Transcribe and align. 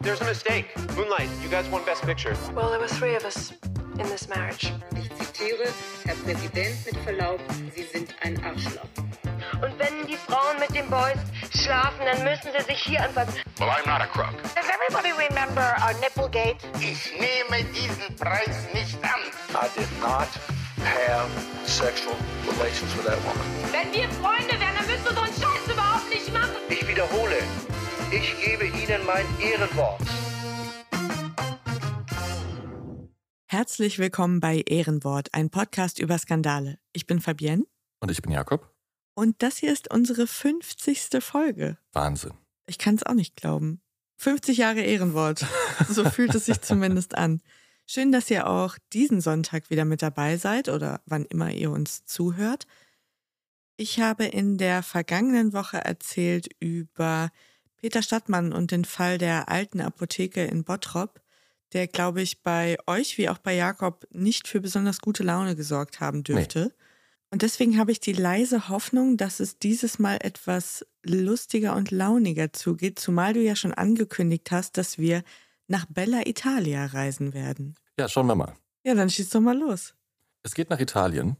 There's 0.00 0.20
a 0.20 0.24
mistake. 0.24 0.66
Moonlight, 0.94 1.28
you 1.42 1.48
guys 1.48 1.68
won 1.68 1.84
Best 1.84 2.02
Picture. 2.02 2.36
Well, 2.54 2.70
there 2.70 2.78
were 2.78 2.86
three 2.86 3.16
of 3.16 3.24
us 3.24 3.52
in 3.98 4.06
this 4.08 4.28
marriage. 4.28 4.70
Ich 4.94 5.08
zitiere, 5.16 5.66
Herr 6.04 6.14
Präsident, 6.16 6.76
mit 6.84 6.96
Verlaub, 7.02 7.40
Sie 7.74 7.82
sind 7.82 8.14
ein 8.22 8.36
Arschloch. 8.44 8.86
Und 9.62 9.78
wenn 9.78 10.06
die 10.06 10.16
Frauen 10.16 10.58
mit 10.60 10.74
den 10.74 10.88
Boys 10.90 11.18
schlafen, 11.50 12.04
dann 12.04 12.22
müssen 12.24 12.50
sie 12.56 12.64
sich 12.64 12.78
hier 12.82 13.02
anfassen. 13.02 13.34
Well, 13.58 13.70
I'm 13.70 13.86
not 13.86 14.00
a 14.02 14.06
crook. 14.06 14.34
Does 14.54 14.68
everybody 14.68 15.12
remember 15.12 15.74
our 15.82 15.94
Nipplegate? 16.00 16.58
Ich 16.78 17.10
nehme 17.18 17.64
diesen 17.72 18.14
Preis 18.16 18.66
nicht 18.74 18.96
an. 19.02 19.20
I 19.54 19.68
did 19.76 19.88
not 20.00 20.28
have 20.84 21.30
sexual 21.66 22.14
relations 22.46 22.94
with 22.96 23.06
that 23.06 23.18
woman. 23.24 23.46
Wenn 23.72 23.90
wir 23.92 24.08
Freunde 24.20 24.60
wären, 24.60 24.74
dann 24.76 24.86
müsstest 24.86 25.10
du 25.10 25.14
so 25.14 25.20
einen 25.22 25.32
Scheiß 25.34 25.72
überhaupt 25.72 26.08
nicht 26.10 26.32
machen. 26.32 26.56
Ich 26.68 26.86
wiederhole, 26.86 27.38
ich 28.12 28.34
gebe 28.44 28.64
Ihnen 28.66 29.04
mein 29.06 29.26
Ehrenwort. 29.40 30.00
Herzlich 33.46 33.98
willkommen 33.98 34.40
bei 34.40 34.62
Ehrenwort, 34.66 35.32
ein 35.32 35.50
Podcast 35.50 35.98
über 35.98 36.18
Skandale. 36.18 36.78
Ich 36.92 37.06
bin 37.06 37.20
Fabienne 37.20 37.64
Und 38.00 38.10
ich 38.10 38.22
bin 38.22 38.32
Jakob. 38.32 38.72
und 39.14 39.42
das 39.42 39.56
hier 39.58 39.72
ist 39.72 39.90
unsere 39.92 40.26
50. 40.26 41.08
Folge. 41.20 41.78
Wahnsinn. 41.92 42.34
Ich 42.66 42.78
kann 42.78 42.96
es 42.96 43.04
auch 43.04 43.14
nicht 43.14 43.36
glauben. 43.36 43.80
50 44.18 44.58
Jahre 44.58 44.80
Ehrenwort. 44.80 45.44
So 45.88 46.08
fühlt 46.08 46.34
es 46.34 46.46
sich 46.46 46.60
zumindest 46.62 47.16
an. 47.16 47.42
Schön, 47.86 48.10
dass 48.10 48.30
ihr 48.30 48.48
auch 48.48 48.78
diesen 48.94 49.20
Sonntag 49.20 49.68
wieder 49.70 49.84
mit 49.84 50.00
dabei 50.02 50.38
seid 50.38 50.68
oder 50.70 51.02
wann 51.06 51.24
immer 51.26 51.52
ihr 51.52 51.70
uns 51.70 52.04
zuhört. 52.06 52.66
Ich 53.76 54.00
habe 54.00 54.24
in 54.24 54.56
der 54.56 54.82
vergangenen 54.82 55.52
Woche 55.52 55.76
erzählt 55.76 56.48
über 56.60 57.30
Peter 57.76 58.02
Stadtmann 58.02 58.52
und 58.52 58.70
den 58.70 58.84
Fall 58.84 59.18
der 59.18 59.48
alten 59.48 59.80
Apotheke 59.80 60.44
in 60.44 60.64
Bottrop, 60.64 61.20
der, 61.72 61.86
glaube 61.86 62.22
ich, 62.22 62.42
bei 62.42 62.76
euch 62.86 63.18
wie 63.18 63.28
auch 63.28 63.38
bei 63.38 63.54
Jakob 63.54 64.06
nicht 64.10 64.48
für 64.48 64.60
besonders 64.60 65.00
gute 65.00 65.22
Laune 65.22 65.56
gesorgt 65.56 66.00
haben 66.00 66.22
dürfte. 66.24 66.74
Und 67.30 67.42
deswegen 67.42 67.78
habe 67.78 67.92
ich 67.92 68.00
die 68.00 68.12
leise 68.12 68.68
Hoffnung, 68.68 69.16
dass 69.16 69.40
es 69.40 69.58
dieses 69.58 69.98
Mal 69.98 70.18
etwas 70.22 70.86
lustiger 71.04 71.74
und 71.74 71.90
launiger 71.90 72.52
zugeht, 72.52 72.98
zumal 72.98 73.32
du 73.32 73.42
ja 73.42 73.56
schon 73.56 73.74
angekündigt 73.74 74.50
hast, 74.50 74.78
dass 74.78 74.98
wir 74.98 75.22
nach 75.66 75.86
Bella 75.86 76.26
Italia 76.26 76.86
reisen 76.86 77.34
werden. 77.34 77.74
Ja, 77.98 78.08
schauen 78.08 78.26
wir 78.26 78.36
mal. 78.36 78.54
Ja, 78.84 78.94
dann 78.94 79.10
schieß 79.10 79.30
doch 79.30 79.40
mal 79.40 79.58
los. 79.58 79.94
Es 80.44 80.54
geht 80.54 80.70
nach 80.70 80.78
Italien 80.78 81.36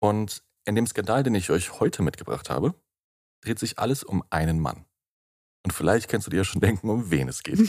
und 0.00 0.42
in 0.66 0.74
dem 0.74 0.86
Skandal, 0.86 1.22
den 1.22 1.34
ich 1.34 1.48
euch 1.50 1.80
heute 1.80 2.02
mitgebracht 2.02 2.50
habe, 2.50 2.74
dreht 3.40 3.58
sich 3.58 3.78
alles 3.78 4.04
um 4.04 4.22
einen 4.28 4.60
Mann. 4.60 4.84
Und 5.68 5.74
vielleicht 5.74 6.08
kannst 6.08 6.26
du 6.26 6.30
dir 6.30 6.38
ja 6.38 6.44
schon 6.44 6.62
denken, 6.62 6.88
um 6.88 7.10
wen 7.10 7.28
es 7.28 7.42
geht. 7.42 7.58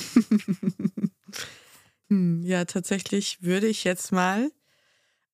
hm, 2.07 2.41
ja, 2.43 2.63
tatsächlich 2.63 3.43
würde 3.43 3.67
ich 3.67 3.83
jetzt 3.83 4.13
mal 4.13 4.53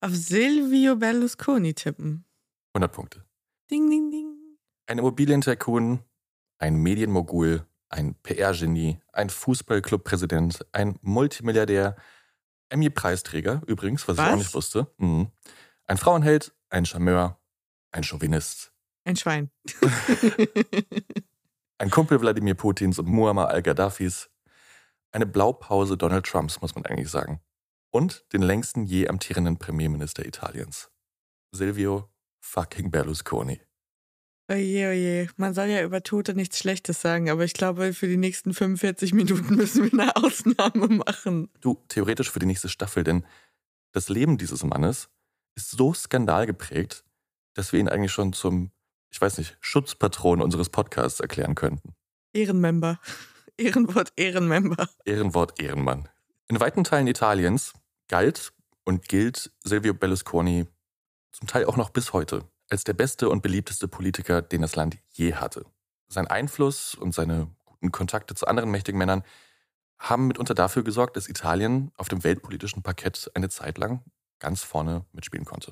auf 0.02 0.16
Silvio 0.16 0.96
Berlusconi 0.96 1.76
tippen. 1.76 2.26
100 2.74 2.92
Punkte. 2.92 3.24
Ding, 3.70 3.88
ding, 3.88 4.10
ding. 4.10 4.34
Ein 4.88 4.98
Immobilientycoon, 4.98 6.00
ein 6.58 6.76
Medienmogul, 6.78 7.68
ein 7.90 8.16
PR-Genie, 8.24 8.98
ein 9.14 9.30
Fußballclubpräsident, 9.30 10.66
ein 10.72 10.98
Multimilliardär, 11.04 11.96
Emmy-Preisträger 12.70 13.62
übrigens, 13.68 14.08
was, 14.08 14.18
ich 14.18 14.24
Was? 14.24 14.34
auch 14.34 14.38
nicht 14.38 14.54
wusste. 14.56 14.92
Mhm. 14.98 15.28
Ein 15.86 15.98
Frauenheld, 15.98 16.52
ein 16.70 16.88
Charmeur, 16.88 17.40
ein 17.92 18.04
Chauvinist, 18.04 18.74
Ein 19.04 19.18
Schwein. 19.18 19.52
ein 21.78 21.90
Kumpel 21.90 22.22
Wladimir 22.22 22.56
Putins 22.56 23.00
und 23.00 23.08
Muammar 23.08 23.50
al-Gaddafis, 23.50 24.30
eine 25.12 25.26
Blaupause 25.26 25.98
Donald 25.98 26.26
Trumps, 26.26 26.62
muss 26.62 26.76
man 26.76 26.86
eigentlich 26.86 27.10
sagen. 27.10 27.42
Und 27.92 28.26
den 28.34 28.42
längsten 28.42 28.86
je 28.86 29.08
amtierenden 29.08 29.58
Premierminister 29.58 30.26
Italiens. 30.26 30.92
Silvio 31.52 32.10
fucking 32.42 32.92
Berlusconi. 32.92 33.62
Oje, 34.48 34.90
oje. 34.90 35.30
Man 35.38 35.56
soll 35.56 35.68
ja 35.68 35.84
über 35.84 36.04
Tote 36.04 36.36
nichts 36.36 36.60
Schlechtes 36.60 37.02
sagen, 37.02 37.32
aber 37.32 37.46
ich 37.46 37.54
glaube, 37.54 37.94
für 37.94 38.08
die 38.08 38.18
nächsten 38.18 38.54
45 38.54 39.14
Minuten 39.14 39.56
müssen 39.56 39.86
wir 39.86 39.94
eine 39.94 40.16
Ausnahme 40.16 40.88
machen. 40.88 41.50
Du, 41.62 41.82
theoretisch 41.88 42.30
für 42.30 42.40
die 42.40 42.46
nächste 42.46 42.70
Staffel, 42.70 43.04
denn 43.04 43.26
das 43.92 44.10
Leben 44.10 44.38
dieses 44.38 44.64
Mannes 44.64 45.10
ist 45.56 45.72
so 45.72 45.94
skandalgeprägt, 45.94 47.04
dass 47.56 47.72
wir 47.72 47.80
ihn 47.80 47.88
eigentlich 47.88 48.12
schon 48.12 48.34
zum, 48.34 48.72
ich 49.16 49.22
weiß 49.22 49.38
nicht, 49.38 49.56
Schutzpatron 49.62 50.42
unseres 50.42 50.68
Podcasts 50.68 51.22
erklären 51.22 51.56
könnten. 51.56 51.96
Ehrenmember. 52.34 53.00
Ehrenwort 53.58 54.12
Ehrenmember. 54.18 54.90
Ehrenwort 55.06 55.58
Ehrenmann. 55.62 56.10
In 56.50 56.60
weiten 56.60 56.84
Teilen 56.84 57.08
Italiens 57.08 57.72
galt 58.10 58.52
und 58.84 59.08
gilt 59.08 59.54
Silvio 59.64 59.94
Berlusconi 59.94 60.68
zum 61.32 61.48
Teil 61.48 61.64
auch 61.64 61.78
noch 61.78 61.92
bis 61.92 62.12
heute 62.12 62.44
als 62.70 62.84
der 62.84 62.92
beste 62.92 63.30
und 63.30 63.42
beliebteste 63.42 63.88
Politiker, 63.88 64.42
den 64.42 64.62
das 64.62 64.76
Land 64.76 64.98
je 65.14 65.36
hatte. 65.36 65.66
Sein 66.10 66.28
Einfluss 66.28 66.94
und 66.94 67.16
seine 67.16 67.48
guten 67.64 67.94
Kontakte 67.94 68.36
zu 68.36 68.48
anderen 68.48 68.70
mächtigen 68.70 68.98
Männern 68.98 69.24
haben 69.98 70.28
mitunter 70.28 70.56
dafür 70.56 70.84
gesorgt, 70.84 71.16
dass 71.16 71.30
Italien 71.30 71.94
auf 71.96 72.10
dem 72.10 72.26
weltpolitischen 72.26 72.84
Parkett 72.84 73.32
eine 73.34 73.48
Zeit 73.48 73.78
lang 73.78 74.04
ganz 74.40 74.62
vorne 74.64 75.06
mitspielen 75.14 75.46
konnte. 75.46 75.72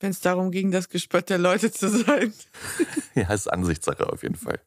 Wenn 0.00 0.10
es 0.10 0.20
darum 0.20 0.50
ging, 0.50 0.70
das 0.70 0.88
Gespött 0.88 1.28
der 1.28 1.38
Leute 1.38 1.72
zu 1.72 1.88
sein. 1.88 2.32
Ja, 3.14 3.34
ist 3.34 3.52
Ansichtssache 3.52 4.12
auf 4.12 4.22
jeden 4.22 4.36
Fall. 4.36 4.60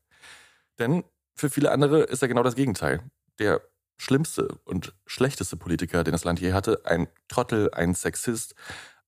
Denn 0.78 1.06
für 1.36 1.50
viele 1.50 1.72
andere 1.72 2.02
ist 2.02 2.22
er 2.22 2.28
genau 2.28 2.44
das 2.44 2.56
Gegenteil. 2.56 3.00
Der 3.40 3.62
schlimmste 3.98 4.60
und 4.66 4.94
schlechteste 5.06 5.56
Politiker, 5.56 6.04
den 6.04 6.12
das 6.12 6.26
Land 6.26 6.42
je 6.42 6.52
hatte. 6.52 6.82
Ein 6.86 7.08
Trottel, 7.30 7.74
ein 7.74 7.96
Sexist, 7.96 8.56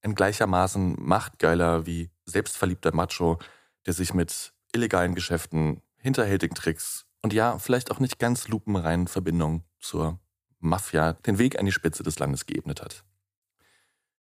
ein 0.01 0.16
gleichermaßen 0.16 0.95
machtgeiler 0.97 1.85
wie 1.85 2.09
selbstverliebter 2.25 2.94
Macho, 2.95 3.38
der 3.85 3.94
sich 3.94 4.13
mit 4.13 4.53
illegalen 4.72 5.13
Geschäften, 5.13 5.81
hinterhältigen 5.97 6.55
Tricks 6.55 7.05
und 7.23 7.34
ja, 7.34 7.57
vielleicht 7.57 7.90
auch 7.90 8.00
nicht 8.00 8.19
ganz 8.19 8.47
lupenreinen 8.50 9.07
Verbindungen 9.07 9.63
zur 9.79 10.19
Mafia 10.59 11.13
den 11.13 11.38
Weg 11.38 11.57
an 11.57 11.66
die 11.66 11.72
Spitze 11.72 12.03
des 12.03 12.19
Landes 12.19 12.45
geebnet 12.45 12.81
hat. 12.81 13.03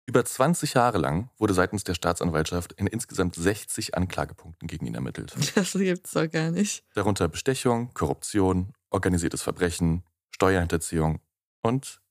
Über 0.08 0.24
20 0.24 0.76
Jahre 0.76 1.00
lang 1.00 1.32
wurde 1.38 1.56
seitens 1.56 1.84
der 1.84 1.96
Staatsanwaltschaft 1.96 2.74
in 2.74 2.86
insgesamt 2.86 3.36
60 3.36 3.96
Anklagepunkten 3.96 4.68
gegen 4.68 4.86
ihn 4.86 4.96
ermittelt. 4.96 5.36
Das 5.56 5.74
gibt's 5.74 6.12
doch 6.12 6.30
gar 6.30 6.52
nicht. 6.52 6.84
Darunter 6.94 7.28
Bestechung, 7.28 7.94
Korruption, 7.94 8.74
organisiertes 8.92 9.42
Verbrechen, 9.42 10.04
Steuerhinterziehung 10.30 11.22
und 11.64 12.02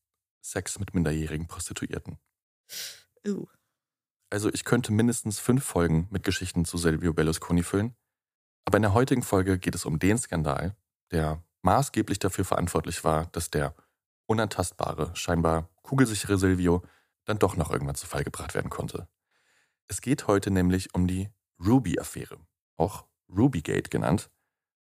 Sex 0.43 0.79
mit 0.79 0.93
minderjährigen 0.93 1.47
Prostituierten. 1.47 2.19
Uh. 3.27 3.47
Also 4.31 4.53
ich 4.53 4.65
könnte 4.65 4.93
mindestens 4.93 5.39
fünf 5.39 5.65
Folgen 5.65 6.09
mit 6.11 6.25
Geschichten 6.25 6.65
zu 6.65 6.77
Silvio 6.77 7.13
Berlusconi 7.13 7.63
füllen. 7.63 7.95
Aber 8.65 8.79
in 8.79 8.83
der 8.83 8.95
heutigen 8.95 9.23
Folge 9.23 9.59
geht 9.59 9.75
es 9.75 9.85
um 9.85 9.99
den 9.99 10.19
Skandal, 10.19 10.75
der 11.13 11.43
maßgeblich 11.63 12.19
dafür 12.19 12.45
verantwortlich 12.45 13.05
war, 13.05 13.27
dass 13.27 13.51
der 13.51 13.75
unantastbare, 14.27 15.15
scheinbar 15.15 15.69
kugelsichere 15.83 16.39
Silvio 16.39 16.83
dann 17.25 17.39
doch 17.39 17.57
noch 17.57 17.71
irgendwann 17.71 17.95
zu 17.95 18.07
Fall 18.07 18.25
gebracht 18.25 18.55
werden 18.55 18.71
konnte. 18.71 19.09
Es 19.89 20.01
geht 20.01 20.27
heute 20.27 20.51
nämlich 20.51 20.95
um 20.95 21.07
die 21.07 21.29
Ruby-Affäre, 21.65 22.39
auch 22.77 23.07
Rubygate 23.29 23.91
genannt. 23.91 24.31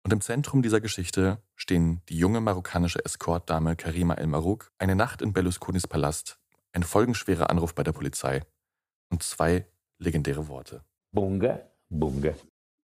Und 0.04 0.12
im 0.14 0.22
Zentrum 0.22 0.62
dieser 0.62 0.82
Geschichte 0.82 1.42
stehen 1.56 2.02
die 2.10 2.18
junge 2.18 2.42
marokkanische 2.42 3.04
Escortdame 3.06 3.76
Karima 3.76 4.16
El 4.16 4.28
Marouk, 4.28 4.72
eine 4.80 4.96
Nacht 4.96 5.22
in 5.22 5.34
Berlusconis 5.34 5.88
Palast, 5.88 6.40
ein 6.74 6.84
folgenschwerer 6.84 7.50
Anruf 7.50 7.76
bei 7.76 7.84
der 7.84 7.92
Polizei 7.92 8.42
und 9.10 9.24
zwei 9.24 9.68
legendäre 10.00 10.48
Worte. 10.48 10.84
Bunga, 11.12 11.62
bunga. 11.90 12.34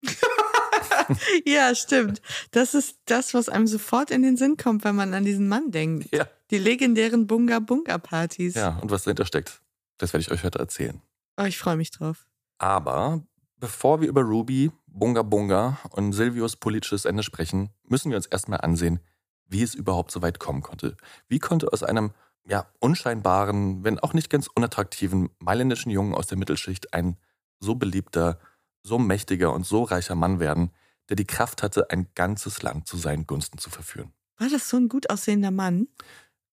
Ja, 1.47 1.75
stimmt. 1.75 2.21
Das 2.51 2.75
ist 2.75 2.99
das, 3.07 3.33
was 3.33 3.49
einem 3.49 3.67
sofort 3.67 4.11
in 4.11 4.23
den 4.23 4.37
Sinn 4.37 4.59
kommt, 4.59 4.85
wenn 4.85 4.95
man 4.95 5.15
an 5.15 5.25
diesen 5.25 5.49
Mann 5.49 5.71
denkt. 5.71 6.15
Ja. 6.15 6.29
Die 6.51 6.59
legendären 6.59 7.27
Bunga-Bunga-Partys. 7.27 8.55
Ja, 8.55 8.79
und 8.79 8.91
was 8.91 9.05
dahinter 9.05 9.27
steckt, 9.27 9.63
das 9.99 10.13
werde 10.13 10.23
ich 10.23 10.31
euch 10.31 10.45
heute 10.45 10.59
erzählen. 10.59 11.03
Oh, 11.37 11.45
ich 11.45 11.59
freue 11.59 11.77
mich 11.77 11.91
drauf. 11.91 12.27
Aber 12.59 13.23
Bevor 13.61 14.01
wir 14.01 14.09
über 14.09 14.23
Ruby, 14.23 14.71
Bunga 14.87 15.23
Bunga 15.23 15.79
und 15.91 16.13
Silvios 16.13 16.55
politisches 16.55 17.05
Ende 17.05 17.25
sprechen, 17.25 17.71
müssen 17.89 18.11
wir 18.11 18.17
uns 18.17 18.27
erstmal 18.27 18.61
ansehen, 18.61 19.01
wie 19.49 19.65
es 19.65 19.75
überhaupt 19.75 20.13
so 20.13 20.23
weit 20.23 20.39
kommen 20.39 20.63
konnte. 20.63 20.97
Wie 21.27 21.41
konnte 21.41 21.73
aus 21.73 21.83
einem 21.83 22.13
ja, 22.47 22.67
unscheinbaren, 22.79 23.83
wenn 23.83 23.99
auch 23.99 24.15
nicht 24.15 24.31
ganz 24.31 24.49
unattraktiven 24.55 25.31
mailändischen 25.41 25.91
Jungen 25.91 26.15
aus 26.15 26.29
der 26.29 26.39
Mittelschicht 26.39 26.95
ein 26.95 27.17
so 27.59 27.75
beliebter, 27.75 28.39
so 28.85 28.97
mächtiger 28.99 29.53
und 29.53 29.67
so 29.67 29.83
reicher 29.83 30.15
Mann 30.15 30.39
werden, 30.39 30.71
der 31.09 31.17
die 31.17 31.27
Kraft 31.27 31.65
hatte, 31.65 31.91
ein 31.91 32.07
ganzes 32.15 32.63
Land 32.63 32.87
zu 32.87 32.97
seinen 32.97 33.27
Gunsten 33.27 33.59
zu 33.59 33.71
verführen. 33.71 34.13
War 34.37 34.49
das 34.49 34.69
so 34.69 34.77
ein 34.77 34.89
gut 34.89 35.11
aussehender 35.11 35.51
Mann? 35.51 35.89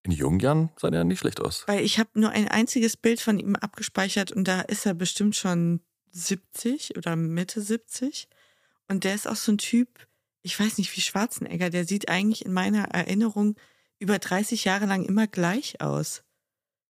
In 0.06 0.12
jungen 0.12 0.40
Jahren 0.40 0.70
sah 0.78 0.90
er 0.90 1.04
nicht 1.04 1.18
schlecht 1.18 1.42
aus. 1.42 1.64
Weil 1.66 1.84
ich 1.84 1.98
habe 1.98 2.12
nur 2.14 2.30
ein 2.30 2.48
einziges 2.48 2.96
Bild 2.96 3.20
von 3.20 3.40
ihm 3.40 3.56
abgespeichert 3.56 4.32
und 4.32 4.48
da 4.48 4.62
ist 4.62 4.86
er 4.86 4.94
bestimmt 4.94 5.36
schon 5.36 5.82
70 6.12 6.96
oder 6.96 7.16
Mitte 7.16 7.60
70. 7.60 8.28
Und 8.88 9.04
der 9.04 9.16
ist 9.16 9.28
auch 9.28 9.36
so 9.36 9.52
ein 9.52 9.58
Typ, 9.58 10.08
ich 10.44 10.60
weiß 10.60 10.78
nicht 10.78 10.96
wie 10.96 11.02
Schwarzenegger, 11.02 11.72
der 11.72 11.86
sieht 11.86 12.08
eigentlich 12.08 12.46
in 12.46 12.54
meiner 12.54 12.84
Erinnerung 12.90 13.56
über 13.98 14.20
30 14.20 14.64
Jahre 14.66 14.86
lang 14.86 15.04
immer 15.06 15.26
gleich 15.26 15.82
aus. 15.82 16.24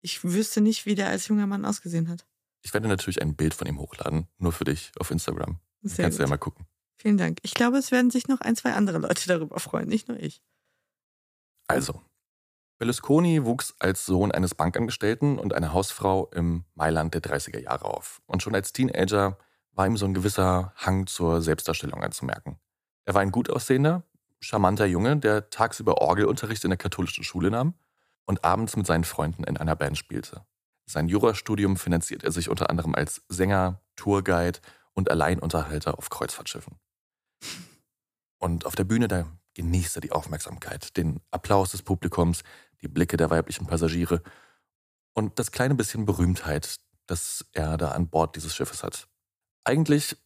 Ich 0.02 0.22
wüsste 0.22 0.60
nicht, 0.60 0.84
wie 0.84 0.94
der 0.94 1.08
als 1.08 1.28
junger 1.28 1.46
Mann 1.46 1.64
ausgesehen 1.64 2.10
hat. 2.10 2.26
Ich 2.60 2.74
werde 2.74 2.88
natürlich 2.88 3.22
ein 3.22 3.36
Bild 3.36 3.54
von 3.54 3.66
ihm 3.66 3.78
hochladen, 3.78 4.28
nur 4.36 4.52
für 4.52 4.64
dich 4.64 4.92
auf 4.98 5.10
Instagram. 5.10 5.60
Sehr 5.80 6.04
Kannst 6.04 6.18
du 6.18 6.24
ja 6.24 6.26
gut. 6.26 6.30
mal 6.30 6.36
gucken. 6.36 6.66
Vielen 6.98 7.16
Dank. 7.16 7.38
Ich 7.42 7.54
glaube, 7.54 7.78
es 7.78 7.90
werden 7.90 8.10
sich 8.10 8.28
noch 8.28 8.42
ein, 8.42 8.54
zwei 8.54 8.74
andere 8.74 8.98
Leute 8.98 9.26
darüber 9.28 9.58
freuen, 9.60 9.88
nicht 9.88 10.08
nur 10.08 10.20
ich. 10.20 10.42
Also, 11.68 12.02
Berlusconi 12.78 13.44
wuchs 13.44 13.74
als 13.80 14.06
Sohn 14.06 14.30
eines 14.30 14.54
Bankangestellten 14.54 15.38
und 15.38 15.52
einer 15.52 15.72
Hausfrau 15.72 16.28
im 16.32 16.64
Mailand 16.74 17.12
der 17.12 17.22
30er 17.22 17.58
Jahre 17.58 17.86
auf. 17.86 18.22
Und 18.26 18.42
schon 18.42 18.54
als 18.54 18.72
Teenager 18.72 19.36
war 19.72 19.86
ihm 19.86 19.96
so 19.96 20.06
ein 20.06 20.14
gewisser 20.14 20.72
Hang 20.76 21.06
zur 21.08 21.42
Selbstdarstellung 21.42 22.02
anzumerken. 22.02 22.58
Er 23.04 23.14
war 23.14 23.22
ein 23.22 23.32
gut 23.32 23.50
aussehender, 23.50 24.04
charmanter 24.40 24.86
Junge, 24.86 25.16
der 25.16 25.50
tagsüber 25.50 26.00
Orgelunterricht 26.00 26.62
in 26.62 26.70
der 26.70 26.78
katholischen 26.78 27.24
Schule 27.24 27.50
nahm 27.50 27.74
und 28.26 28.44
abends 28.44 28.76
mit 28.76 28.86
seinen 28.86 29.04
Freunden 29.04 29.42
in 29.42 29.56
einer 29.56 29.74
Band 29.74 29.98
spielte. 29.98 30.44
Sein 30.86 31.08
Jurastudium 31.08 31.76
finanziert 31.76 32.22
er 32.22 32.30
sich 32.30 32.48
unter 32.48 32.70
anderem 32.70 32.94
als 32.94 33.22
Sänger, 33.28 33.80
Tourguide 33.96 34.60
und 34.94 35.10
Alleinunterhalter 35.10 35.98
auf 35.98 36.10
Kreuzfahrtschiffen. 36.10 36.78
Und 38.38 38.66
auf 38.66 38.76
der 38.76 38.84
Bühne, 38.84 39.08
da 39.08 39.26
genießt 39.54 39.96
er 39.96 40.00
die 40.00 40.12
Aufmerksamkeit, 40.12 40.96
den 40.96 41.20
Applaus 41.32 41.72
des 41.72 41.82
Publikums, 41.82 42.42
die 42.82 42.88
Blicke 42.88 43.16
der 43.16 43.30
weiblichen 43.30 43.66
Passagiere 43.66 44.22
und 45.14 45.38
das 45.38 45.52
kleine 45.52 45.74
bisschen 45.74 46.04
Berühmtheit, 46.04 46.76
das 47.06 47.44
er 47.52 47.76
da 47.76 47.92
an 47.92 48.08
Bord 48.08 48.36
dieses 48.36 48.54
Schiffes 48.54 48.82
hat. 48.82 49.08
Eigentlich 49.64 50.16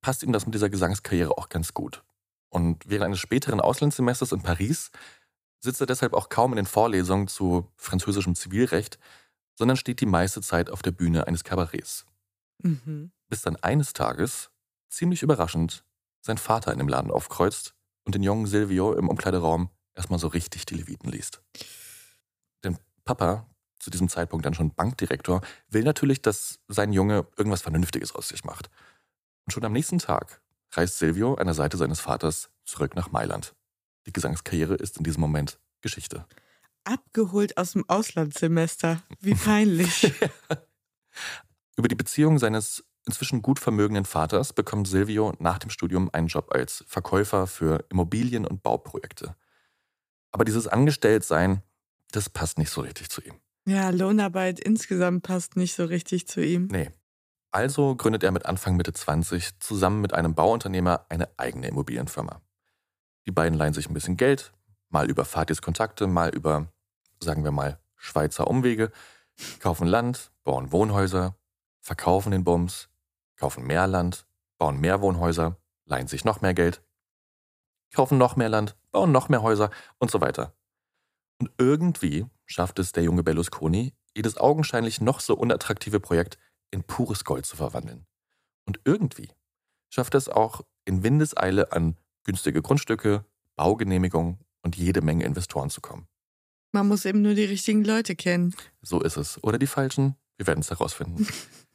passt 0.00 0.22
ihm 0.22 0.32
das 0.32 0.46
mit 0.46 0.54
dieser 0.54 0.70
Gesangskarriere 0.70 1.36
auch 1.36 1.48
ganz 1.48 1.74
gut. 1.74 2.02
Und 2.48 2.88
während 2.88 3.06
eines 3.06 3.18
späteren 3.18 3.60
Auslandssemesters 3.60 4.32
in 4.32 4.42
Paris 4.42 4.90
sitzt 5.60 5.80
er 5.80 5.86
deshalb 5.86 6.14
auch 6.14 6.28
kaum 6.28 6.52
in 6.52 6.56
den 6.56 6.66
Vorlesungen 6.66 7.28
zu 7.28 7.70
französischem 7.76 8.34
Zivilrecht, 8.34 8.98
sondern 9.54 9.76
steht 9.76 10.00
die 10.00 10.06
meiste 10.06 10.40
Zeit 10.40 10.70
auf 10.70 10.82
der 10.82 10.90
Bühne 10.90 11.26
eines 11.26 11.44
Kabarets. 11.44 12.06
Mhm. 12.62 13.12
Bis 13.28 13.42
dann 13.42 13.56
eines 13.56 13.92
Tages, 13.92 14.50
ziemlich 14.88 15.22
überraschend, 15.22 15.84
sein 16.22 16.38
Vater 16.38 16.72
in 16.72 16.78
dem 16.78 16.88
Laden 16.88 17.10
aufkreuzt 17.10 17.74
und 18.04 18.14
den 18.14 18.22
jungen 18.22 18.46
Silvio 18.46 18.94
im 18.94 19.08
Umkleideraum 19.08 19.70
erstmal 19.94 20.18
so 20.18 20.28
richtig 20.28 20.66
die 20.66 20.74
Leviten 20.74 21.10
liest. 21.10 21.42
Papa, 23.04 23.46
zu 23.78 23.90
diesem 23.90 24.08
Zeitpunkt 24.08 24.44
dann 24.44 24.54
schon 24.54 24.74
Bankdirektor, 24.74 25.40
will 25.68 25.82
natürlich, 25.82 26.22
dass 26.22 26.60
sein 26.68 26.92
Junge 26.92 27.26
irgendwas 27.36 27.62
Vernünftiges 27.62 28.14
aus 28.14 28.28
sich 28.28 28.44
macht. 28.44 28.70
Und 29.46 29.52
schon 29.52 29.64
am 29.64 29.72
nächsten 29.72 29.98
Tag 29.98 30.42
reist 30.72 30.98
Silvio 30.98 31.34
an 31.34 31.46
der 31.46 31.54
Seite 31.54 31.76
seines 31.76 32.00
Vaters 32.00 32.50
zurück 32.64 32.94
nach 32.94 33.10
Mailand. 33.10 33.54
Die 34.06 34.12
Gesangskarriere 34.12 34.74
ist 34.74 34.98
in 34.98 35.04
diesem 35.04 35.20
Moment 35.20 35.58
Geschichte. 35.80 36.26
Abgeholt 36.84 37.56
aus 37.56 37.72
dem 37.72 37.88
Auslandssemester. 37.88 39.02
Wie 39.20 39.34
peinlich. 39.34 40.12
Über 41.76 41.88
die 41.88 41.94
Beziehung 41.94 42.38
seines 42.38 42.84
inzwischen 43.06 43.42
gut 43.42 43.58
vermögenden 43.58 44.04
Vaters 44.04 44.52
bekommt 44.52 44.86
Silvio 44.88 45.34
nach 45.38 45.58
dem 45.58 45.70
Studium 45.70 46.10
einen 46.12 46.28
Job 46.28 46.52
als 46.52 46.84
Verkäufer 46.86 47.46
für 47.46 47.84
Immobilien- 47.88 48.46
und 48.46 48.62
Bauprojekte. 48.62 49.34
Aber 50.32 50.44
dieses 50.44 50.68
Angestelltsein, 50.68 51.62
das 52.10 52.30
passt 52.30 52.58
nicht 52.58 52.70
so 52.70 52.80
richtig 52.80 53.10
zu 53.10 53.22
ihm. 53.22 53.34
ja, 53.66 53.90
Lohnarbeit 53.90 54.60
insgesamt 54.60 55.22
passt 55.22 55.56
nicht 55.56 55.74
so 55.74 55.84
richtig 55.84 56.26
zu 56.26 56.44
ihm. 56.44 56.68
Nee. 56.70 56.90
Also 57.52 57.96
gründet 57.96 58.22
er 58.22 58.30
mit 58.30 58.46
Anfang 58.46 58.76
Mitte 58.76 58.92
20 58.92 59.58
zusammen 59.58 60.00
mit 60.00 60.14
einem 60.14 60.34
Bauunternehmer 60.34 61.06
eine 61.08 61.28
eigene 61.36 61.66
Immobilienfirma. 61.66 62.40
Die 63.26 63.32
beiden 63.32 63.58
leihen 63.58 63.74
sich 63.74 63.88
ein 63.88 63.94
bisschen 63.94 64.16
Geld, 64.16 64.52
mal 64.88 65.10
über 65.10 65.24
Fatis 65.24 65.60
Kontakte, 65.60 66.06
mal 66.06 66.30
über, 66.30 66.68
sagen 67.20 67.42
wir 67.42 67.50
mal, 67.50 67.80
Schweizer 67.96 68.46
Umwege, 68.46 68.92
kaufen 69.58 69.86
Land, 69.86 70.30
bauen 70.44 70.70
Wohnhäuser, 70.70 71.36
verkaufen 71.80 72.30
den 72.30 72.44
Bums, 72.44 72.88
kaufen 73.36 73.66
mehr 73.66 73.86
Land, 73.86 74.26
bauen 74.58 74.78
mehr 74.80 75.00
Wohnhäuser, 75.00 75.56
leihen 75.86 76.06
sich 76.06 76.24
noch 76.24 76.40
mehr 76.40 76.54
Geld, 76.54 76.82
kaufen 77.92 78.16
noch 78.16 78.36
mehr 78.36 78.48
Land, 78.48 78.76
bauen 78.92 79.12
noch 79.12 79.28
mehr 79.28 79.42
Häuser 79.42 79.70
und 79.98 80.10
so 80.10 80.20
weiter. 80.20 80.54
Und 81.40 81.50
irgendwie 81.58 82.26
schafft 82.44 82.78
es 82.78 82.92
der 82.92 83.02
junge 83.02 83.22
Berlusconi, 83.22 83.94
jedes 84.14 84.36
augenscheinlich 84.36 85.00
noch 85.00 85.20
so 85.20 85.34
unattraktive 85.34 85.98
Projekt 85.98 86.38
in 86.70 86.84
pures 86.84 87.24
Gold 87.24 87.46
zu 87.46 87.56
verwandeln. 87.56 88.06
Und 88.66 88.80
irgendwie 88.84 89.30
schafft 89.88 90.14
es 90.14 90.28
auch 90.28 90.60
in 90.84 91.02
Windeseile 91.02 91.72
an 91.72 91.96
günstige 92.24 92.62
Grundstücke, 92.62 93.24
Baugenehmigungen 93.56 94.38
und 94.62 94.76
jede 94.76 95.00
Menge 95.00 95.24
Investoren 95.24 95.70
zu 95.70 95.80
kommen. 95.80 96.06
Man 96.72 96.86
muss 96.86 97.04
eben 97.04 97.22
nur 97.22 97.34
die 97.34 97.44
richtigen 97.44 97.84
Leute 97.84 98.14
kennen. 98.14 98.54
So 98.82 99.00
ist 99.00 99.16
es. 99.16 99.42
Oder 99.42 99.58
die 99.58 99.66
falschen? 99.66 100.16
Wir 100.36 100.46
werden 100.46 100.60
es 100.60 100.70
herausfinden. 100.70 101.26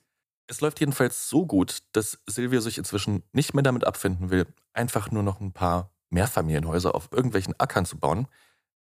es 0.48 0.62
läuft 0.62 0.80
jedenfalls 0.80 1.28
so 1.28 1.46
gut, 1.46 1.80
dass 1.92 2.20
Silvio 2.28 2.62
sich 2.62 2.78
inzwischen 2.78 3.24
nicht 3.34 3.54
mehr 3.54 3.64
damit 3.64 3.84
abfinden 3.84 4.30
will, 4.30 4.46
einfach 4.74 5.12
nur 5.12 5.24
noch 5.24 5.42
ein 5.42 5.52
paar 5.52 5.92
Mehrfamilienhäuser 6.12 6.96
auf 6.96 7.12
irgendwelchen 7.12 7.60
Ackern 7.60 7.86
zu 7.86 7.98
bauen. 7.98 8.28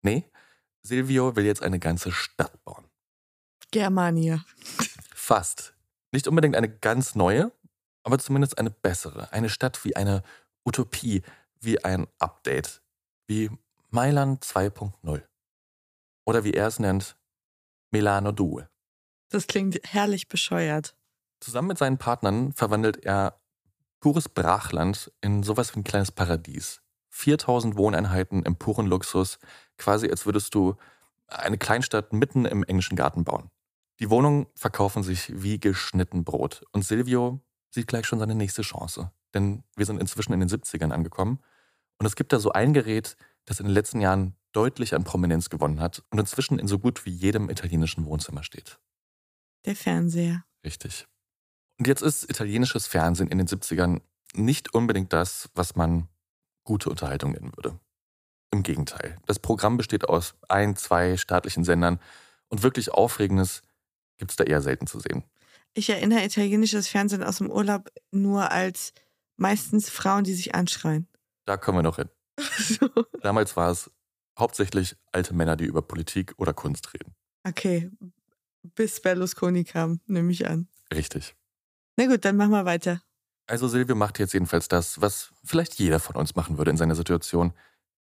Nee, 0.03 0.23
Silvio 0.85 1.35
will 1.35 1.45
jetzt 1.45 1.63
eine 1.63 1.79
ganze 1.79 2.11
Stadt 2.11 2.63
bauen. 2.63 2.85
Germania. 3.71 4.45
Fast. 5.13 5.73
Nicht 6.11 6.27
unbedingt 6.27 6.55
eine 6.55 6.69
ganz 6.69 7.15
neue, 7.15 7.51
aber 8.03 8.19
zumindest 8.19 8.57
eine 8.59 8.69
bessere. 8.69 9.33
Eine 9.33 9.49
Stadt 9.49 9.83
wie 9.83 9.95
eine 9.95 10.23
Utopie, 10.63 11.23
wie 11.59 11.83
ein 11.83 12.07
Update, 12.19 12.83
wie 13.27 13.49
Mailand 13.89 14.45
2.0. 14.45 15.24
Oder 16.25 16.43
wie 16.43 16.53
er 16.53 16.67
es 16.67 16.79
nennt, 16.79 17.17
Milano 17.91 18.31
Due. 18.31 18.69
Das 19.29 19.48
klingt 19.48 19.79
herrlich 19.83 20.27
bescheuert. 20.27 20.95
Zusammen 21.39 21.69
mit 21.69 21.77
seinen 21.79 21.98
Partnern 21.98 22.53
verwandelt 22.53 23.03
er 23.03 23.41
pures 24.00 24.29
Brachland 24.29 25.12
in 25.21 25.41
sowas 25.41 25.74
wie 25.74 25.79
ein 25.79 25.83
kleines 25.83 26.12
Paradies. 26.12 26.81
4000 27.10 27.77
Wohneinheiten 27.77 28.43
im 28.43 28.57
puren 28.57 28.86
Luxus, 28.88 29.39
quasi 29.77 30.10
als 30.10 30.25
würdest 30.25 30.53
du 30.55 30.75
eine 31.27 31.58
Kleinstadt 31.58 32.13
mitten 32.13 32.46
im 32.46 32.63
englischen 32.63 32.96
Garten 32.96 33.24
bauen. 33.24 33.50
Die 34.00 34.10
Wohnungen 34.10 34.48
verkaufen 34.55 35.03
sich 35.03 35.32
wie 35.41 35.60
geschnitten 35.60 36.24
Brot 36.24 36.63
und 36.72 36.84
Silvio 36.84 37.41
sieht 37.70 37.88
gleich 37.88 38.05
schon 38.05 38.20
seine 38.20 38.36
nächste 38.36 38.62
Chance. 38.62 39.12
Denn 39.34 39.63
wir 39.75 39.86
sind 39.86 40.00
inzwischen 40.00 40.34
in 40.34 40.39
den 40.39 40.50
70ern 40.50 40.91
angekommen 40.91 41.39
und 42.00 42.05
es 42.05 42.15
gibt 42.15 42.34
da 42.34 42.39
so 42.39 42.51
ein 42.51 42.74
Gerät, 42.74 43.15
das 43.46 43.60
in 43.60 43.65
den 43.65 43.74
letzten 43.74 44.01
Jahren 44.01 44.36
deutlich 44.51 44.96
an 44.96 45.03
Prominenz 45.03 45.50
gewonnen 45.50 45.79
hat 45.79 46.03
und 46.10 46.20
inzwischen 46.20 46.60
in 46.60 46.67
so 46.67 46.79
gut 46.79 47.05
wie 47.05 47.12
jedem 47.12 47.50
italienischen 47.50 48.05
Wohnzimmer 48.05 48.44
steht. 48.44 48.79
Der 49.65 49.75
Fernseher. 49.75 50.46
Richtig. 50.63 51.08
Und 51.77 51.88
jetzt 51.88 52.01
ist 52.01 52.29
italienisches 52.29 52.88
Fernsehen 52.88 53.27
in 53.27 53.38
den 53.38 53.48
70ern 53.48 54.01
nicht 54.34 54.74
unbedingt 54.74 55.12
das, 55.12 55.50
was 55.55 55.75
man 55.75 56.08
gute 56.63 56.89
Unterhaltung 56.89 57.32
nennen 57.32 57.51
würde. 57.55 57.79
Im 58.55 58.63
Gegenteil. 58.63 59.17
Das 59.25 59.38
Programm 59.38 59.75
besteht 59.75 60.07
aus 60.07 60.33
ein, 60.47 60.77
zwei 60.77 61.17
staatlichen 61.17 61.65
Sendern 61.65 62.00
und 62.47 62.63
wirklich 62.63 62.89
Aufregendes 62.89 63.63
gibt 64.17 64.31
es 64.31 64.38
da 64.38 64.45
eher 64.45 64.62
selten 64.62 64.88
zu 64.88 65.01
sehen. 65.01 65.25
Ich 65.74 65.89
erinnere 65.89 66.24
italienisches 66.24 66.88
Fernsehen 66.88 67.21
aus 67.21 67.39
dem 67.39 67.51
Urlaub 67.51 67.89
nur 68.12 68.51
als 68.51 68.93
meistens 69.35 69.89
Frauen, 69.89 70.24
die 70.24 70.33
sich 70.33 70.55
anschreien. 70.55 71.05
Da 71.43 71.57
kommen 71.57 71.79
wir 71.79 71.83
noch 71.83 71.97
hin. 71.97 72.09
Damals 73.21 73.57
war 73.57 73.71
es 73.71 73.91
hauptsächlich 74.39 74.95
alte 75.12 75.33
Männer, 75.33 75.57
die 75.57 75.65
über 75.65 75.81
Politik 75.81 76.33
oder 76.38 76.53
Kunst 76.53 76.93
reden. 76.93 77.13
Okay, 77.43 77.91
bis 78.63 79.01
Berlusconi 79.01 79.65
kam, 79.65 80.00
nehme 80.05 80.31
ich 80.31 80.47
an. 80.47 80.69
Richtig. 80.93 81.35
Na 81.97 82.05
gut, 82.07 82.24
dann 82.24 82.38
machen 82.38 82.51
wir 82.51 82.63
weiter. 82.63 83.01
Also 83.47 83.67
Silvio 83.67 83.95
macht 83.95 84.17
jetzt 84.17 84.33
jedenfalls 84.33 84.69
das, 84.69 85.01
was 85.01 85.33
vielleicht 85.43 85.74
jeder 85.74 86.00
von 86.00 86.15
uns 86.15 86.35
machen 86.35 86.57
würde 86.57 86.71
in 86.71 86.77
seiner 86.77 86.95
Situation. 86.95 87.53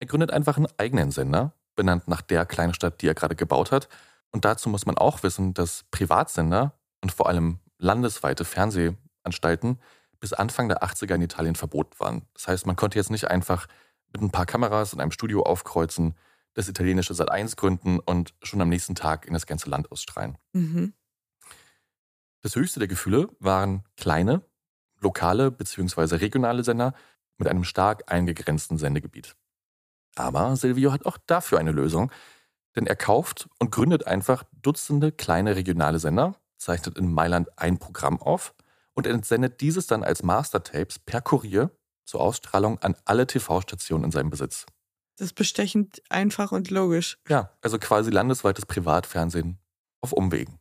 Er 0.02 0.08
gründet 0.08 0.32
einfach 0.32 0.58
einen 0.58 0.68
eigenen 0.78 1.12
Sender, 1.12 1.54
benannt 1.76 2.08
nach 2.08 2.22
der 2.24 2.48
kleinen 2.48 2.74
Stadt, 2.74 3.02
die 3.02 3.08
er 3.08 3.14
gerade 3.14 3.36
gebaut 3.36 3.72
hat. 3.72 3.88
Und 4.32 4.46
dazu 4.46 4.68
muss 4.68 4.88
man 4.88 4.98
auch 4.98 5.22
wissen, 5.22 5.54
dass 5.54 5.84
Privatsender 5.92 6.74
und 7.02 7.12
vor 7.12 7.30
allem 7.30 7.60
landesweite 7.78 8.44
Fernsehanstalten 8.44 9.80
bis 10.20 10.34
Anfang 10.34 10.70
der 10.70 10.82
80er 10.82 11.14
in 11.14 11.22
Italien 11.22 11.56
verboten 11.56 12.00
waren. 12.00 12.24
Das 12.34 12.48
heißt, 12.48 12.66
man 12.66 12.76
konnte 12.76 12.98
jetzt 12.98 13.12
nicht 13.12 13.30
einfach 13.30 13.68
mit 14.12 14.22
ein 14.24 14.32
paar 14.32 14.48
Kameras 14.48 14.92
in 14.92 15.00
einem 15.00 15.12
Studio 15.12 15.44
aufkreuzen, 15.44 16.16
das 16.56 16.68
italienische 16.68 17.14
Sat1 17.14 17.56
gründen 17.56 18.00
und 18.00 18.34
schon 18.42 18.60
am 18.60 18.70
nächsten 18.70 18.96
Tag 18.96 19.28
in 19.28 19.34
das 19.34 19.46
ganze 19.46 19.70
Land 19.70 19.92
ausstrahlen. 19.92 20.36
Mhm. 20.54 20.94
Das 22.42 22.56
höchste 22.56 22.80
der 22.80 22.88
Gefühle 22.88 23.30
waren 23.40 23.84
kleine, 23.98 24.42
lokale 25.00 25.52
bzw. 25.52 26.16
regionale 26.16 26.64
Sender 26.64 26.96
mit 27.38 27.48
einem 27.48 27.64
stark 27.64 28.12
eingegrenzten 28.12 28.80
Sendegebiet. 28.80 29.36
Aber 30.16 30.56
Silvio 30.56 30.92
hat 30.92 31.06
auch 31.06 31.18
dafür 31.26 31.60
eine 31.60 31.72
Lösung, 31.72 32.12
denn 32.76 32.88
er 32.88 32.96
kauft 32.96 33.50
und 33.60 33.72
gründet 33.72 34.08
einfach 34.08 34.44
Dutzende 34.62 35.12
kleine 35.12 35.56
regionale 35.56 36.00
Sender, 36.00 36.36
zeichnet 36.58 36.98
in 36.98 37.12
Mailand 37.12 37.50
ein 37.58 37.78
Programm 37.78 38.22
auf 38.22 38.54
und 38.94 39.08
entsendet 39.08 39.62
dieses 39.62 39.88
dann 39.88 40.04
als 40.04 40.24
Mastertapes 40.24 41.00
per 41.00 41.22
Kurier 41.22 41.72
zur 42.06 42.22
Ausstrahlung 42.22 42.80
an 42.80 42.96
alle 43.06 43.28
TV-Stationen 43.28 44.06
in 44.06 44.12
seinem 44.12 44.30
Besitz. 44.30 44.66
Das 45.18 45.28
ist 45.28 45.34
bestechend 45.34 46.02
einfach 46.10 46.52
und 46.52 46.70
logisch. 46.70 47.18
Ja, 47.28 47.52
also 47.62 47.78
quasi 47.78 48.10
landesweites 48.10 48.66
Privatfernsehen 48.66 49.60
auf 50.02 50.14
Umwegen. 50.14 50.60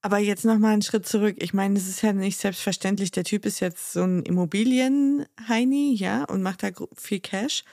Aber 0.00 0.18
jetzt 0.18 0.44
nochmal 0.44 0.74
einen 0.74 0.82
Schritt 0.82 1.06
zurück. 1.06 1.36
Ich 1.38 1.54
meine, 1.54 1.76
es 1.76 1.88
ist 1.88 2.02
ja 2.02 2.12
nicht 2.12 2.38
selbstverständlich. 2.38 3.10
Der 3.10 3.24
Typ 3.24 3.44
ist 3.44 3.60
jetzt 3.60 3.92
so 3.92 4.04
ein 4.04 4.22
Immobilienheini, 4.22 5.94
ja, 5.96 6.24
und 6.24 6.42
macht 6.42 6.62
da 6.62 6.68
viel 6.96 7.20
Cash. 7.20 7.64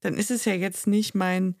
Dann 0.00 0.14
ist 0.14 0.30
es 0.30 0.44
ja 0.44 0.54
jetzt 0.54 0.86
nicht 0.86 1.14
mein 1.14 1.56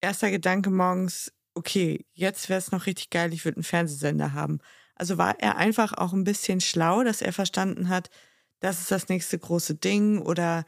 erster 0.00 0.30
Gedanke 0.30 0.70
morgens, 0.70 1.32
okay, 1.54 2.04
jetzt 2.12 2.48
wäre 2.48 2.58
es 2.58 2.72
noch 2.72 2.86
richtig 2.86 3.10
geil, 3.10 3.32
ich 3.32 3.44
würde 3.44 3.56
einen 3.56 3.64
Fernsehsender 3.64 4.32
haben. 4.32 4.58
Also 4.94 5.18
war 5.18 5.38
er 5.40 5.56
einfach 5.56 5.92
auch 5.92 6.12
ein 6.12 6.24
bisschen 6.24 6.60
schlau, 6.60 7.04
dass 7.04 7.22
er 7.22 7.32
verstanden 7.32 7.88
hat, 7.88 8.10
das 8.60 8.80
ist 8.80 8.90
das 8.90 9.08
nächste 9.08 9.38
große 9.38 9.74
Ding 9.74 10.20
oder 10.20 10.64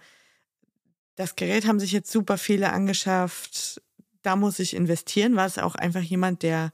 das 1.16 1.36
Gerät 1.36 1.66
haben 1.66 1.80
sich 1.80 1.92
jetzt 1.92 2.12
super 2.12 2.38
viele 2.38 2.72
angeschafft, 2.72 3.82
da 4.22 4.36
muss 4.36 4.58
ich 4.58 4.74
investieren. 4.74 5.36
War 5.36 5.46
es 5.46 5.58
auch 5.58 5.74
einfach 5.74 6.02
jemand, 6.02 6.42
der 6.42 6.72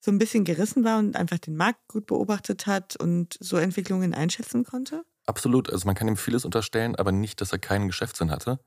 so 0.00 0.10
ein 0.10 0.18
bisschen 0.18 0.44
gerissen 0.44 0.84
war 0.84 0.98
und 0.98 1.16
einfach 1.16 1.38
den 1.38 1.56
Markt 1.56 1.86
gut 1.88 2.06
beobachtet 2.06 2.66
hat 2.66 2.96
und 2.96 3.36
so 3.40 3.56
Entwicklungen 3.56 4.14
einschätzen 4.14 4.64
konnte? 4.64 5.04
Absolut. 5.26 5.70
Also 5.70 5.86
man 5.86 5.94
kann 5.94 6.08
ihm 6.08 6.16
vieles 6.16 6.44
unterstellen, 6.44 6.96
aber 6.96 7.12
nicht, 7.12 7.40
dass 7.40 7.52
er 7.52 7.60
keinen 7.60 7.86
Geschäftssinn 7.86 8.30
hatte. 8.30 8.58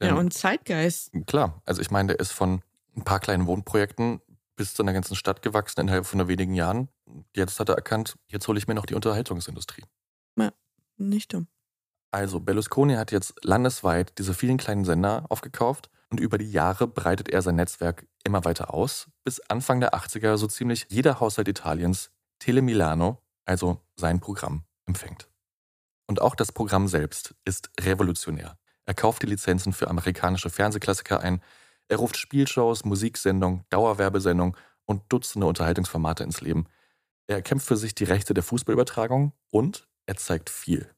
Denn, 0.00 0.10
ja, 0.10 0.14
und 0.14 0.32
Zeitgeist. 0.32 1.12
Klar. 1.26 1.60
Also 1.64 1.80
ich 1.80 1.90
meine, 1.90 2.08
der 2.08 2.20
ist 2.20 2.32
von 2.32 2.62
ein 2.96 3.04
paar 3.04 3.20
kleinen 3.20 3.46
Wohnprojekten 3.46 4.20
bis 4.56 4.74
zu 4.74 4.82
einer 4.82 4.92
ganzen 4.92 5.16
Stadt 5.16 5.42
gewachsen 5.42 5.80
innerhalb 5.80 6.06
von 6.06 6.18
nur 6.18 6.28
wenigen 6.28 6.54
Jahren. 6.54 6.88
Jetzt 7.34 7.58
hat 7.60 7.68
er 7.68 7.76
erkannt, 7.76 8.16
jetzt 8.26 8.46
hole 8.48 8.58
ich 8.58 8.66
mir 8.66 8.74
noch 8.74 8.86
die 8.86 8.94
Unterhaltungsindustrie. 8.94 9.84
Ja, 10.36 10.52
nicht 10.96 11.32
dumm. 11.32 11.46
Also, 12.10 12.40
Berlusconi 12.40 12.94
hat 12.94 13.12
jetzt 13.12 13.34
landesweit 13.44 14.18
diese 14.18 14.34
vielen 14.34 14.56
kleinen 14.56 14.84
Sender 14.84 15.26
aufgekauft 15.28 15.90
und 16.10 16.20
über 16.20 16.38
die 16.38 16.50
Jahre 16.50 16.88
breitet 16.88 17.28
er 17.28 17.42
sein 17.42 17.56
Netzwerk 17.56 18.06
immer 18.24 18.44
weiter 18.44 18.72
aus, 18.72 19.08
bis 19.24 19.40
Anfang 19.40 19.80
der 19.80 19.94
80er 19.94 20.36
so 20.36 20.46
ziemlich 20.46 20.86
jeder 20.88 21.20
Haushalt 21.20 21.48
Italiens 21.48 22.10
Tele 22.38 22.62
Milano, 22.62 23.22
also 23.44 23.82
sein 23.96 24.20
Programm, 24.20 24.64
empfängt. 24.86 25.28
Und 26.06 26.22
auch 26.22 26.34
das 26.34 26.52
Programm 26.52 26.88
selbst 26.88 27.34
ist 27.44 27.70
revolutionär. 27.80 28.58
Er 28.88 28.94
kauft 28.94 29.22
die 29.22 29.26
Lizenzen 29.26 29.74
für 29.74 29.88
amerikanische 29.88 30.48
Fernsehklassiker 30.48 31.20
ein, 31.20 31.42
er 31.88 31.98
ruft 31.98 32.16
Spielshows, 32.16 32.86
Musiksendungen, 32.86 33.66
Dauerwerbesendungen 33.68 34.56
und 34.86 35.02
Dutzende 35.10 35.46
Unterhaltungsformate 35.46 36.24
ins 36.24 36.40
Leben. 36.40 36.64
Er 37.26 37.42
kämpft 37.42 37.66
für 37.66 37.76
sich 37.76 37.94
die 37.94 38.04
Rechte 38.04 38.32
der 38.32 38.42
Fußballübertragung 38.42 39.34
und 39.50 39.86
er 40.06 40.16
zeigt 40.16 40.48
viel. 40.48 40.90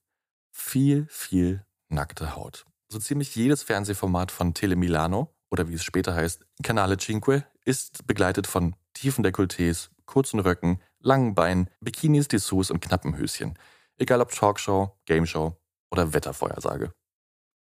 Viel, 0.52 1.08
viel 1.10 1.66
nackte 1.88 2.36
Haut. 2.36 2.64
So 2.88 3.00
ziemlich 3.00 3.34
jedes 3.34 3.64
Fernsehformat 3.64 4.30
von 4.30 4.54
Tele 4.54 4.76
Milano 4.76 5.34
oder 5.50 5.68
wie 5.68 5.74
es 5.74 5.82
später 5.82 6.14
heißt, 6.14 6.46
Canale 6.62 6.96
Cinque, 6.96 7.44
ist 7.64 8.06
begleitet 8.06 8.46
von 8.46 8.76
tiefen 8.94 9.24
Dekolletés, 9.24 9.90
kurzen 10.06 10.38
Röcken, 10.38 10.80
langen 11.00 11.34
Beinen, 11.34 11.68
Bikinis, 11.80 12.28
Dessous 12.28 12.70
und 12.70 12.78
knappen 12.78 13.16
Höschen. 13.16 13.58
Egal 13.98 14.20
ob 14.20 14.30
Talkshow, 14.30 14.96
Gameshow 15.06 15.60
oder 15.90 16.14
Wettervorhersage. 16.14 16.92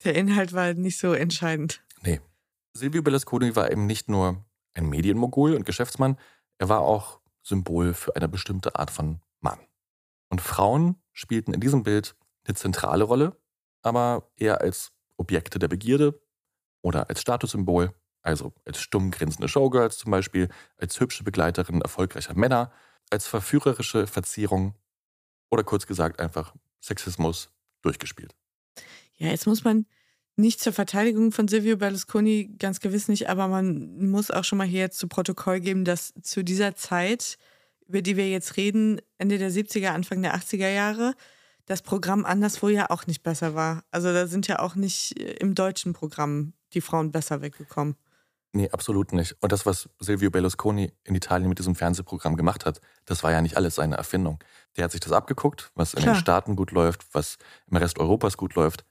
Der 0.04 0.14
Inhalt 0.14 0.52
war 0.52 0.74
nicht 0.74 0.98
so 0.98 1.12
entscheidend. 1.12 1.82
Nee. 2.02 2.20
Silvio 2.74 3.02
Berlusconi 3.02 3.54
war 3.54 3.70
eben 3.70 3.86
nicht 3.86 4.08
nur 4.08 4.44
ein 4.74 4.88
Medienmogul 4.88 5.54
und 5.54 5.64
Geschäftsmann, 5.64 6.18
er 6.58 6.68
war 6.68 6.80
auch 6.80 7.20
Symbol 7.42 7.92
für 7.94 8.16
eine 8.16 8.28
bestimmte 8.28 8.76
Art 8.76 8.90
von 8.90 9.20
Mann. 9.40 9.58
Und 10.28 10.40
Frauen 10.40 10.96
spielten 11.12 11.52
in 11.52 11.60
diesem 11.60 11.82
Bild 11.82 12.14
eine 12.44 12.54
zentrale 12.54 13.04
Rolle, 13.04 13.36
aber 13.82 14.30
eher 14.36 14.60
als 14.60 14.92
Objekte 15.16 15.58
der 15.58 15.68
Begierde 15.68 16.20
oder 16.80 17.08
als 17.08 17.20
Statussymbol, 17.20 17.92
also 18.22 18.52
als 18.64 18.80
stumm 18.80 19.10
grinsende 19.10 19.48
Showgirls 19.48 19.98
zum 19.98 20.10
Beispiel, 20.10 20.48
als 20.78 20.98
hübsche 20.98 21.24
Begleiterin 21.24 21.82
erfolgreicher 21.82 22.34
Männer, 22.34 22.72
als 23.10 23.26
verführerische 23.26 24.06
Verzierung 24.06 24.74
oder 25.50 25.64
kurz 25.64 25.86
gesagt 25.86 26.20
einfach 26.20 26.54
Sexismus 26.80 27.50
durchgespielt. 27.82 28.34
Ja, 29.22 29.28
jetzt 29.28 29.46
muss 29.46 29.62
man 29.62 29.86
nicht 30.34 30.60
zur 30.60 30.72
Verteidigung 30.72 31.30
von 31.30 31.46
Silvio 31.46 31.76
Berlusconi, 31.76 32.56
ganz 32.58 32.80
gewiss 32.80 33.06
nicht, 33.06 33.28
aber 33.28 33.46
man 33.46 34.10
muss 34.10 34.32
auch 34.32 34.42
schon 34.42 34.58
mal 34.58 34.66
hier 34.66 34.80
jetzt 34.80 34.98
zu 34.98 35.06
Protokoll 35.06 35.60
geben, 35.60 35.84
dass 35.84 36.12
zu 36.22 36.42
dieser 36.42 36.74
Zeit, 36.74 37.38
über 37.86 38.02
die 38.02 38.16
wir 38.16 38.28
jetzt 38.28 38.56
reden, 38.56 39.00
Ende 39.18 39.38
der 39.38 39.52
70er, 39.52 39.90
Anfang 39.90 40.22
der 40.22 40.34
80er 40.34 40.68
Jahre, 40.68 41.14
das 41.66 41.82
Programm 41.82 42.24
anderswo 42.24 42.68
ja 42.68 42.90
auch 42.90 43.06
nicht 43.06 43.22
besser 43.22 43.54
war. 43.54 43.84
Also 43.92 44.12
da 44.12 44.26
sind 44.26 44.48
ja 44.48 44.58
auch 44.58 44.74
nicht 44.74 45.20
äh, 45.20 45.34
im 45.34 45.54
deutschen 45.54 45.92
Programm 45.92 46.54
die 46.72 46.80
Frauen 46.80 47.12
besser 47.12 47.40
weggekommen. 47.40 47.94
Nee, 48.52 48.70
absolut 48.70 49.12
nicht. 49.12 49.36
Und 49.40 49.52
das, 49.52 49.66
was 49.66 49.88
Silvio 50.00 50.32
Berlusconi 50.32 50.92
in 51.04 51.14
Italien 51.14 51.48
mit 51.48 51.60
diesem 51.60 51.76
Fernsehprogramm 51.76 52.36
gemacht 52.36 52.66
hat, 52.66 52.80
das 53.04 53.22
war 53.22 53.30
ja 53.30 53.40
nicht 53.40 53.56
alles 53.56 53.76
seine 53.76 53.96
Erfindung. 53.96 54.42
Der 54.76 54.84
hat 54.84 54.90
sich 54.90 55.00
das 55.00 55.12
abgeguckt, 55.12 55.70
was 55.76 55.94
in 55.94 56.02
Klar. 56.02 56.16
den 56.16 56.20
Staaten 56.20 56.56
gut 56.56 56.72
läuft, 56.72 57.06
was 57.14 57.38
im 57.70 57.76
Rest 57.76 58.00
Europas 58.00 58.36
gut 58.36 58.56
läuft 58.56 58.84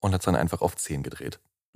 und 0.00 0.12
hat 0.12 0.20
es 0.20 0.24
dann 0.24 0.36
einfach 0.36 0.60
auf 0.60 0.76
10 0.76 1.02
gedreht. 1.02 1.40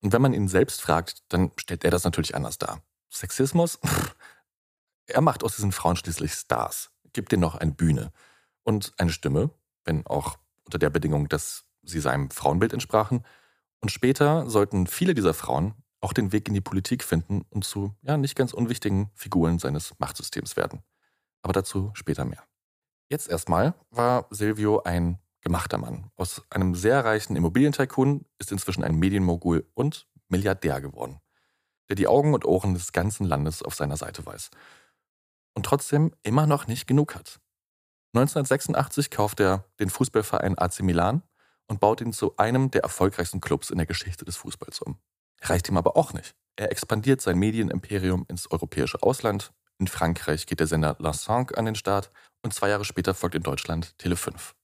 und 0.00 0.12
wenn 0.12 0.22
man 0.22 0.34
ihn 0.34 0.48
selbst 0.48 0.80
fragt, 0.80 1.22
dann 1.28 1.52
stellt 1.56 1.84
er 1.84 1.90
das 1.90 2.04
natürlich 2.04 2.34
anders 2.34 2.58
dar. 2.58 2.82
Sexismus? 3.10 3.78
er 5.06 5.20
macht 5.20 5.44
aus 5.44 5.56
diesen 5.56 5.72
Frauen 5.72 5.96
schließlich 5.96 6.32
Stars, 6.32 6.90
gibt 7.12 7.32
denen 7.32 7.42
noch 7.42 7.54
eine 7.54 7.72
Bühne 7.72 8.12
und 8.62 8.94
eine 8.98 9.10
Stimme, 9.10 9.50
wenn 9.84 10.06
auch 10.06 10.38
unter 10.64 10.78
der 10.78 10.90
Bedingung, 10.90 11.28
dass 11.28 11.64
sie 11.82 12.00
seinem 12.00 12.30
Frauenbild 12.30 12.72
entsprachen. 12.72 13.24
Und 13.80 13.90
später 13.90 14.48
sollten 14.48 14.86
viele 14.86 15.14
dieser 15.14 15.34
Frauen 15.34 15.74
auch 16.00 16.12
den 16.12 16.32
Weg 16.32 16.48
in 16.48 16.54
die 16.54 16.60
Politik 16.60 17.04
finden 17.04 17.44
und 17.50 17.64
zu 17.64 17.94
ja, 18.02 18.16
nicht 18.16 18.36
ganz 18.36 18.52
unwichtigen 18.52 19.10
Figuren 19.14 19.58
seines 19.58 19.94
Machtsystems 19.98 20.56
werden. 20.56 20.82
Aber 21.42 21.52
dazu 21.52 21.90
später 21.94 22.24
mehr. 22.24 22.42
Jetzt 23.10 23.28
erstmal 23.28 23.74
war 23.90 24.26
Silvio 24.30 24.82
ein 24.82 25.18
gemachter 25.44 25.78
Mann. 25.78 26.10
Aus 26.16 26.42
einem 26.50 26.74
sehr 26.74 27.04
reichen 27.04 27.36
Immobilientycoon 27.36 28.24
ist 28.38 28.50
inzwischen 28.50 28.82
ein 28.82 28.96
Medienmogul 28.96 29.70
und 29.74 30.08
Milliardär 30.28 30.80
geworden, 30.80 31.20
der 31.88 31.96
die 31.96 32.08
Augen 32.08 32.34
und 32.34 32.44
Ohren 32.44 32.74
des 32.74 32.92
ganzen 32.92 33.26
Landes 33.26 33.62
auf 33.62 33.74
seiner 33.74 33.96
Seite 33.96 34.26
weiß. 34.26 34.50
Und 35.54 35.66
trotzdem 35.66 36.12
immer 36.22 36.46
noch 36.46 36.66
nicht 36.66 36.86
genug 36.86 37.14
hat. 37.14 37.40
1986 38.14 39.10
kauft 39.10 39.40
er 39.40 39.64
den 39.78 39.90
Fußballverein 39.90 40.58
AC 40.58 40.80
Milan 40.82 41.22
und 41.66 41.80
baut 41.80 42.00
ihn 42.00 42.12
zu 42.12 42.36
einem 42.36 42.70
der 42.70 42.82
erfolgreichsten 42.82 43.40
Clubs 43.40 43.70
in 43.70 43.78
der 43.78 43.86
Geschichte 43.86 44.24
des 44.24 44.36
Fußballs 44.36 44.80
um. 44.80 44.98
Reicht 45.42 45.68
ihm 45.68 45.76
aber 45.76 45.96
auch 45.96 46.12
nicht. 46.12 46.34
Er 46.56 46.70
expandiert 46.70 47.20
sein 47.20 47.38
Medienimperium 47.38 48.24
ins 48.28 48.50
europäische 48.50 49.02
Ausland. 49.02 49.52
In 49.78 49.88
Frankreich 49.88 50.46
geht 50.46 50.60
der 50.60 50.68
Sender 50.68 50.96
La 51.00 51.12
5 51.12 51.52
an 51.54 51.64
den 51.64 51.74
Start 51.74 52.10
und 52.42 52.54
zwei 52.54 52.68
Jahre 52.68 52.84
später 52.84 53.14
folgt 53.14 53.34
in 53.34 53.42
Deutschland 53.42 53.98
Tele 53.98 54.16
5. 54.16 54.54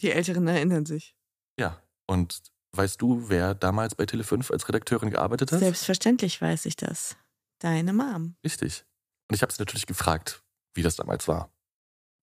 Die 0.00 0.10
Älteren 0.10 0.46
erinnern 0.46 0.86
sich. 0.86 1.16
Ja, 1.58 1.82
und 2.06 2.42
weißt 2.72 3.00
du, 3.00 3.28
wer 3.28 3.54
damals 3.54 3.94
bei 3.94 4.06
Tele 4.06 4.24
5 4.24 4.50
als 4.50 4.68
Redakteurin 4.68 5.10
gearbeitet 5.10 5.52
hat? 5.52 5.60
Selbstverständlich 5.60 6.40
weiß 6.40 6.66
ich 6.66 6.76
das. 6.76 7.16
Deine 7.60 7.92
Mom. 7.92 8.36
Richtig. 8.44 8.84
Und 9.28 9.36
ich 9.36 9.42
habe 9.42 9.52
sie 9.52 9.62
natürlich 9.62 9.86
gefragt, 9.86 10.42
wie 10.74 10.82
das 10.82 10.96
damals 10.96 11.28
war. 11.28 11.52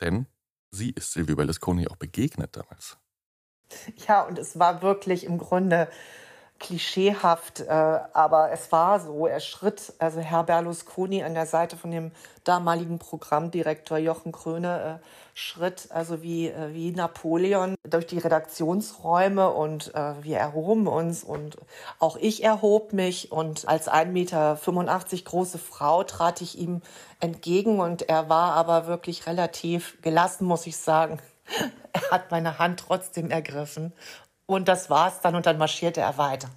Denn 0.02 0.28
sie 0.72 0.92
ist 0.92 1.14
Silvio 1.14 1.36
Berlusconi 1.36 1.88
auch 1.88 1.96
begegnet 1.96 2.56
damals. 2.56 2.98
Ja, 4.08 4.24
und 4.24 4.38
es 4.38 4.60
war 4.60 4.82
wirklich 4.82 5.24
im 5.24 5.38
Grunde 5.38 5.90
klischeehaft, 6.62 7.62
äh, 7.62 7.66
aber 7.70 8.52
es 8.52 8.72
war 8.72 9.00
so. 9.00 9.26
Er 9.26 9.40
schritt, 9.40 9.94
also 10.00 10.22
Herr 10.22 10.44
Berlusconi 10.44 11.24
an 11.24 11.34
der 11.34 11.46
Seite 11.46 11.76
von 11.76 11.92
dem 11.92 12.12
damaligen 12.44 13.00
Programmdirektor 13.00 13.98
Jochen 13.98 14.32
Kröne, 14.32 15.02
äh, 15.02 15.06
schritt 15.34 15.90
also 15.90 16.22
wie, 16.22 16.48
äh, 16.48 16.74
wie 16.74 16.92
Napoleon 16.92 17.76
durch 17.84 18.06
die 18.06 18.20
Redaktionsräume 18.20 19.50
und 19.50 19.94
äh, 19.96 20.24
wir 20.24 20.38
erhoben 20.38 20.88
uns 20.88 21.24
und 21.24 21.58
auch 22.00 22.16
ich 22.16 22.44
erhob 22.44 22.94
mich 22.94 23.32
und 23.32 23.68
als 23.68 23.90
1,85 23.90 24.06
Meter 24.12 24.58
große 25.26 25.58
Frau 25.58 26.04
trat 26.04 26.42
ich 26.42 26.58
ihm 26.58 26.82
entgegen 27.20 27.80
und 27.80 28.08
er 28.08 28.30
war 28.30 28.54
aber 28.54 28.88
wirklich 28.88 29.26
relativ 29.28 30.02
gelassen, 30.02 30.46
muss 30.46 30.68
ich 30.68 30.78
sagen. 30.78 31.20
Er 31.94 32.10
hat 32.10 32.32
meine 32.32 32.58
Hand 32.58 32.80
trotzdem 32.80 33.32
ergriffen. 33.32 33.92
Und 34.52 34.68
das 34.68 34.90
war's 34.90 35.22
dann. 35.22 35.36
Und 35.36 35.46
dann 35.46 35.58
marschierte 35.58 36.02
er 36.02 36.18
weiter. 36.18 36.50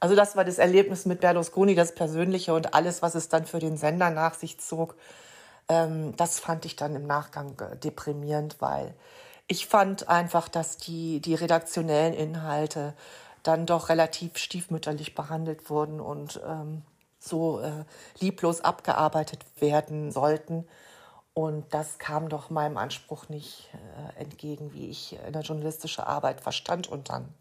Also 0.00 0.16
das 0.16 0.34
war 0.34 0.44
das 0.44 0.58
Erlebnis 0.58 1.06
mit 1.06 1.20
Berlusconi, 1.20 1.76
das 1.76 1.94
Persönliche 1.94 2.52
und 2.54 2.74
alles, 2.74 3.02
was 3.02 3.14
es 3.14 3.28
dann 3.28 3.44
für 3.44 3.60
den 3.60 3.76
Sender 3.76 4.10
nach 4.10 4.34
sich 4.34 4.58
zog. 4.58 4.96
Ähm, 5.68 6.16
das 6.16 6.40
fand 6.40 6.64
ich 6.64 6.74
dann 6.74 6.96
im 6.96 7.06
Nachgang 7.06 7.54
äh, 7.60 7.76
deprimierend, 7.76 8.56
weil 8.60 8.94
ich 9.46 9.68
fand 9.68 10.08
einfach, 10.08 10.48
dass 10.48 10.76
die, 10.78 11.20
die 11.20 11.36
redaktionellen 11.36 12.14
Inhalte 12.14 12.94
dann 13.44 13.64
doch 13.64 13.90
relativ 13.90 14.36
stiefmütterlich 14.36 15.14
behandelt 15.14 15.70
wurden 15.70 16.00
und 16.00 16.40
ähm, 16.44 16.82
so 17.20 17.60
äh, 17.60 17.84
lieblos 18.18 18.62
abgearbeitet 18.62 19.44
werden 19.60 20.10
sollten. 20.10 20.66
Und 21.40 21.72
das 21.72 21.98
kam 21.98 22.28
doch 22.28 22.50
meinem 22.50 22.76
Anspruch 22.76 23.30
nicht 23.30 23.70
äh, 23.72 24.20
entgegen, 24.20 24.74
wie 24.74 24.90
ich 24.90 25.18
eine 25.26 25.40
journalistische 25.40 26.06
Arbeit 26.06 26.42
verstand. 26.42 26.86
Und 26.86 27.08
dann 27.08 27.32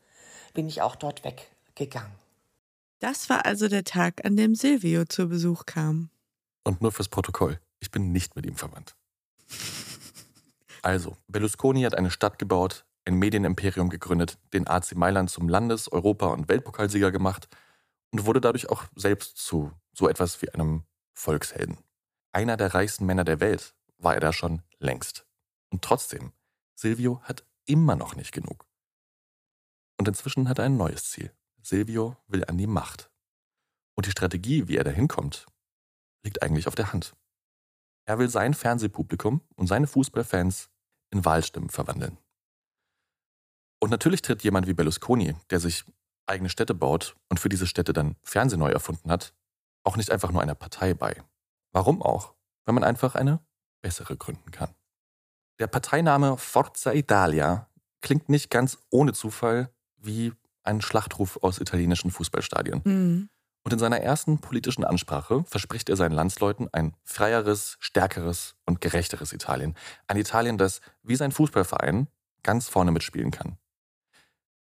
bin 0.53 0.70
ich 0.70 0.82
auch 0.82 0.96
dort 0.96 1.25
weggegangen. 1.25 2.13
Das 3.00 3.29
war 3.29 3.46
also 3.46 3.68
der 3.68 3.84
Tag, 3.84 4.24
an 4.24 4.38
dem 4.38 4.56
Silvio 4.56 5.03
zu 5.03 5.27
Besuch 5.27 5.65
kam. 5.65 6.12
Und 6.63 6.82
nur 6.82 6.94
fürs 6.94 7.10
Protokoll, 7.10 7.60
ich 7.82 7.91
bin 7.91 8.13
nicht 8.13 8.38
mit 8.38 8.46
ihm 8.46 8.56
verwandt. 8.56 8.96
Also, 10.82 11.18
Berlusconi 11.27 11.82
hat 11.82 11.96
eine 11.96 12.10
Stadt 12.10 12.39
gebaut, 12.39 12.86
ein 13.03 13.15
Medienimperium 13.15 13.89
gegründet, 13.89 14.38
den 14.53 14.65
AC 14.65 14.96
Mailand 14.96 15.29
zum 15.29 15.50
Landes-, 15.50 15.91
Europa- 15.91 16.32
und 16.32 16.48
Weltpokalsieger 16.48 17.12
gemacht 17.12 17.50
und 18.12 18.25
wurde 18.25 18.39
dadurch 18.39 18.70
auch 18.70 18.86
selbst 18.96 19.36
zu 19.39 19.74
so 19.91 20.08
etwas 20.08 20.41
wie 20.41 20.50
einem 20.51 20.84
Volkshelden. 21.13 21.79
Einer 22.32 22.56
der 22.56 22.74
reichsten 22.74 23.06
Männer 23.06 23.25
der 23.25 23.41
Welt 23.41 23.74
war 24.00 24.15
er 24.15 24.20
da 24.20 24.34
schon 24.34 24.63
längst. 24.79 25.27
Und 25.70 25.84
trotzdem, 25.84 26.34
Silvio 26.75 27.22
hat 27.24 27.46
immer 27.65 27.96
noch 27.96 28.15
nicht 28.15 28.32
genug. 28.32 28.68
Und 29.98 30.08
inzwischen 30.08 30.50
hat 30.50 30.60
er 30.60 30.65
ein 30.65 30.77
neues 30.77 31.12
Ziel. 31.12 31.32
Silvio 31.62 32.18
will 32.27 32.46
an 32.46 32.58
die 32.58 32.68
Macht. 32.68 33.12
Und 33.96 34.06
die 34.06 34.12
Strategie, 34.12 34.68
wie 34.68 34.77
er 34.77 34.84
da 34.84 34.91
hinkommt, 34.91 35.46
liegt 36.24 36.41
eigentlich 36.41 36.68
auf 36.68 36.75
der 36.75 36.94
Hand. 36.94 37.15
Er 38.06 38.18
will 38.18 38.29
sein 38.29 38.53
Fernsehpublikum 38.53 39.41
und 39.56 39.68
seine 39.68 39.88
Fußballfans 39.88 40.70
in 41.12 41.25
Wahlstimmen 41.25 41.70
verwandeln. 41.70 42.18
Und 43.79 43.91
natürlich 43.91 44.22
tritt 44.22 44.44
jemand 44.44 44.68
wie 44.68 44.74
Berlusconi, 44.74 45.36
der 45.50 45.60
sich 45.60 45.86
eigene 46.25 46.50
Städte 46.50 46.74
baut 46.74 47.15
und 47.29 47.39
für 47.39 47.50
diese 47.50 47.68
Städte 47.68 47.94
dann 47.94 48.15
Fernsehen 48.24 48.60
neu 48.60 48.72
erfunden 48.72 49.12
hat, 49.12 49.34
auch 49.84 49.98
nicht 49.98 50.12
einfach 50.12 50.32
nur 50.32 50.41
einer 50.41 50.56
Partei 50.56 50.94
bei. 50.94 51.24
Warum 51.72 52.01
auch? 52.01 52.36
Wenn 52.65 52.75
man 52.75 52.84
einfach 52.84 53.15
eine 53.15 53.39
bessere 53.81 54.17
gründen 54.17 54.51
kann. 54.51 54.74
Der 55.59 55.67
Parteiname 55.67 56.38
Forza 56.38 56.93
Italia 56.93 57.67
klingt 58.01 58.29
nicht 58.29 58.50
ganz 58.50 58.77
ohne 58.89 59.13
Zufall 59.13 59.69
wie 59.98 60.33
ein 60.63 60.81
Schlachtruf 60.81 61.38
aus 61.41 61.59
italienischen 61.59 62.12
Fußballstadien. 62.12 62.81
Mhm. 62.83 63.29
Und 63.63 63.74
in 63.74 63.79
seiner 63.79 64.00
ersten 64.00 64.39
politischen 64.39 64.86
Ansprache 64.86 65.43
verspricht 65.43 65.89
er 65.89 65.98
seinen 65.98 66.13
Landsleuten 66.13 66.69
ein 66.71 66.95
freieres, 67.03 67.75
stärkeres 67.79 68.55
und 68.65 68.79
gerechteres 68.79 69.33
Italien. 69.33 69.75
Ein 70.07 70.17
Italien, 70.17 70.57
das 70.57 70.79
wie 71.03 71.15
sein 71.15 71.31
Fußballverein 71.31 72.07
ganz 72.41 72.69
vorne 72.69 72.91
mitspielen 72.91 73.31
kann. 73.31 73.57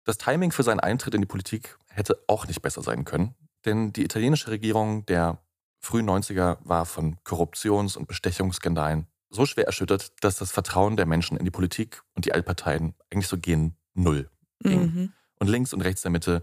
Das 0.04 0.18
Timing 0.18 0.50
für 0.50 0.62
seinen 0.62 0.80
Eintritt 0.80 1.14
in 1.14 1.20
die 1.20 1.26
Politik 1.26 1.78
hätte 1.88 2.22
auch 2.26 2.46
nicht 2.46 2.60
besser 2.60 2.82
sein 2.82 3.04
können, 3.04 3.34
denn 3.64 3.92
die 3.92 4.04
italienische 4.04 4.50
Regierung 4.50 5.06
der 5.06 5.38
frühen 5.80 6.08
90er 6.08 6.58
war 6.61 6.87
von 6.87 7.16
Korruptions- 7.25 7.97
und 7.97 8.08
Bestechungsskandalen 8.08 9.06
so 9.30 9.47
schwer 9.47 9.66
erschüttert, 9.66 10.12
dass 10.23 10.37
das 10.37 10.50
Vertrauen 10.50 10.97
der 10.97 11.06
Menschen 11.06 11.37
in 11.37 11.44
die 11.44 11.50
Politik 11.50 12.02
und 12.14 12.25
die 12.25 12.32
Altparteien 12.32 12.94
eigentlich 13.11 13.28
so 13.28 13.38
gegen 13.38 13.76
Null 13.94 14.30
ging. 14.61 14.80
Mhm. 14.80 15.12
Und 15.38 15.49
links 15.49 15.73
und 15.73 15.82
rechts 15.82 16.02
der 16.02 16.11
Mitte 16.11 16.42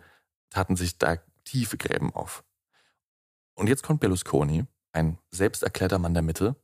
taten 0.49 0.75
sich 0.75 0.97
da 0.97 1.17
tiefe 1.43 1.77
Gräben 1.77 2.13
auf. 2.13 2.43
Und 3.55 3.67
jetzt 3.67 3.83
kommt 3.83 4.01
Berlusconi, 4.01 4.65
ein 4.91 5.17
selbsterklärter 5.31 5.99
Mann 5.99 6.13
der 6.13 6.23
Mitte, 6.23 6.55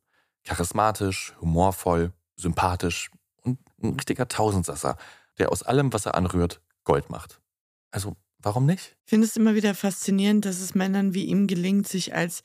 charismatisch, 0.43 1.33
humorvoll, 1.41 2.13
sympathisch 2.35 3.11
und 3.43 3.59
ein 3.81 3.93
richtiger 3.93 4.27
Tausendsasser, 4.27 4.97
der 5.37 5.51
aus 5.51 5.63
allem, 5.63 5.93
was 5.93 6.05
er 6.05 6.15
anrührt, 6.15 6.61
Gold 6.83 7.09
macht. 7.09 7.41
Also, 7.91 8.15
warum 8.39 8.65
nicht? 8.65 8.97
Ich 9.05 9.09
finde 9.09 9.27
es 9.27 9.35
immer 9.35 9.55
wieder 9.55 9.75
faszinierend, 9.75 10.45
dass 10.45 10.59
es 10.59 10.75
Männern 10.75 11.13
wie 11.13 11.25
ihm 11.25 11.47
gelingt, 11.47 11.87
sich 11.87 12.13
als 12.15 12.43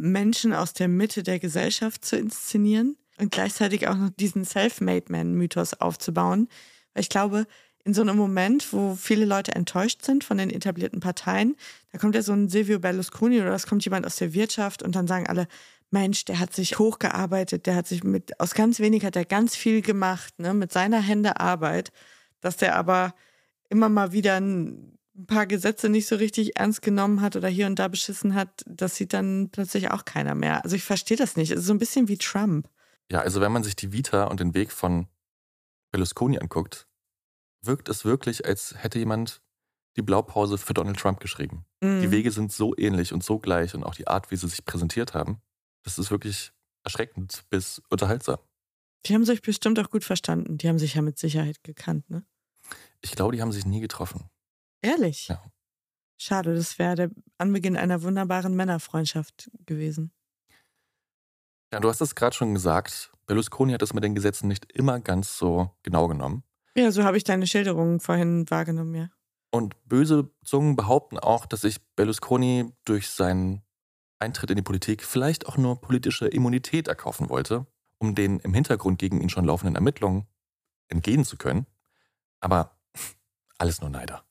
Menschen 0.00 0.52
aus 0.52 0.72
der 0.72 0.88
Mitte 0.88 1.22
der 1.22 1.38
Gesellschaft 1.38 2.04
zu 2.04 2.16
inszenieren 2.16 2.96
und 3.18 3.30
gleichzeitig 3.30 3.88
auch 3.88 3.96
noch 3.96 4.10
diesen 4.10 4.44
Self-Made-Man-Mythos 4.44 5.74
aufzubauen. 5.74 6.48
Weil 6.92 7.02
ich 7.02 7.08
glaube, 7.08 7.46
in 7.84 7.94
so 7.94 8.00
einem 8.00 8.16
Moment, 8.16 8.72
wo 8.72 8.94
viele 8.94 9.26
Leute 9.26 9.54
enttäuscht 9.54 10.02
sind 10.02 10.24
von 10.24 10.38
den 10.38 10.50
etablierten 10.50 11.00
Parteien, 11.00 11.54
da 11.92 11.98
kommt 11.98 12.14
ja 12.14 12.22
so 12.22 12.32
ein 12.32 12.48
Silvio 12.48 12.78
Berlusconi 12.78 13.40
oder 13.40 13.52
es 13.54 13.66
kommt 13.66 13.84
jemand 13.84 14.06
aus 14.06 14.16
der 14.16 14.32
Wirtschaft 14.32 14.82
und 14.82 14.96
dann 14.96 15.06
sagen 15.06 15.26
alle, 15.26 15.46
Mensch, 15.90 16.24
der 16.24 16.40
hat 16.40 16.52
sich 16.54 16.78
hochgearbeitet, 16.78 17.66
der 17.66 17.76
hat 17.76 17.86
sich 17.86 18.02
mit, 18.02 18.40
aus 18.40 18.54
ganz 18.54 18.80
wenig 18.80 19.04
hat 19.04 19.16
er 19.16 19.24
ganz 19.24 19.54
viel 19.54 19.82
gemacht, 19.82 20.38
ne, 20.38 20.54
mit 20.54 20.72
seiner 20.72 21.00
Hände 21.00 21.38
Arbeit, 21.40 21.92
dass 22.40 22.56
der 22.56 22.76
aber 22.76 23.14
immer 23.68 23.88
mal 23.88 24.12
wieder 24.12 24.40
ein 24.40 24.98
paar 25.26 25.46
Gesetze 25.46 25.88
nicht 25.88 26.06
so 26.06 26.16
richtig 26.16 26.56
ernst 26.56 26.82
genommen 26.82 27.20
hat 27.20 27.36
oder 27.36 27.48
hier 27.48 27.66
und 27.66 27.78
da 27.78 27.88
beschissen 27.88 28.34
hat, 28.34 28.64
das 28.66 28.96
sieht 28.96 29.12
dann 29.12 29.50
plötzlich 29.50 29.90
auch 29.90 30.04
keiner 30.04 30.34
mehr. 30.34 30.64
Also 30.64 30.76
ich 30.76 30.82
verstehe 30.82 31.16
das 31.16 31.36
nicht. 31.36 31.50
Es 31.50 31.60
ist 31.60 31.66
so 31.66 31.74
ein 31.74 31.78
bisschen 31.78 32.08
wie 32.08 32.18
Trump. 32.18 32.68
Ja, 33.10 33.20
also 33.20 33.40
wenn 33.40 33.52
man 33.52 33.62
sich 33.62 33.76
die 33.76 33.92
Vita 33.92 34.24
und 34.24 34.40
den 34.40 34.54
Weg 34.54 34.72
von 34.72 35.06
Berlusconi 35.92 36.38
anguckt, 36.38 36.88
wirkt 37.62 37.88
es 37.88 38.04
wirklich, 38.04 38.44
als 38.44 38.74
hätte 38.76 38.98
jemand 38.98 39.42
die 39.96 40.02
Blaupause 40.02 40.58
für 40.58 40.74
Donald 40.74 40.98
Trump 40.98 41.20
geschrieben. 41.20 41.64
Mhm. 41.80 42.00
Die 42.00 42.10
Wege 42.10 42.30
sind 42.30 42.52
so 42.52 42.74
ähnlich 42.76 43.12
und 43.12 43.22
so 43.22 43.38
gleich 43.38 43.74
und 43.74 43.84
auch 43.84 43.94
die 43.94 44.08
Art, 44.08 44.30
wie 44.30 44.36
sie 44.36 44.48
sich 44.48 44.64
präsentiert 44.64 45.14
haben, 45.14 45.40
das 45.84 45.98
ist 45.98 46.10
wirklich 46.10 46.52
erschreckend 46.82 47.44
bis 47.50 47.80
unterhaltsam. 47.88 48.38
Die 49.06 49.14
haben 49.14 49.24
sich 49.24 49.42
bestimmt 49.42 49.78
auch 49.78 49.90
gut 49.90 50.02
verstanden. 50.02 50.58
Die 50.58 50.68
haben 50.68 50.78
sich 50.78 50.94
ja 50.94 51.02
mit 51.02 51.18
Sicherheit 51.18 51.62
gekannt, 51.62 52.08
ne? 52.10 52.24
Ich 53.02 53.12
glaube, 53.12 53.36
die 53.36 53.42
haben 53.42 53.52
sich 53.52 53.66
nie 53.66 53.80
getroffen. 53.80 54.30
Ehrlich? 54.84 55.28
Ja. 55.28 55.42
Schade, 56.16 56.54
das 56.54 56.78
wäre 56.78 56.94
der 56.94 57.10
Anbeginn 57.38 57.76
einer 57.76 58.02
wunderbaren 58.02 58.54
Männerfreundschaft 58.54 59.50
gewesen. 59.66 60.12
Ja, 61.72 61.80
du 61.80 61.88
hast 61.88 62.00
es 62.00 62.14
gerade 62.14 62.36
schon 62.36 62.54
gesagt. 62.54 63.12
Berlusconi 63.26 63.72
hat 63.72 63.82
es 63.82 63.94
mit 63.94 64.04
den 64.04 64.14
Gesetzen 64.14 64.46
nicht 64.46 64.70
immer 64.72 65.00
ganz 65.00 65.38
so 65.38 65.70
genau 65.82 66.06
genommen. 66.06 66.44
Ja, 66.76 66.90
so 66.90 67.04
habe 67.04 67.16
ich 67.16 67.24
deine 67.24 67.46
Schilderungen 67.46 67.98
vorhin 68.00 68.48
wahrgenommen, 68.50 68.94
ja. 68.94 69.08
Und 69.50 69.76
böse 69.88 70.30
Zungen 70.44 70.76
behaupten 70.76 71.18
auch, 71.18 71.46
dass 71.46 71.62
sich 71.62 71.80
Berlusconi 71.96 72.72
durch 72.84 73.08
seinen 73.08 73.62
Eintritt 74.18 74.50
in 74.50 74.56
die 74.56 74.62
Politik 74.62 75.02
vielleicht 75.02 75.46
auch 75.46 75.56
nur 75.56 75.80
politische 75.80 76.26
Immunität 76.26 76.88
erkaufen 76.88 77.28
wollte, 77.28 77.66
um 77.98 78.14
den 78.14 78.40
im 78.40 78.52
Hintergrund 78.52 78.98
gegen 78.98 79.20
ihn 79.20 79.30
schon 79.30 79.44
laufenden 79.44 79.76
Ermittlungen 79.76 80.26
entgehen 80.88 81.24
zu 81.24 81.36
können. 81.36 81.66
Aber 82.40 82.76
alles 83.58 83.80
nur 83.80 83.90
Neider. 83.90 84.23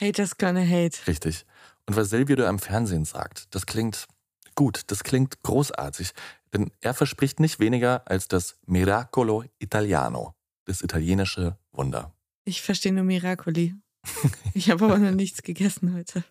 Haters 0.00 0.36
gonna 0.36 0.60
hate. 0.60 1.06
Richtig. 1.06 1.46
Und 1.86 1.96
was 1.96 2.10
Silvio 2.10 2.36
da 2.36 2.48
im 2.48 2.58
Fernsehen 2.58 3.04
sagt, 3.04 3.54
das 3.54 3.66
klingt 3.66 4.06
gut, 4.54 4.82
das 4.88 5.04
klingt 5.04 5.42
großartig. 5.42 6.12
Denn 6.52 6.70
er 6.80 6.94
verspricht 6.94 7.40
nicht 7.40 7.60
weniger 7.60 8.02
als 8.06 8.28
das 8.28 8.58
Miracolo 8.66 9.44
Italiano, 9.58 10.34
das 10.64 10.82
italienische 10.82 11.58
Wunder. 11.72 12.12
Ich 12.44 12.62
verstehe 12.62 12.92
nur 12.92 13.04
Miracoli. 13.04 13.74
Ich 14.54 14.70
habe 14.70 14.86
aber 14.86 14.98
noch 14.98 15.10
nichts 15.10 15.42
gegessen 15.42 15.94
heute. 15.94 16.24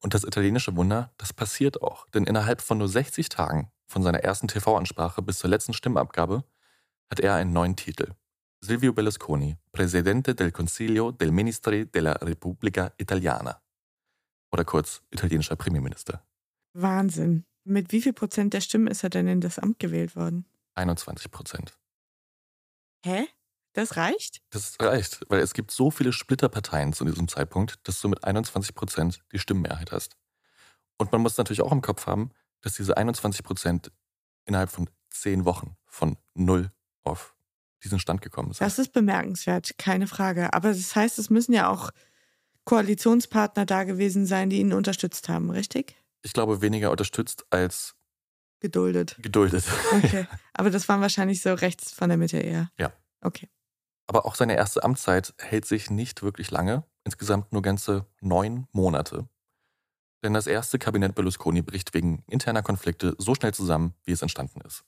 Und 0.00 0.12
das 0.12 0.24
italienische 0.24 0.76
Wunder, 0.76 1.12
das 1.16 1.32
passiert 1.32 1.80
auch. 1.80 2.06
Denn 2.10 2.24
innerhalb 2.24 2.60
von 2.60 2.78
nur 2.78 2.88
60 2.88 3.28
Tagen, 3.28 3.70
von 3.86 4.02
seiner 4.02 4.18
ersten 4.18 4.48
TV-Ansprache 4.48 5.22
bis 5.22 5.38
zur 5.38 5.48
letzten 5.48 5.72
Stimmabgabe, 5.72 6.44
hat 7.10 7.20
er 7.20 7.34
einen 7.34 7.52
neuen 7.52 7.76
Titel. 7.76 8.12
Silvio 8.64 8.92
Berlusconi, 8.92 9.58
Presidente 9.72 10.34
del 10.34 10.52
Consiglio 10.52 11.10
del 11.10 11.32
Ministri 11.32 11.90
della 11.90 12.16
Repubblica 12.22 12.92
Italiana. 12.96 13.60
Oder 14.52 14.64
kurz 14.64 15.02
italienischer 15.10 15.56
Premierminister. 15.56 16.24
Wahnsinn. 16.72 17.44
Mit 17.64 17.90
wie 17.90 18.00
viel 18.00 18.12
Prozent 18.12 18.54
der 18.54 18.60
Stimmen 18.60 18.86
ist 18.86 19.02
er 19.02 19.10
denn 19.10 19.26
in 19.26 19.40
das 19.40 19.58
Amt 19.58 19.80
gewählt 19.80 20.14
worden? 20.14 20.46
21 20.76 21.32
Prozent. 21.32 21.76
Hä? 23.04 23.26
Das 23.72 23.96
reicht? 23.96 24.42
Das 24.50 24.76
reicht, 24.78 25.24
weil 25.28 25.40
es 25.40 25.54
gibt 25.54 25.72
so 25.72 25.90
viele 25.90 26.12
Splitterparteien 26.12 26.92
zu 26.92 27.04
diesem 27.04 27.26
Zeitpunkt, 27.26 27.80
dass 27.88 28.00
du 28.00 28.08
mit 28.08 28.22
21 28.22 28.76
Prozent 28.76 29.24
die 29.32 29.40
Stimmenmehrheit 29.40 29.90
hast. 29.90 30.16
Und 30.98 31.10
man 31.10 31.20
muss 31.20 31.36
natürlich 31.36 31.62
auch 31.62 31.72
im 31.72 31.82
Kopf 31.82 32.06
haben, 32.06 32.30
dass 32.60 32.74
diese 32.74 32.96
21 32.96 33.42
Prozent 33.42 33.90
innerhalb 34.44 34.70
von 34.70 34.88
zehn 35.10 35.44
Wochen 35.44 35.76
von 35.84 36.16
null 36.34 36.70
auf 37.02 37.34
diesen 37.84 37.98
Stand 37.98 38.22
gekommen 38.22 38.52
sind. 38.52 38.60
Das 38.60 38.78
ist 38.78 38.92
bemerkenswert, 38.92 39.76
keine 39.78 40.06
Frage. 40.06 40.52
Aber 40.52 40.68
das 40.68 40.94
heißt, 40.94 41.18
es 41.18 41.30
müssen 41.30 41.52
ja 41.52 41.68
auch 41.68 41.90
Koalitionspartner 42.64 43.66
da 43.66 43.84
gewesen 43.84 44.26
sein, 44.26 44.50
die 44.50 44.60
ihn 44.60 44.72
unterstützt 44.72 45.28
haben, 45.28 45.50
richtig? 45.50 45.96
Ich 46.22 46.32
glaube, 46.32 46.60
weniger 46.62 46.90
unterstützt 46.90 47.44
als 47.50 47.94
Geduldet. 48.60 49.16
geduldet. 49.20 49.64
Okay. 49.92 50.26
Aber 50.54 50.70
das 50.70 50.88
waren 50.88 51.00
wahrscheinlich 51.00 51.42
so 51.42 51.52
rechts 51.54 51.92
von 51.92 52.08
der 52.08 52.18
Mitte 52.18 52.38
eher. 52.38 52.70
Ja. 52.78 52.92
Okay. 53.20 53.48
Aber 54.06 54.24
auch 54.24 54.36
seine 54.36 54.56
erste 54.56 54.84
Amtszeit 54.84 55.34
hält 55.38 55.64
sich 55.64 55.90
nicht 55.90 56.22
wirklich 56.22 56.50
lange, 56.50 56.84
insgesamt 57.04 57.52
nur 57.52 57.62
ganze 57.62 58.06
neun 58.20 58.68
Monate. 58.72 59.28
Denn 60.22 60.34
das 60.34 60.46
erste 60.46 60.78
Kabinett 60.78 61.16
Berlusconi 61.16 61.62
bricht 61.62 61.94
wegen 61.94 62.22
interner 62.28 62.62
Konflikte 62.62 63.16
so 63.18 63.34
schnell 63.34 63.52
zusammen, 63.52 63.94
wie 64.04 64.12
es 64.12 64.22
entstanden 64.22 64.60
ist. 64.60 64.84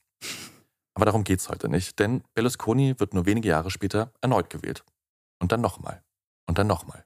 Aber 0.95 1.05
darum 1.05 1.25
geht 1.25 1.41
es 1.41 1.49
heute 1.49 1.69
nicht, 1.69 1.99
denn 1.99 2.23
Berlusconi 2.35 2.99
wird 2.99 3.15
nur 3.15 3.27
wenige 3.27 3.49
Jahre 3.49 3.71
später 3.71 4.13
erneut 4.21 4.49
gewählt. 4.49 4.85
Und 5.41 5.53
dann 5.53 5.61
nochmal. 5.61 6.03
Und 6.47 6.59
dann 6.59 6.69
nochmal. 6.69 7.05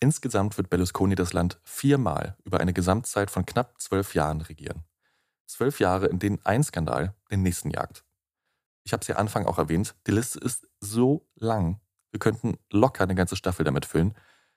Insgesamt 0.00 0.56
wird 0.58 0.70
Berlusconi 0.70 1.14
das 1.14 1.32
Land 1.32 1.60
viermal 1.64 2.36
über 2.44 2.60
eine 2.60 2.72
Gesamtzeit 2.72 3.30
von 3.30 3.46
knapp 3.46 3.80
zwölf 3.80 4.14
Jahren 4.14 4.40
regieren. 4.40 4.84
Zwölf 5.46 5.80
Jahre, 5.80 6.06
in 6.06 6.18
denen 6.18 6.44
ein 6.44 6.62
Skandal 6.62 7.14
den 7.30 7.42
nächsten 7.42 7.70
jagt. 7.70 8.04
Ich 8.84 8.92
habe 8.92 9.02
es 9.02 9.08
ja 9.08 9.16
Anfang 9.16 9.46
auch 9.46 9.58
erwähnt, 9.58 9.94
die 10.06 10.12
Liste 10.12 10.38
ist 10.38 10.68
so 10.80 11.26
lang. 11.34 11.80
Wir 12.10 12.20
könnten 12.20 12.58
locker 12.70 13.04
eine 13.04 13.14
ganze 13.14 13.36
Staffel 13.36 13.64
damit 13.64 13.86
füllen. 13.86 14.14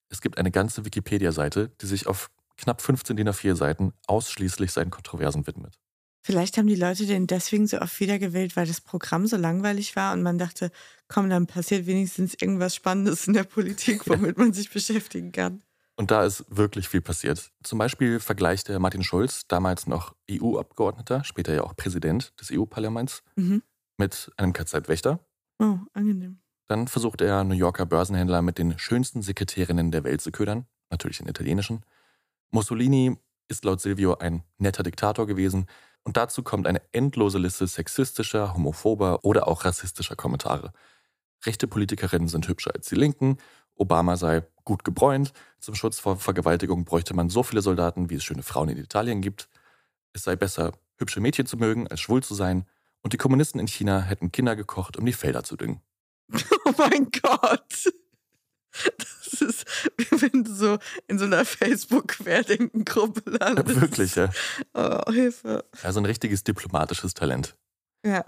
Es 0.09 0.21
gibt 0.21 0.37
eine 0.37 0.51
ganze 0.51 0.85
Wikipedia-Seite, 0.85 1.69
die 1.81 1.85
sich 1.85 2.07
auf 2.07 2.29
knapp 2.57 2.81
15 2.81 3.15
DIN 3.15 3.29
A4 3.29 3.55
Seiten 3.55 3.93
ausschließlich 4.07 4.71
seinen 4.71 4.91
Kontroversen 4.91 5.47
widmet. 5.47 5.79
Vielleicht 6.23 6.57
haben 6.57 6.67
die 6.67 6.75
Leute 6.75 7.05
den 7.07 7.25
deswegen 7.25 7.65
so 7.67 7.79
oft 7.79 7.99
wiedergewählt, 7.99 8.55
weil 8.55 8.67
das 8.67 8.79
Programm 8.81 9.25
so 9.25 9.37
langweilig 9.37 9.95
war 9.95 10.13
und 10.13 10.21
man 10.21 10.37
dachte, 10.37 10.71
komm, 11.07 11.29
dann 11.29 11.47
passiert 11.47 11.87
wenigstens 11.87 12.35
irgendwas 12.35 12.75
Spannendes 12.75 13.27
in 13.27 13.33
der 13.33 13.43
Politik, 13.43 14.07
womit 14.07 14.37
man 14.37 14.53
sich 14.53 14.69
beschäftigen 14.69 15.31
kann. 15.31 15.63
Und 15.95 16.09
da 16.11 16.23
ist 16.23 16.45
wirklich 16.47 16.87
viel 16.87 17.01
passiert. 17.01 17.51
Zum 17.63 17.77
Beispiel 17.79 18.19
vergleicht 18.19 18.69
der 18.69 18.79
Martin 18.79 19.03
Schulz, 19.03 19.47
damals 19.47 19.87
noch 19.87 20.15
EU-Abgeordneter, 20.29 21.23
später 21.23 21.53
ja 21.53 21.63
auch 21.63 21.75
Präsident 21.75 22.33
des 22.39 22.51
EU-Parlaments, 22.51 23.23
Mhm. 23.35 23.61
mit 23.97 24.31
einem 24.37 24.53
KZ-Wächter. 24.53 25.19
Oh, 25.59 25.77
angenehm. 25.93 26.39
Dann 26.67 26.87
versucht 26.87 27.21
er, 27.21 27.43
New 27.43 27.53
Yorker 27.55 27.85
Börsenhändler 27.85 28.41
mit 28.41 28.57
den 28.57 28.79
schönsten 28.79 29.21
Sekretärinnen 29.21 29.91
der 29.91 30.03
Welt 30.03 30.21
zu 30.21 30.31
ködern, 30.31 30.65
natürlich 30.89 31.19
in 31.19 31.27
italienischen. 31.27 31.83
Mussolini 32.51 33.17
ist 33.47 33.65
laut 33.65 33.81
Silvio 33.81 34.15
ein 34.17 34.43
netter 34.57 34.81
Diktator 34.83 35.27
gewesen. 35.27 35.65
Und 36.03 36.17
dazu 36.17 36.43
kommt 36.43 36.67
eine 36.67 36.81
endlose 36.91 37.37
Liste 37.37 37.67
sexistischer, 37.67 38.53
homophober 38.53 39.23
oder 39.23 39.47
auch 39.47 39.65
rassistischer 39.65 40.15
Kommentare. 40.15 40.73
Rechte 41.45 41.67
Politikerinnen 41.67 42.27
sind 42.27 42.47
hübscher 42.47 42.73
als 42.73 42.87
die 42.87 42.95
Linken, 42.95 43.37
Obama 43.75 44.15
sei 44.15 44.43
gut 44.63 44.83
gebräunt, 44.83 45.33
zum 45.59 45.75
Schutz 45.75 45.99
vor 45.99 46.17
Vergewaltigung 46.17 46.85
bräuchte 46.85 47.13
man 47.13 47.29
so 47.29 47.43
viele 47.43 47.61
Soldaten, 47.61 48.09
wie 48.09 48.15
es 48.15 48.23
schöne 48.23 48.43
Frauen 48.43 48.69
in 48.69 48.77
Italien 48.77 49.21
gibt. 49.21 49.49
Es 50.13 50.23
sei 50.23 50.35
besser, 50.35 50.73
hübsche 50.97 51.19
Mädchen 51.19 51.45
zu 51.45 51.57
mögen, 51.57 51.87
als 51.87 51.99
schwul 51.99 52.21
zu 52.21 52.35
sein. 52.35 52.65
Und 53.01 53.13
die 53.13 53.17
Kommunisten 53.17 53.59
in 53.59 53.67
China 53.67 54.01
hätten 54.01 54.31
Kinder 54.31 54.55
gekocht, 54.55 54.97
um 54.97 55.05
die 55.05 55.13
Felder 55.13 55.43
zu 55.43 55.57
düngen. 55.57 55.81
Oh 56.63 56.73
mein 56.77 57.09
Gott. 57.11 57.91
Das 58.97 59.41
ist, 59.41 59.65
wie 59.97 60.21
wenn 60.21 60.43
du 60.43 60.53
so 60.53 60.77
in 61.07 61.19
so 61.19 61.25
einer 61.25 61.45
Facebook-Querdenken-Gruppe 61.45 63.29
landest. 63.31 63.81
Wirklich, 63.81 64.15
ja. 64.15 64.29
Oh, 64.73 65.11
Hilfe. 65.11 65.65
Also 65.83 65.99
ein 65.99 66.05
richtiges 66.05 66.43
diplomatisches 66.43 67.13
Talent. 67.13 67.57
Ja. 68.05 68.25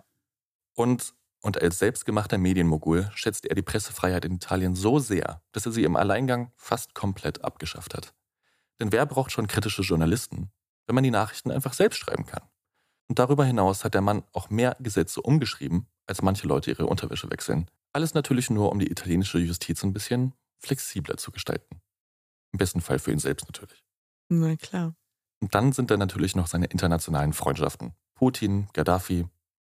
Und, 0.76 1.14
und 1.42 1.62
als 1.62 1.80
selbstgemachter 1.80 2.38
Medienmogul 2.38 3.10
schätzte 3.16 3.50
er 3.50 3.56
die 3.56 3.62
Pressefreiheit 3.62 4.26
in 4.26 4.36
Italien 4.36 4.76
so 4.76 5.00
sehr, 5.00 5.42
dass 5.52 5.66
er 5.66 5.72
sie 5.72 5.84
im 5.84 5.96
Alleingang 5.96 6.52
fast 6.56 6.94
komplett 6.94 7.44
abgeschafft 7.44 7.94
hat. 7.94 8.14
Denn 8.80 8.92
wer 8.92 9.06
braucht 9.06 9.32
schon 9.32 9.48
kritische 9.48 9.84
Journalisten, 9.84 10.52
wenn 10.88 10.96
man 10.96 11.04
die 11.04 11.12
Nachrichten 11.12 11.52
einfach 11.52 11.74
selbst 11.74 12.00
schreiben 12.00 12.26
kann? 12.26 12.44
Und 13.08 13.20
darüber 13.20 13.46
hinaus 13.46 13.84
hat 13.84 13.94
der 13.94 14.02
Mann 14.02 14.24
auch 14.32 14.50
mehr 14.50 14.76
Gesetze 14.80 15.22
umgeschrieben, 15.22 15.88
als 16.06 16.22
manche 16.22 16.48
Leute 16.48 16.72
ihre 16.72 16.88
Unterwäsche 16.88 17.30
wechseln. 17.30 17.70
Alles 17.94 18.14
natürlich 18.16 18.50
nur, 18.50 18.72
um 18.72 18.80
die 18.80 18.90
italienische 18.90 19.38
Justiz 19.38 19.84
ein 19.84 19.94
bisschen 19.94 20.34
flexibler 20.60 21.18
zu 21.18 21.32
gestalten. 21.32 21.82
Im 22.52 22.58
besten 22.58 22.82
Fall 22.82 23.00
für 23.00 23.12
ihn 23.12 23.20
selbst 23.20 23.46
natürlich. 23.46 23.84
Na 24.30 24.56
klar. 24.56 24.96
Und 25.42 25.54
dann 25.54 25.74
sind 25.74 25.92
da 25.92 25.98
natürlich 25.98 26.36
noch 26.36 26.48
seine 26.48 26.66
internationalen 26.66 27.34
Freundschaften. 27.34 27.94
Putin, 28.16 28.68
Gaddafi 28.74 29.26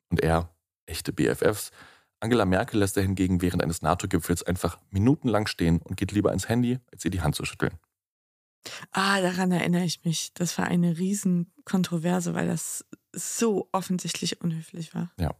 und 0.09 0.21
er, 0.21 0.55
echte 0.85 1.11
BFFs. 1.11 1.71
Angela 2.19 2.45
Merkel 2.45 2.79
lässt 2.79 2.97
er 2.97 3.03
hingegen 3.03 3.41
während 3.41 3.61
eines 3.61 3.81
NATO-Gipfels 3.81 4.43
einfach 4.43 4.79
minutenlang 4.89 5.47
stehen 5.47 5.79
und 5.81 5.97
geht 5.97 6.11
lieber 6.11 6.31
ins 6.31 6.47
Handy, 6.47 6.79
als 6.91 7.05
ihr 7.05 7.11
die 7.11 7.21
Hand 7.21 7.35
zu 7.35 7.45
schütteln. 7.45 7.77
Ah, 8.91 9.21
daran 9.21 9.51
erinnere 9.51 9.83
ich 9.83 10.03
mich. 10.03 10.33
Das 10.33 10.57
war 10.57 10.65
eine 10.65 10.97
Riesenkontroverse, 10.97 12.33
weil 12.33 12.47
das 12.47 12.85
so 13.11 13.69
offensichtlich 13.71 14.41
unhöflich 14.41 14.95
war. 14.95 15.11
Ja. 15.19 15.35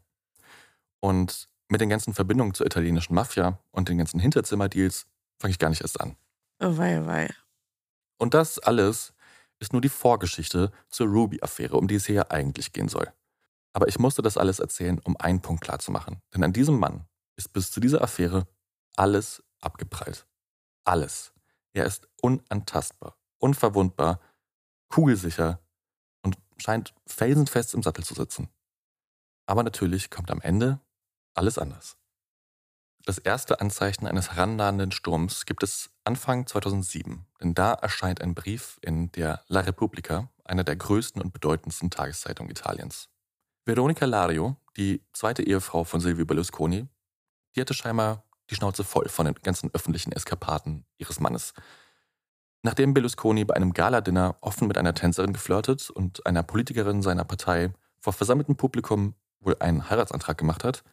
Und 0.99 1.49
mit 1.69 1.81
den 1.81 1.89
ganzen 1.89 2.13
Verbindungen 2.13 2.53
zur 2.53 2.65
italienischen 2.65 3.15
Mafia 3.15 3.59
und 3.71 3.89
den 3.89 3.97
ganzen 3.97 4.19
Hinterzimmerdeals 4.19 5.07
fange 5.39 5.51
ich 5.51 5.59
gar 5.59 5.69
nicht 5.69 5.81
erst 5.81 5.99
an. 5.99 6.15
Oh 6.59 6.77
wei, 6.77 7.01
oh 7.01 7.07
wei. 7.07 7.29
Und 8.17 8.33
das 8.33 8.59
alles 8.59 9.13
ist 9.59 9.73
nur 9.73 9.81
die 9.81 9.89
Vorgeschichte 9.89 10.71
zur 10.89 11.07
Ruby-Affäre, 11.07 11.77
um 11.77 11.87
die 11.87 11.95
es 11.95 12.05
hier 12.05 12.31
eigentlich 12.31 12.73
gehen 12.73 12.87
soll. 12.87 13.11
Aber 13.73 13.87
ich 13.87 13.99
musste 13.99 14.21
das 14.21 14.37
alles 14.37 14.59
erzählen, 14.59 14.99
um 14.99 15.17
einen 15.17 15.41
Punkt 15.41 15.63
klarzumachen. 15.63 16.21
Denn 16.33 16.43
an 16.43 16.53
diesem 16.53 16.79
Mann 16.79 17.05
ist 17.35 17.51
bis 17.51 17.71
zu 17.71 17.79
dieser 17.79 18.01
Affäre 18.01 18.47
alles 18.95 19.43
abgeprallt. 19.59 20.25
Alles. 20.85 21.33
Er 21.73 21.85
ist 21.85 22.07
unantastbar, 22.21 23.17
unverwundbar, 23.37 24.21
kugelsicher 24.87 25.59
und 26.21 26.37
scheint 26.57 26.93
felsenfest 27.05 27.73
im 27.73 27.83
Sattel 27.83 28.05
zu 28.05 28.13
sitzen. 28.13 28.49
Aber 29.45 29.63
natürlich 29.63 30.09
kommt 30.09 30.31
am 30.31 30.41
Ende 30.41 30.79
alles 31.35 31.57
anders. 31.57 31.97
Das 33.05 33.19
erste 33.19 33.61
Anzeichen 33.61 34.07
eines 34.07 34.31
herannahenden 34.31 34.91
Sturms 34.91 35.45
gibt 35.45 35.61
es 35.61 35.91
Anfang 36.05 36.47
2007, 36.47 37.27
denn 37.39 37.53
da 37.53 37.73
erscheint 37.73 38.19
ein 38.19 38.33
Brief 38.33 38.79
in 38.81 39.11
der 39.11 39.43
La 39.47 39.59
Repubblica, 39.59 40.31
einer 40.43 40.63
der 40.63 40.75
größten 40.75 41.21
und 41.21 41.31
bedeutendsten 41.31 41.91
Tageszeitungen 41.91 42.49
Italiens. 42.49 43.09
Veronica 43.63 44.05
Lario, 44.05 44.57
die 44.75 45.03
zweite 45.13 45.43
Ehefrau 45.43 45.83
von 45.83 45.99
Silvio 45.99 46.25
Berlusconi, 46.25 46.87
die 47.55 47.61
hatte 47.61 47.75
scheinbar 47.75 48.23
die 48.49 48.55
Schnauze 48.55 48.83
voll 48.83 49.07
von 49.09 49.27
den 49.27 49.35
ganzen 49.35 49.69
öffentlichen 49.73 50.11
Eskapaden 50.11 50.85
ihres 50.97 51.19
Mannes. 51.19 51.53
Nachdem 52.63 52.95
Berlusconi 52.95 53.45
bei 53.45 53.55
einem 53.55 53.73
Galadinner 53.73 54.37
offen 54.41 54.67
mit 54.67 54.77
einer 54.77 54.95
Tänzerin 54.95 55.33
geflirtet 55.33 55.91
und 55.91 56.25
einer 56.25 56.41
Politikerin 56.41 57.03
seiner 57.03 57.23
Partei 57.23 57.71
vor 57.99 58.13
versammeltem 58.13 58.55
Publikum 58.55 59.13
wohl 59.39 59.55
einen 59.59 59.89
Heiratsantrag 59.89 60.37
gemacht 60.37 60.63
hat, 60.63 60.83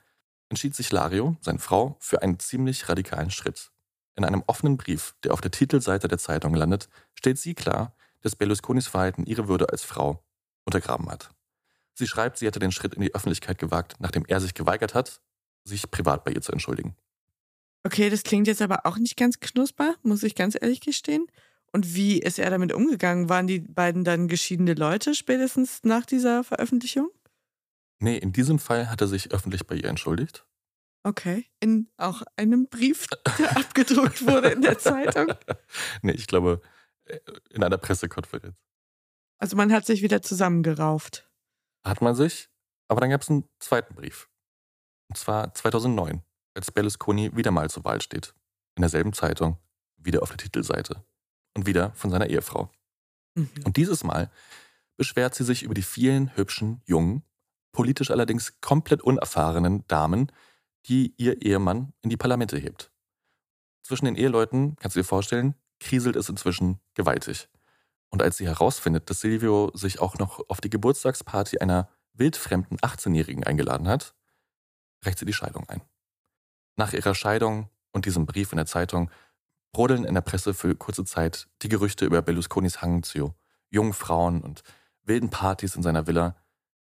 entschied 0.52 0.74
sich 0.74 0.92
Lario, 0.92 1.34
seine 1.40 1.58
Frau, 1.58 1.96
für 1.98 2.20
einen 2.20 2.38
ziemlich 2.38 2.86
radikalen 2.90 3.30
Schritt. 3.30 3.70
In 4.16 4.24
einem 4.26 4.44
offenen 4.46 4.76
Brief, 4.76 5.14
der 5.24 5.32
auf 5.32 5.40
der 5.40 5.50
Titelseite 5.50 6.08
der 6.08 6.18
Zeitung 6.18 6.54
landet, 6.54 6.90
stellt 7.14 7.38
sie 7.38 7.54
klar, 7.54 7.96
dass 8.20 8.36
Berlusconis 8.36 8.86
Verhalten 8.86 9.24
ihre 9.24 9.48
Würde 9.48 9.70
als 9.70 9.82
Frau 9.82 10.22
untergraben 10.66 11.10
hat. 11.10 11.30
Sie 11.94 12.06
schreibt, 12.06 12.36
sie 12.36 12.46
hätte 12.46 12.58
den 12.58 12.70
Schritt 12.70 12.92
in 12.92 13.00
die 13.00 13.14
Öffentlichkeit 13.14 13.56
gewagt, 13.56 13.96
nachdem 13.98 14.26
er 14.26 14.40
sich 14.40 14.52
geweigert 14.52 14.92
hat, 14.92 15.22
sich 15.64 15.90
privat 15.90 16.22
bei 16.22 16.32
ihr 16.32 16.42
zu 16.42 16.52
entschuldigen. 16.52 16.96
Okay, 17.84 18.10
das 18.10 18.22
klingt 18.22 18.46
jetzt 18.46 18.60
aber 18.60 18.84
auch 18.84 18.98
nicht 18.98 19.16
ganz 19.16 19.40
knusper, 19.40 19.94
muss 20.02 20.22
ich 20.22 20.34
ganz 20.34 20.54
ehrlich 20.60 20.80
gestehen. 20.80 21.28
Und 21.72 21.94
wie 21.94 22.18
ist 22.18 22.38
er 22.38 22.50
damit 22.50 22.74
umgegangen? 22.74 23.30
Waren 23.30 23.46
die 23.46 23.60
beiden 23.60 24.04
dann 24.04 24.28
geschiedene 24.28 24.74
Leute 24.74 25.14
spätestens 25.14 25.80
nach 25.82 26.04
dieser 26.04 26.44
Veröffentlichung? 26.44 27.08
Nee, 28.02 28.18
in 28.18 28.32
diesem 28.32 28.58
Fall 28.58 28.90
hat 28.90 29.00
er 29.00 29.06
sich 29.06 29.30
öffentlich 29.30 29.64
bei 29.64 29.76
ihr 29.76 29.84
entschuldigt. 29.84 30.44
Okay, 31.04 31.46
in 31.60 31.88
auch 31.96 32.22
einem 32.34 32.68
Brief, 32.68 33.06
der 33.38 33.56
abgedruckt 33.56 34.26
wurde 34.26 34.48
in 34.48 34.60
der 34.60 34.76
Zeitung. 34.76 35.32
nee, 36.02 36.10
ich 36.10 36.26
glaube, 36.26 36.60
äh, 37.04 37.20
in 37.50 37.62
einer 37.62 37.78
Pressekonferenz. 37.78 38.56
Also 39.38 39.56
man 39.56 39.72
hat 39.72 39.86
sich 39.86 40.02
wieder 40.02 40.20
zusammengerauft. 40.20 41.30
Hat 41.86 42.02
man 42.02 42.16
sich, 42.16 42.50
aber 42.88 43.00
dann 43.00 43.10
gab 43.10 43.22
es 43.22 43.30
einen 43.30 43.48
zweiten 43.60 43.94
Brief. 43.94 44.28
Und 45.08 45.16
zwar 45.16 45.54
2009, 45.54 46.22
als 46.54 46.72
Berlusconi 46.72 47.36
wieder 47.36 47.52
mal 47.52 47.70
zur 47.70 47.84
Wahl 47.84 48.02
steht. 48.02 48.34
In 48.76 48.82
derselben 48.82 49.12
Zeitung, 49.12 49.58
wieder 49.96 50.22
auf 50.22 50.30
der 50.30 50.38
Titelseite. 50.38 51.04
Und 51.56 51.66
wieder 51.66 51.92
von 51.92 52.10
seiner 52.10 52.26
Ehefrau. 52.26 52.68
Mhm. 53.36 53.48
Und 53.64 53.76
dieses 53.76 54.02
Mal 54.02 54.28
beschwert 54.96 55.36
sie 55.36 55.44
sich 55.44 55.62
über 55.62 55.74
die 55.74 55.82
vielen 55.82 56.36
hübschen, 56.36 56.82
jungen, 56.84 57.22
politisch 57.72 58.10
allerdings 58.10 58.60
komplett 58.60 59.02
unerfahrenen 59.02 59.86
Damen, 59.88 60.30
die 60.86 61.14
ihr 61.16 61.42
Ehemann 61.42 61.92
in 62.02 62.10
die 62.10 62.16
Parlamente 62.16 62.58
hebt. 62.58 62.90
Zwischen 63.82 64.04
den 64.04 64.16
Eheleuten, 64.16 64.76
kannst 64.76 64.96
du 64.96 65.00
dir 65.00 65.04
vorstellen, 65.04 65.54
kriselt 65.80 66.16
es 66.16 66.28
inzwischen 66.28 66.80
gewaltig. 66.94 67.48
Und 68.10 68.22
als 68.22 68.36
sie 68.36 68.46
herausfindet, 68.46 69.08
dass 69.10 69.20
Silvio 69.20 69.70
sich 69.74 70.00
auch 70.00 70.18
noch 70.18 70.40
auf 70.48 70.60
die 70.60 70.70
Geburtstagsparty 70.70 71.58
einer 71.58 71.88
wildfremden 72.12 72.78
18-Jährigen 72.78 73.44
eingeladen 73.44 73.88
hat, 73.88 74.14
reicht 75.02 75.18
sie 75.18 75.24
die 75.24 75.32
Scheidung 75.32 75.68
ein. 75.68 75.80
Nach 76.76 76.92
ihrer 76.92 77.14
Scheidung 77.14 77.70
und 77.92 78.04
diesem 78.06 78.26
Brief 78.26 78.52
in 78.52 78.56
der 78.56 78.66
Zeitung 78.66 79.10
brodeln 79.72 80.04
in 80.04 80.14
der 80.14 80.20
Presse 80.20 80.54
für 80.54 80.74
kurze 80.74 81.04
Zeit 81.04 81.48
die 81.62 81.68
Gerüchte 81.68 82.04
über 82.04 82.22
Berlusconis 82.22 82.82
Hang 82.82 83.02
zu 83.02 83.34
jungen 83.70 83.94
Frauen 83.94 84.42
und 84.42 84.62
wilden 85.02 85.30
Partys 85.30 85.74
in 85.74 85.82
seiner 85.82 86.06
Villa, 86.06 86.36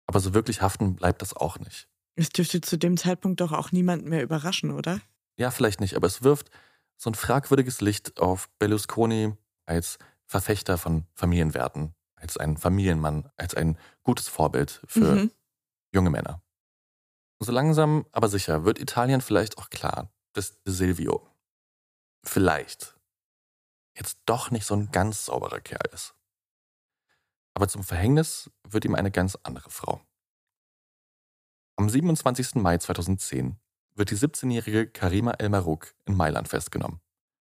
aber 0.09 0.19
so 0.19 0.33
wirklich 0.33 0.63
haften 0.63 0.95
bleibt 0.95 1.21
das 1.21 1.35
auch 1.35 1.59
nicht. 1.59 1.87
Es 2.15 2.29
dürfte 2.29 2.61
zu 2.61 2.79
dem 2.79 2.97
Zeitpunkt 2.97 3.41
doch 3.41 3.51
auch 3.51 3.71
niemanden 3.71 4.09
mehr 4.09 4.23
überraschen, 4.23 4.71
oder? 4.71 5.01
Ja, 5.37 5.51
vielleicht 5.51 5.79
nicht, 5.81 5.95
aber 5.95 6.07
es 6.07 6.23
wirft 6.23 6.49
so 6.97 7.11
ein 7.11 7.13
fragwürdiges 7.13 7.79
Licht 7.79 8.19
auf 8.19 8.49
Berlusconi 8.57 9.37
als 9.67 9.99
Verfechter 10.25 10.79
von 10.79 11.05
Familienwerten, 11.13 11.93
als 12.15 12.37
ein 12.37 12.57
Familienmann, 12.57 13.29
als 13.37 13.53
ein 13.53 13.77
gutes 14.01 14.27
Vorbild 14.27 14.81
für 14.87 15.13
Mhm. 15.13 15.31
junge 15.93 16.09
Männer. 16.09 16.41
So 17.37 17.51
langsam, 17.51 18.07
aber 18.11 18.29
sicher 18.29 18.65
wird 18.65 18.79
Italien 18.79 19.21
vielleicht 19.21 19.59
auch 19.59 19.69
klar, 19.69 20.11
dass 20.33 20.57
Silvio 20.65 21.27
vielleicht 22.23 22.97
jetzt 23.95 24.17
doch 24.25 24.49
nicht 24.49 24.65
so 24.65 24.73
ein 24.73 24.89
ganz 24.91 25.25
sauberer 25.25 25.61
Kerl 25.61 25.87
ist. 25.93 26.15
Aber 27.53 27.67
zum 27.67 27.83
Verhängnis 27.83 28.49
wird 28.67 28.85
ihm 28.85 28.95
eine 28.95 29.11
ganz 29.11 29.37
andere 29.43 29.69
Frau. 29.69 30.01
Am 31.75 31.89
27. 31.89 32.55
Mai 32.55 32.77
2010 32.77 33.57
wird 33.95 34.11
die 34.11 34.17
17-jährige 34.17 34.87
Karima 34.87 35.31
El 35.31 35.49
Marouk 35.49 35.93
in 36.05 36.15
Mailand 36.15 36.47
festgenommen. 36.47 36.99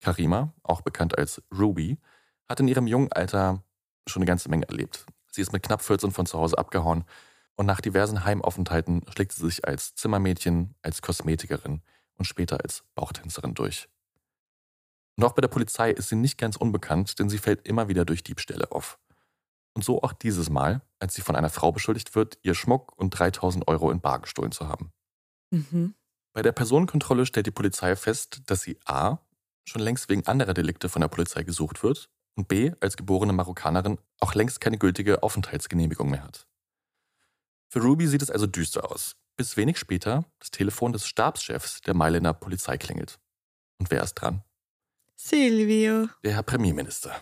Karima, 0.00 0.54
auch 0.62 0.80
bekannt 0.80 1.16
als 1.16 1.42
Ruby, 1.56 1.98
hat 2.48 2.60
in 2.60 2.68
ihrem 2.68 2.86
jungen 2.86 3.12
Alter 3.12 3.62
schon 4.06 4.22
eine 4.22 4.26
ganze 4.26 4.48
Menge 4.48 4.68
erlebt. 4.68 5.06
Sie 5.30 5.42
ist 5.42 5.52
mit 5.52 5.62
knapp 5.62 5.82
14 5.82 6.10
von 6.10 6.26
zu 6.26 6.38
Hause 6.38 6.58
abgehauen 6.58 7.04
und 7.56 7.66
nach 7.66 7.80
diversen 7.80 8.24
Heimaufenthalten 8.24 9.04
schlägt 9.12 9.32
sie 9.32 9.44
sich 9.44 9.66
als 9.66 9.94
Zimmermädchen, 9.94 10.74
als 10.82 11.02
Kosmetikerin 11.02 11.82
und 12.16 12.24
später 12.24 12.62
als 12.62 12.84
Bauchtänzerin 12.94 13.54
durch. 13.54 13.88
Auch 15.20 15.32
bei 15.32 15.42
der 15.42 15.48
Polizei 15.48 15.90
ist 15.90 16.08
sie 16.08 16.16
nicht 16.16 16.38
ganz 16.38 16.56
unbekannt, 16.56 17.18
denn 17.18 17.28
sie 17.28 17.38
fällt 17.38 17.66
immer 17.66 17.88
wieder 17.88 18.04
durch 18.06 18.22
Diebstähle 18.22 18.72
auf. 18.72 18.98
Und 19.74 19.84
so 19.84 20.02
auch 20.02 20.12
dieses 20.12 20.50
Mal, 20.50 20.82
als 20.98 21.14
sie 21.14 21.22
von 21.22 21.36
einer 21.36 21.50
Frau 21.50 21.72
beschuldigt 21.72 22.14
wird, 22.14 22.38
ihr 22.42 22.54
Schmuck 22.54 22.96
und 22.96 23.10
3000 23.10 23.68
Euro 23.68 23.90
in 23.90 24.00
Bar 24.00 24.20
gestohlen 24.20 24.52
zu 24.52 24.68
haben. 24.68 24.92
Mhm. 25.50 25.94
Bei 26.32 26.42
der 26.42 26.52
Personenkontrolle 26.52 27.26
stellt 27.26 27.46
die 27.46 27.52
Polizei 27.52 27.96
fest, 27.96 28.42
dass 28.46 28.62
sie 28.62 28.78
A. 28.84 29.18
schon 29.64 29.82
längst 29.82 30.08
wegen 30.08 30.26
anderer 30.26 30.54
Delikte 30.54 30.88
von 30.88 31.00
der 31.00 31.08
Polizei 31.08 31.42
gesucht 31.42 31.82
wird 31.82 32.10
und 32.36 32.48
B. 32.48 32.72
als 32.80 32.96
geborene 32.96 33.32
Marokkanerin 33.32 33.98
auch 34.20 34.34
längst 34.34 34.60
keine 34.60 34.78
gültige 34.78 35.22
Aufenthaltsgenehmigung 35.22 36.10
mehr 36.10 36.24
hat. 36.24 36.46
Für 37.68 37.80
Ruby 37.80 38.06
sieht 38.06 38.22
es 38.22 38.30
also 38.30 38.46
düster 38.46 38.90
aus, 38.90 39.16
bis 39.36 39.56
wenig 39.56 39.78
später 39.78 40.24
das 40.38 40.50
Telefon 40.50 40.92
des 40.92 41.06
Stabschefs 41.06 41.80
der 41.82 41.94
Mailänder 41.94 42.32
Polizei 42.32 42.78
klingelt. 42.78 43.20
Und 43.78 43.90
wer 43.90 44.02
ist 44.02 44.14
dran? 44.14 44.42
Silvio. 45.16 46.08
Der 46.24 46.34
Herr 46.34 46.42
Premierminister. 46.42 47.14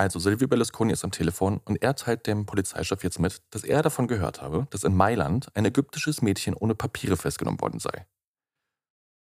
Also 0.00 0.18
Silvio 0.18 0.48
Berlusconi 0.48 0.94
ist 0.94 1.04
am 1.04 1.10
Telefon 1.10 1.60
und 1.66 1.82
er 1.82 1.94
teilt 1.94 2.26
dem 2.26 2.46
Polizeichef 2.46 3.04
jetzt 3.04 3.18
mit, 3.18 3.42
dass 3.50 3.64
er 3.64 3.82
davon 3.82 4.08
gehört 4.08 4.40
habe, 4.40 4.66
dass 4.70 4.82
in 4.82 4.96
Mailand 4.96 5.54
ein 5.54 5.66
ägyptisches 5.66 6.22
Mädchen 6.22 6.54
ohne 6.54 6.74
Papiere 6.74 7.18
festgenommen 7.18 7.60
worden 7.60 7.80
sei. 7.80 8.06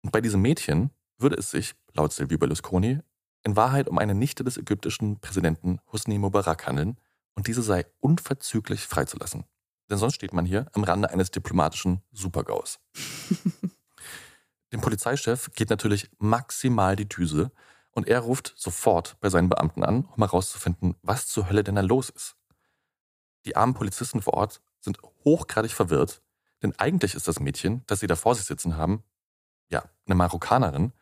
Und 0.02 0.14
bei 0.14 0.22
diesem 0.22 0.42
Mädchen 0.42 0.92
würde 1.18 1.36
es 1.36 1.52
sich, 1.52 1.76
laut 1.94 2.14
Silvio 2.14 2.38
Berlusconi, 2.38 3.02
in 3.44 3.58
Wahrheit 3.58 3.90
um 3.90 3.98
eine 3.98 4.16
Nichte 4.16 4.46
des 4.46 4.56
ägyptischen 4.56 5.20
Präsidenten 5.20 5.80
Hosni 5.92 6.18
Mubarak 6.18 6.66
handeln 6.66 6.96
und 7.36 7.48
diese 7.48 7.64
sei 7.64 7.86
unverzüglich 8.00 8.88
freizulassen. 8.88 9.44
Denn 9.90 9.98
sonst 9.98 10.16
steht 10.16 10.32
man 10.32 10.46
hier 10.46 10.68
am 10.72 10.86
Rande 10.86 11.10
eines 11.10 11.32
diplomatischen 11.32 12.02
Supergaus. 12.14 12.80
Dem 14.72 14.80
Polizeichef 14.80 15.52
geht 15.54 15.70
natürlich 15.70 16.10
maximal 16.18 16.96
die 16.96 17.10
Düse 17.10 17.52
und 17.92 18.08
er 18.08 18.20
ruft 18.20 18.54
sofort 18.58 19.18
bei 19.20 19.30
seinen 19.30 19.50
Beamten 19.50 19.84
an, 19.84 20.06
um 20.16 20.24
herauszufinden, 20.24 20.96
was 21.02 21.28
zur 21.28 21.50
Hölle 21.50 21.64
denn 21.64 21.76
da 21.76 21.82
los 21.82 22.10
ist. 22.10 22.36
Die 23.46 23.56
armen 23.56 23.74
Polizisten 23.74 24.22
vor 24.22 24.36
Ort 24.36 24.62
sind 24.80 25.00
hochgradig 25.26 25.72
verwirrt, 25.72 26.22
denn 26.62 26.78
eigentlich 26.78 27.16
ist 27.16 27.28
das 27.28 27.40
Mädchen, 27.40 27.84
das 27.88 28.00
sie 28.00 28.08
da 28.08 28.16
vor 28.16 28.36
sich 28.36 28.46
sitzen 28.46 28.78
haben, 28.78 29.04
ja, 29.70 29.84
eine 30.06 30.16
Marokkanerin. 30.16 30.94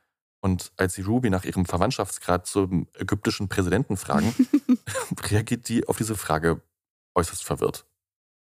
Und 0.41 0.71
als 0.78 0.93
sie 0.93 1.02
Ruby 1.02 1.30
nach 1.30 1.43
ihrem 1.43 1.65
Verwandtschaftsgrad 1.65 2.47
zum 2.47 2.88
ägyptischen 2.93 3.49
Präsidenten 3.49 3.97
fragen, 3.97 4.34
reagiert 5.21 5.67
die 5.67 5.86
auf 5.88 5.97
diese 5.97 6.15
Frage 6.15 6.62
äußerst 7.13 7.43
verwirrt. 7.43 7.86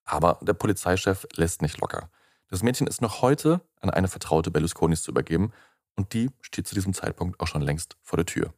Aber 0.06 0.40
der 0.42 0.54
Polizeichef 0.54 1.26
lässt 1.36 1.64
nicht 1.64 1.80
locker. 1.80 2.12
Das 2.50 2.62
Mädchen 2.62 2.86
ist 2.86 3.02
noch 3.02 3.22
heute 3.22 3.62
an 3.80 3.90
eine 3.90 4.10
Vertraute 4.10 4.52
Berlusconis 4.52 5.02
zu 5.02 5.12
übergeben 5.12 5.54
und 5.96 6.14
die 6.14 6.30
steht 6.42 6.68
zu 6.68 6.76
diesem 6.76 6.94
Zeitpunkt 6.94 7.40
auch 7.40 7.48
schon 7.48 7.62
längst 7.62 7.98
vor 8.02 8.18
der 8.18 8.26
Tür. 8.26 8.54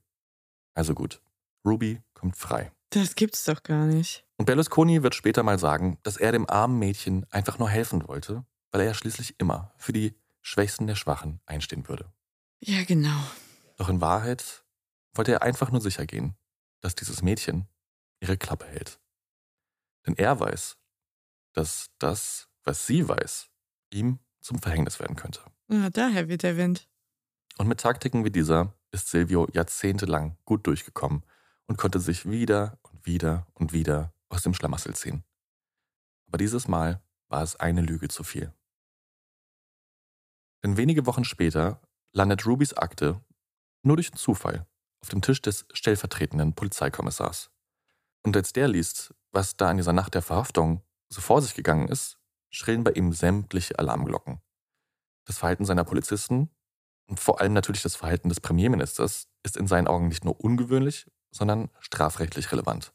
Also 0.73 0.93
gut, 0.93 1.21
Ruby 1.65 2.01
kommt 2.13 2.37
frei. 2.37 2.71
Das 2.89 3.15
gibt's 3.15 3.43
doch 3.45 3.63
gar 3.63 3.85
nicht. 3.85 4.25
Und 4.37 4.45
Berlusconi 4.45 5.03
wird 5.03 5.15
später 5.15 5.43
mal 5.43 5.57
sagen, 5.57 5.97
dass 6.03 6.17
er 6.17 6.31
dem 6.31 6.49
armen 6.49 6.77
Mädchen 6.77 7.25
einfach 7.31 7.57
nur 7.59 7.69
helfen 7.69 8.07
wollte, 8.07 8.45
weil 8.71 8.81
er 8.81 8.87
ja 8.87 8.93
schließlich 8.93 9.39
immer 9.39 9.73
für 9.77 9.93
die 9.93 10.15
Schwächsten 10.41 10.87
der 10.87 10.95
Schwachen 10.95 11.39
einstehen 11.45 11.87
würde. 11.87 12.11
Ja, 12.59 12.83
genau. 12.83 13.19
Doch 13.77 13.89
in 13.89 14.01
Wahrheit 14.01 14.63
wollte 15.13 15.31
er 15.31 15.41
einfach 15.41 15.71
nur 15.71 15.81
sicher 15.81 16.05
gehen, 16.05 16.35
dass 16.81 16.95
dieses 16.95 17.21
Mädchen 17.21 17.67
ihre 18.19 18.37
Klappe 18.37 18.65
hält. 18.65 18.99
Denn 20.05 20.15
er 20.15 20.39
weiß, 20.39 20.77
dass 21.53 21.89
das, 21.99 22.49
was 22.63 22.85
sie 22.85 23.07
weiß, 23.07 23.49
ihm 23.91 24.19
zum 24.41 24.59
Verhängnis 24.59 24.99
werden 24.99 25.15
könnte. 25.15 25.41
Ah, 25.69 25.89
daher 25.89 26.27
weht 26.27 26.43
der 26.43 26.57
Wind. 26.57 26.87
Und 27.57 27.67
mit 27.67 27.79
Taktiken 27.79 28.25
wie 28.25 28.31
dieser 28.31 28.73
ist 28.91 29.09
Silvio 29.09 29.47
jahrzehntelang 29.51 30.37
gut 30.45 30.65
durchgekommen 30.65 31.23
und 31.67 31.77
konnte 31.77 31.99
sich 31.99 32.29
wieder 32.29 32.79
und 32.83 33.05
wieder 33.05 33.47
und 33.53 33.73
wieder 33.73 34.13
aus 34.29 34.43
dem 34.43 34.53
Schlamassel 34.53 34.95
ziehen. 34.95 35.23
Aber 36.27 36.37
dieses 36.37 36.67
Mal 36.67 37.01
war 37.29 37.43
es 37.43 37.55
eine 37.55 37.81
Lüge 37.81 38.07
zu 38.07 38.23
viel. 38.23 38.53
Denn 40.63 40.77
wenige 40.77 41.05
Wochen 41.05 41.25
später 41.25 41.81
landet 42.11 42.45
Rubys 42.45 42.73
Akte 42.73 43.21
nur 43.83 43.97
durch 43.97 44.13
Zufall 44.13 44.65
auf 45.01 45.09
dem 45.09 45.21
Tisch 45.21 45.41
des 45.41 45.65
stellvertretenden 45.73 46.53
Polizeikommissars. 46.53 47.51
Und 48.23 48.37
als 48.37 48.53
der 48.53 48.69
liest, 48.69 49.13
was 49.31 49.57
da 49.57 49.69
in 49.69 49.77
dieser 49.77 49.93
Nacht 49.93 50.13
der 50.13 50.21
Verhaftung 50.21 50.81
so 51.09 51.21
vor 51.21 51.41
sich 51.41 51.53
gegangen 51.53 51.89
ist, 51.89 52.17
schrillen 52.49 52.83
bei 52.83 52.91
ihm 52.91 53.11
sämtliche 53.11 53.77
Alarmglocken. 53.77 54.41
Das 55.25 55.37
Verhalten 55.37 55.65
seiner 55.65 55.83
Polizisten 55.83 56.49
und 57.07 57.19
vor 57.19 57.41
allem 57.41 57.53
natürlich 57.53 57.81
das 57.81 57.95
Verhalten 57.95 58.29
des 58.29 58.39
Premierministers 58.39 59.27
ist 59.43 59.57
in 59.57 59.67
seinen 59.67 59.87
Augen 59.87 60.07
nicht 60.07 60.25
nur 60.25 60.39
ungewöhnlich, 60.39 61.05
sondern 61.31 61.69
strafrechtlich 61.79 62.51
relevant. 62.51 62.93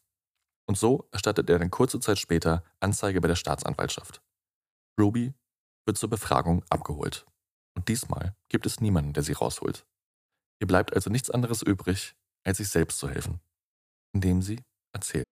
Und 0.66 0.76
so 0.76 1.08
erstattet 1.12 1.48
er 1.50 1.58
dann 1.58 1.70
kurze 1.70 2.00
Zeit 2.00 2.18
später 2.18 2.62
Anzeige 2.80 3.20
bei 3.20 3.28
der 3.28 3.36
Staatsanwaltschaft. 3.36 4.22
Ruby 4.98 5.34
wird 5.86 5.98
zur 5.98 6.10
Befragung 6.10 6.64
abgeholt. 6.68 7.26
Und 7.74 7.88
diesmal 7.88 8.34
gibt 8.48 8.66
es 8.66 8.80
niemanden, 8.80 9.12
der 9.12 9.22
sie 9.22 9.32
rausholt. 9.32 9.86
Ihr 10.60 10.66
bleibt 10.66 10.92
also 10.92 11.10
nichts 11.10 11.30
anderes 11.30 11.62
übrig, 11.62 12.16
als 12.44 12.58
sich 12.58 12.68
selbst 12.68 12.98
zu 12.98 13.08
helfen, 13.08 13.40
indem 14.12 14.42
sie 14.42 14.60
erzählt. 14.92 15.27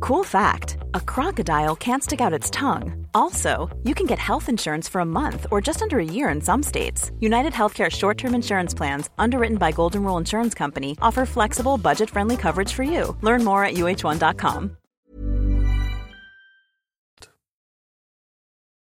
Cool 0.00 0.24
fact 0.24 0.76
a 0.94 1.00
crocodile 1.00 1.76
can't 1.76 2.02
stick 2.02 2.20
out 2.20 2.32
its 2.32 2.50
tongue. 2.50 3.06
Also, 3.14 3.68
you 3.84 3.94
can 3.94 4.06
get 4.06 4.18
health 4.18 4.48
insurance 4.48 4.88
for 4.88 5.00
a 5.00 5.04
month 5.04 5.46
or 5.50 5.60
just 5.60 5.82
under 5.82 5.98
a 5.98 6.04
year 6.04 6.28
in 6.28 6.40
some 6.40 6.62
states. 6.62 7.10
United 7.20 7.52
Healthcare 7.52 7.90
short 7.90 8.18
term 8.18 8.34
insurance 8.34 8.74
plans, 8.74 9.10
underwritten 9.18 9.58
by 9.58 9.72
Golden 9.72 10.02
Rule 10.02 10.18
Insurance 10.18 10.54
Company, 10.54 10.96
offer 11.00 11.26
flexible, 11.26 11.78
budget 11.78 12.10
friendly 12.10 12.36
coverage 12.36 12.72
for 12.72 12.82
you. 12.82 13.16
Learn 13.22 13.44
more 13.44 13.64
at 13.64 13.74
uh1.com. 13.74 14.76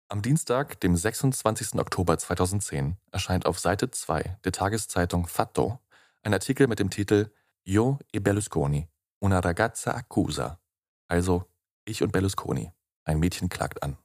Am 0.08 0.20
Dienstag, 0.20 0.78
dem 0.80 0.94
26. 0.94 1.78
Oktober 1.78 2.18
2010, 2.18 2.98
erscheint 3.12 3.46
auf 3.46 3.58
Seite 3.58 3.90
2 3.90 4.36
der 4.44 4.52
Tageszeitung 4.52 5.26
Fatto 5.26 5.78
ein 6.22 6.34
Artikel 6.34 6.66
mit 6.68 6.78
dem 6.78 6.90
Titel 6.90 7.30
Io 7.64 7.98
e 8.12 8.20
Berlusconi, 8.20 8.88
una 9.20 9.40
ragazza 9.40 9.94
accusa. 9.94 10.61
Also 11.08 11.44
ich 11.84 12.02
und 12.02 12.12
Berlusconi. 12.12 12.72
Ein 13.04 13.18
Mädchen 13.18 13.48
klagt 13.48 13.82
an. 13.82 13.96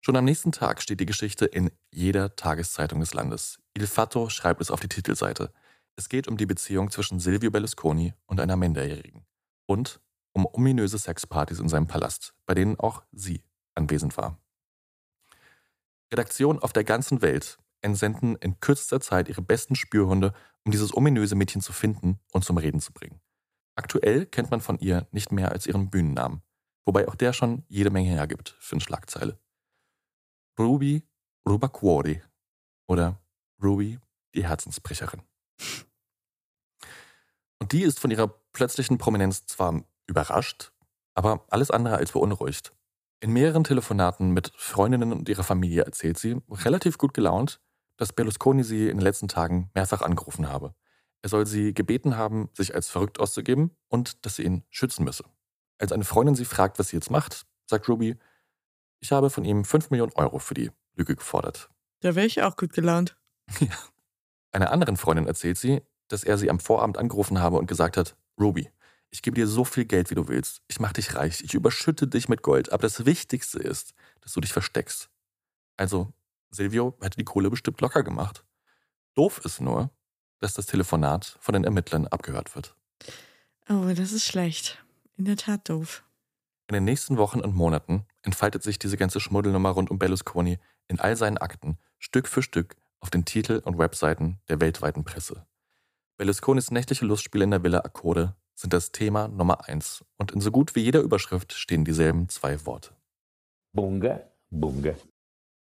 Schon 0.00 0.16
am 0.16 0.24
nächsten 0.24 0.52
Tag 0.52 0.80
steht 0.80 1.00
die 1.00 1.06
Geschichte 1.06 1.46
in 1.46 1.70
jeder 1.90 2.36
Tageszeitung 2.36 3.00
des 3.00 3.12
Landes. 3.12 3.58
Il 3.76 3.86
Fatto 3.86 4.28
schreibt 4.28 4.60
es 4.60 4.70
auf 4.70 4.80
die 4.80 4.88
Titelseite. 4.88 5.52
Es 5.96 6.08
geht 6.08 6.28
um 6.28 6.36
die 6.36 6.46
Beziehung 6.46 6.90
zwischen 6.90 7.18
Silvio 7.18 7.50
Berlusconi 7.50 8.14
und 8.26 8.38
einer 8.38 8.56
Minderjährigen. 8.56 9.26
Und 9.66 10.00
um 10.32 10.46
ominöse 10.46 10.98
Sexpartys 10.98 11.58
in 11.58 11.68
seinem 11.68 11.86
Palast, 11.86 12.34
bei 12.46 12.54
denen 12.54 12.78
auch 12.78 13.02
sie 13.10 13.42
anwesend 13.74 14.16
war. 14.16 14.38
Redaktionen 16.12 16.60
auf 16.60 16.72
der 16.72 16.84
ganzen 16.84 17.20
Welt 17.22 17.58
entsenden 17.80 18.36
in 18.36 18.60
kürzester 18.60 19.00
Zeit 19.00 19.28
ihre 19.28 19.42
besten 19.42 19.74
Spürhunde, 19.74 20.32
um 20.64 20.72
dieses 20.72 20.94
ominöse 20.94 21.34
Mädchen 21.34 21.60
zu 21.60 21.72
finden 21.72 22.20
und 22.32 22.44
zum 22.44 22.58
Reden 22.58 22.80
zu 22.80 22.92
bringen. 22.92 23.20
Aktuell 23.76 24.26
kennt 24.26 24.50
man 24.50 24.60
von 24.60 24.78
ihr 24.78 25.06
nicht 25.12 25.32
mehr 25.32 25.52
als 25.52 25.66
ihren 25.66 25.90
Bühnennamen, 25.90 26.42
wobei 26.84 27.06
auch 27.06 27.14
der 27.14 27.32
schon 27.32 27.64
jede 27.68 27.90
Menge 27.90 28.10
hergibt 28.10 28.56
für 28.58 28.74
eine 28.74 28.80
Schlagzeile. 28.80 29.38
Ruby 30.58 31.06
Rubacuori 31.46 32.22
oder 32.88 33.20
Ruby 33.62 34.00
die 34.34 34.46
Herzensbrecherin. 34.46 35.22
Und 37.58 37.72
die 37.72 37.82
ist 37.82 38.00
von 38.00 38.10
ihrer 38.10 38.28
plötzlichen 38.52 38.98
Prominenz 38.98 39.46
zwar 39.46 39.82
überrascht, 40.06 40.72
aber 41.14 41.44
alles 41.48 41.70
andere 41.70 41.96
als 41.96 42.12
beunruhigt. 42.12 42.72
In 43.20 43.32
mehreren 43.32 43.64
Telefonaten 43.64 44.32
mit 44.32 44.52
Freundinnen 44.56 45.12
und 45.12 45.28
ihrer 45.28 45.44
Familie 45.44 45.84
erzählt 45.84 46.18
sie, 46.18 46.36
relativ 46.50 46.98
gut 46.98 47.14
gelaunt, 47.14 47.60
dass 47.96 48.12
Berlusconi 48.12 48.62
sie 48.62 48.88
in 48.88 48.98
den 48.98 49.04
letzten 49.04 49.28
Tagen 49.28 49.70
mehrfach 49.74 50.02
angerufen 50.02 50.48
habe. 50.48 50.74
Er 51.26 51.30
soll 51.30 51.44
sie 51.44 51.74
gebeten 51.74 52.16
haben, 52.16 52.50
sich 52.52 52.72
als 52.76 52.88
verrückt 52.88 53.18
auszugeben 53.18 53.76
und 53.88 54.24
dass 54.24 54.36
sie 54.36 54.44
ihn 54.44 54.62
schützen 54.70 55.02
müsse. 55.02 55.24
Als 55.76 55.90
eine 55.90 56.04
Freundin 56.04 56.36
sie 56.36 56.44
fragt, 56.44 56.78
was 56.78 56.90
sie 56.90 56.96
jetzt 56.98 57.10
macht, 57.10 57.46
sagt 57.68 57.88
Ruby, 57.88 58.16
ich 59.00 59.10
habe 59.10 59.28
von 59.28 59.44
ihm 59.44 59.64
5 59.64 59.90
Millionen 59.90 60.12
Euro 60.12 60.38
für 60.38 60.54
die 60.54 60.70
Lüge 60.94 61.16
gefordert. 61.16 61.68
Da 61.98 62.14
wäre 62.14 62.26
ich 62.26 62.42
auch 62.42 62.56
gut 62.56 62.72
gelaunt. 62.72 63.16
Ja. 63.58 63.76
Einer 64.52 64.70
anderen 64.70 64.96
Freundin 64.96 65.26
erzählt 65.26 65.58
sie, 65.58 65.82
dass 66.06 66.22
er 66.22 66.38
sie 66.38 66.48
am 66.48 66.60
Vorabend 66.60 66.96
angerufen 66.96 67.40
habe 67.40 67.58
und 67.58 67.66
gesagt 67.66 67.96
hat, 67.96 68.16
Ruby, 68.40 68.70
ich 69.10 69.20
gebe 69.20 69.34
dir 69.34 69.48
so 69.48 69.64
viel 69.64 69.84
Geld, 69.84 70.10
wie 70.10 70.14
du 70.14 70.28
willst. 70.28 70.62
Ich 70.68 70.78
mache 70.78 70.92
dich 70.92 71.16
reich. 71.16 71.42
Ich 71.42 71.54
überschütte 71.54 72.06
dich 72.06 72.28
mit 72.28 72.42
Gold. 72.42 72.70
Aber 72.70 72.82
das 72.82 73.04
Wichtigste 73.04 73.58
ist, 73.58 73.94
dass 74.20 74.32
du 74.32 74.40
dich 74.40 74.52
versteckst. 74.52 75.10
Also, 75.76 76.12
Silvio 76.50 76.96
hätte 77.00 77.18
die 77.18 77.24
Kohle 77.24 77.50
bestimmt 77.50 77.80
locker 77.80 78.04
gemacht. 78.04 78.44
Doof 79.14 79.40
ist 79.44 79.60
nur, 79.60 79.90
dass 80.40 80.54
das 80.54 80.66
Telefonat 80.66 81.36
von 81.40 81.52
den 81.52 81.64
Ermittlern 81.64 82.06
abgehört 82.06 82.54
wird. 82.54 82.74
Oh, 83.68 83.92
das 83.94 84.12
ist 84.12 84.24
schlecht. 84.24 84.84
In 85.16 85.24
der 85.24 85.36
Tat 85.36 85.68
doof. 85.68 86.04
In 86.68 86.74
den 86.74 86.84
nächsten 86.84 87.16
Wochen 87.16 87.40
und 87.40 87.54
Monaten 87.54 88.06
entfaltet 88.22 88.62
sich 88.62 88.78
diese 88.78 88.96
ganze 88.96 89.20
Schmuddelnummer 89.20 89.70
rund 89.70 89.90
um 89.90 89.98
Berlusconi 89.98 90.58
in 90.88 91.00
all 91.00 91.16
seinen 91.16 91.38
Akten 91.38 91.78
Stück 91.98 92.28
für 92.28 92.42
Stück 92.42 92.76
auf 93.00 93.10
den 93.10 93.24
Titel 93.24 93.62
und 93.64 93.78
Webseiten 93.78 94.40
der 94.48 94.60
weltweiten 94.60 95.04
Presse. 95.04 95.46
Berlusconis 96.16 96.70
nächtliche 96.70 97.04
Lustspiele 97.04 97.44
in 97.44 97.50
der 97.50 97.62
Villa 97.62 97.80
Accode 97.80 98.34
sind 98.54 98.72
das 98.72 98.90
Thema 98.90 99.28
Nummer 99.28 99.68
eins 99.68 100.04
und 100.16 100.32
in 100.32 100.40
so 100.40 100.50
gut 100.50 100.74
wie 100.74 100.80
jeder 100.80 101.00
Überschrift 101.00 101.52
stehen 101.52 101.84
dieselben 101.84 102.28
zwei 102.28 102.64
Worte. 102.64 102.94
Bunga, 103.72 104.20
Bunga. 104.50 104.94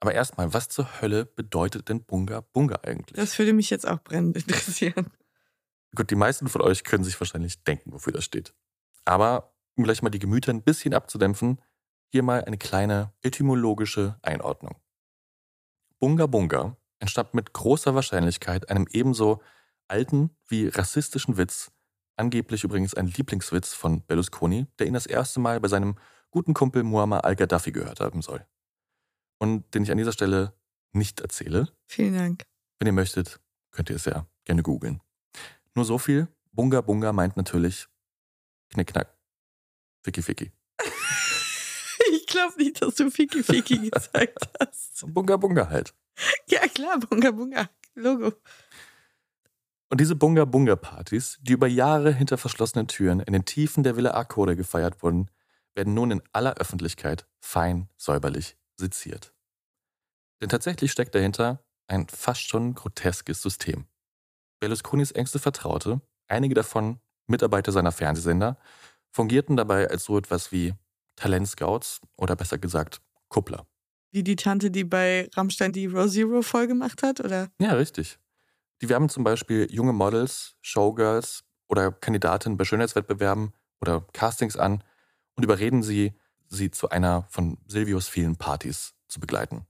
Aber 0.02 0.14
erstmal, 0.14 0.52
was 0.52 0.68
zur 0.68 1.00
Hölle 1.00 1.26
bedeutet 1.26 1.88
denn 1.88 2.02
Bunga 2.02 2.40
Bunga 2.40 2.80
eigentlich? 2.82 3.14
Das 3.14 3.38
würde 3.38 3.52
mich 3.52 3.70
jetzt 3.70 3.86
auch 3.86 4.02
brennend 4.02 4.36
interessieren. 4.36 5.12
Gut, 5.94 6.10
die 6.10 6.16
meisten 6.16 6.48
von 6.48 6.60
euch 6.60 6.82
können 6.82 7.04
sich 7.04 7.20
wahrscheinlich 7.20 7.62
denken, 7.62 7.92
wofür 7.92 8.12
das 8.12 8.24
steht. 8.24 8.52
Aber 9.04 9.54
um 9.76 9.84
gleich 9.84 10.02
mal 10.02 10.10
die 10.10 10.18
Gemüter 10.18 10.52
ein 10.52 10.64
bisschen 10.64 10.92
abzudämpfen, 10.92 11.62
hier 12.08 12.24
mal 12.24 12.42
eine 12.44 12.58
kleine 12.58 13.12
etymologische 13.22 14.18
Einordnung. 14.22 14.74
Bunga 16.00 16.26
Bunga 16.26 16.76
entstammt 16.98 17.34
mit 17.34 17.52
großer 17.52 17.94
Wahrscheinlichkeit 17.94 18.70
einem 18.70 18.88
ebenso 18.90 19.40
alten 19.86 20.36
wie 20.48 20.66
rassistischen 20.66 21.36
Witz, 21.36 21.70
angeblich 22.16 22.64
übrigens 22.64 22.94
ein 22.94 23.06
Lieblingswitz 23.06 23.72
von 23.72 24.04
Berlusconi, 24.04 24.66
der 24.80 24.88
ihn 24.88 24.94
das 24.94 25.06
erste 25.06 25.38
Mal 25.38 25.60
bei 25.60 25.68
seinem 25.68 25.94
guten 26.32 26.54
Kumpel 26.54 26.82
Muammar 26.82 27.24
al-Gaddafi 27.24 27.70
gehört 27.70 28.00
haben 28.00 28.20
soll. 28.20 28.44
Und 29.42 29.74
den 29.74 29.82
ich 29.82 29.90
an 29.90 29.98
dieser 29.98 30.12
Stelle 30.12 30.54
nicht 30.92 31.18
erzähle. 31.18 31.66
Vielen 31.88 32.14
Dank. 32.14 32.44
Wenn 32.78 32.86
ihr 32.86 32.92
möchtet, 32.92 33.40
könnt 33.72 33.90
ihr 33.90 33.96
es 33.96 34.04
ja 34.04 34.24
gerne 34.44 34.62
googeln. 34.62 35.02
Nur 35.74 35.84
so 35.84 35.98
viel. 35.98 36.28
Bunga 36.52 36.80
Bunga 36.80 37.12
meint 37.12 37.36
natürlich 37.36 37.88
Knickknack. 38.68 39.18
Ficky 40.04 40.22
Ficky. 40.22 40.52
ich 42.12 42.24
glaube 42.28 42.54
nicht, 42.56 42.82
dass 42.82 42.94
du 42.94 43.10
Ficky 43.10 43.42
Ficky 43.42 43.90
gesagt 43.90 44.48
hast. 44.60 45.12
Bunga 45.12 45.36
Bunga 45.36 45.68
halt. 45.68 45.92
Ja, 46.46 46.60
klar, 46.68 47.00
Bunga 47.00 47.32
Bunga. 47.32 47.68
Logo. 47.96 48.34
Und 49.88 50.00
diese 50.00 50.14
Bunga 50.14 50.44
Bunga 50.44 50.76
Partys, 50.76 51.40
die 51.42 51.54
über 51.54 51.66
Jahre 51.66 52.12
hinter 52.12 52.38
verschlossenen 52.38 52.86
Türen 52.86 53.18
in 53.18 53.32
den 53.32 53.44
Tiefen 53.44 53.82
der 53.82 53.96
Villa 53.96 54.12
Arcode 54.12 54.56
gefeiert 54.56 55.02
wurden, 55.02 55.32
werden 55.74 55.94
nun 55.94 56.12
in 56.12 56.22
aller 56.30 56.58
Öffentlichkeit 56.58 57.26
fein 57.40 57.88
säuberlich 57.96 58.56
seziert. 58.76 59.32
Denn 60.40 60.48
tatsächlich 60.48 60.90
steckt 60.90 61.14
dahinter 61.14 61.64
ein 61.86 62.08
fast 62.08 62.48
schon 62.48 62.74
groteskes 62.74 63.42
System. 63.42 63.86
Berlusconis 64.60 65.10
engste 65.12 65.38
Vertraute, 65.38 66.00
einige 66.28 66.54
davon 66.54 67.00
Mitarbeiter 67.26 67.72
seiner 67.72 67.92
Fernsehsender, 67.92 68.58
fungierten 69.10 69.56
dabei 69.56 69.88
als 69.88 70.04
so 70.04 70.16
etwas 70.18 70.52
wie 70.52 70.74
Talentscouts 71.16 72.00
oder 72.16 72.36
besser 72.36 72.58
gesagt 72.58 73.00
Kuppler. 73.28 73.66
Wie 74.10 74.22
die 74.22 74.36
Tante, 74.36 74.70
die 74.70 74.84
bei 74.84 75.28
Rammstein 75.34 75.72
die 75.72 75.86
Row 75.86 76.10
Zero 76.10 76.42
voll 76.42 76.66
gemacht 76.66 77.02
hat, 77.02 77.20
oder? 77.20 77.48
Ja, 77.60 77.72
richtig. 77.72 78.18
Die 78.82 78.88
werben 78.88 79.08
zum 79.08 79.24
Beispiel 79.24 79.68
junge 79.70 79.92
Models, 79.92 80.56
Showgirls 80.60 81.44
oder 81.68 81.92
Kandidatinnen 81.92 82.58
bei 82.58 82.64
Schönheitswettbewerben 82.64 83.52
oder 83.80 84.06
Castings 84.12 84.56
an 84.56 84.84
und 85.34 85.44
überreden 85.44 85.82
sie, 85.82 86.14
sie 86.52 86.70
zu 86.70 86.90
einer 86.90 87.24
von 87.30 87.58
Silvios 87.66 88.08
vielen 88.08 88.36
Partys 88.36 88.94
zu 89.08 89.20
begleiten. 89.20 89.66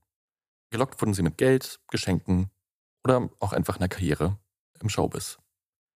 Gelockt 0.69 1.01
wurden 1.01 1.13
sie 1.13 1.23
mit 1.23 1.37
Geld, 1.37 1.79
Geschenken 1.89 2.49
oder 3.03 3.29
auch 3.39 3.53
einfach 3.53 3.77
einer 3.77 3.87
Karriere 3.87 4.37
im 4.79 4.89
Showbiz. 4.89 5.37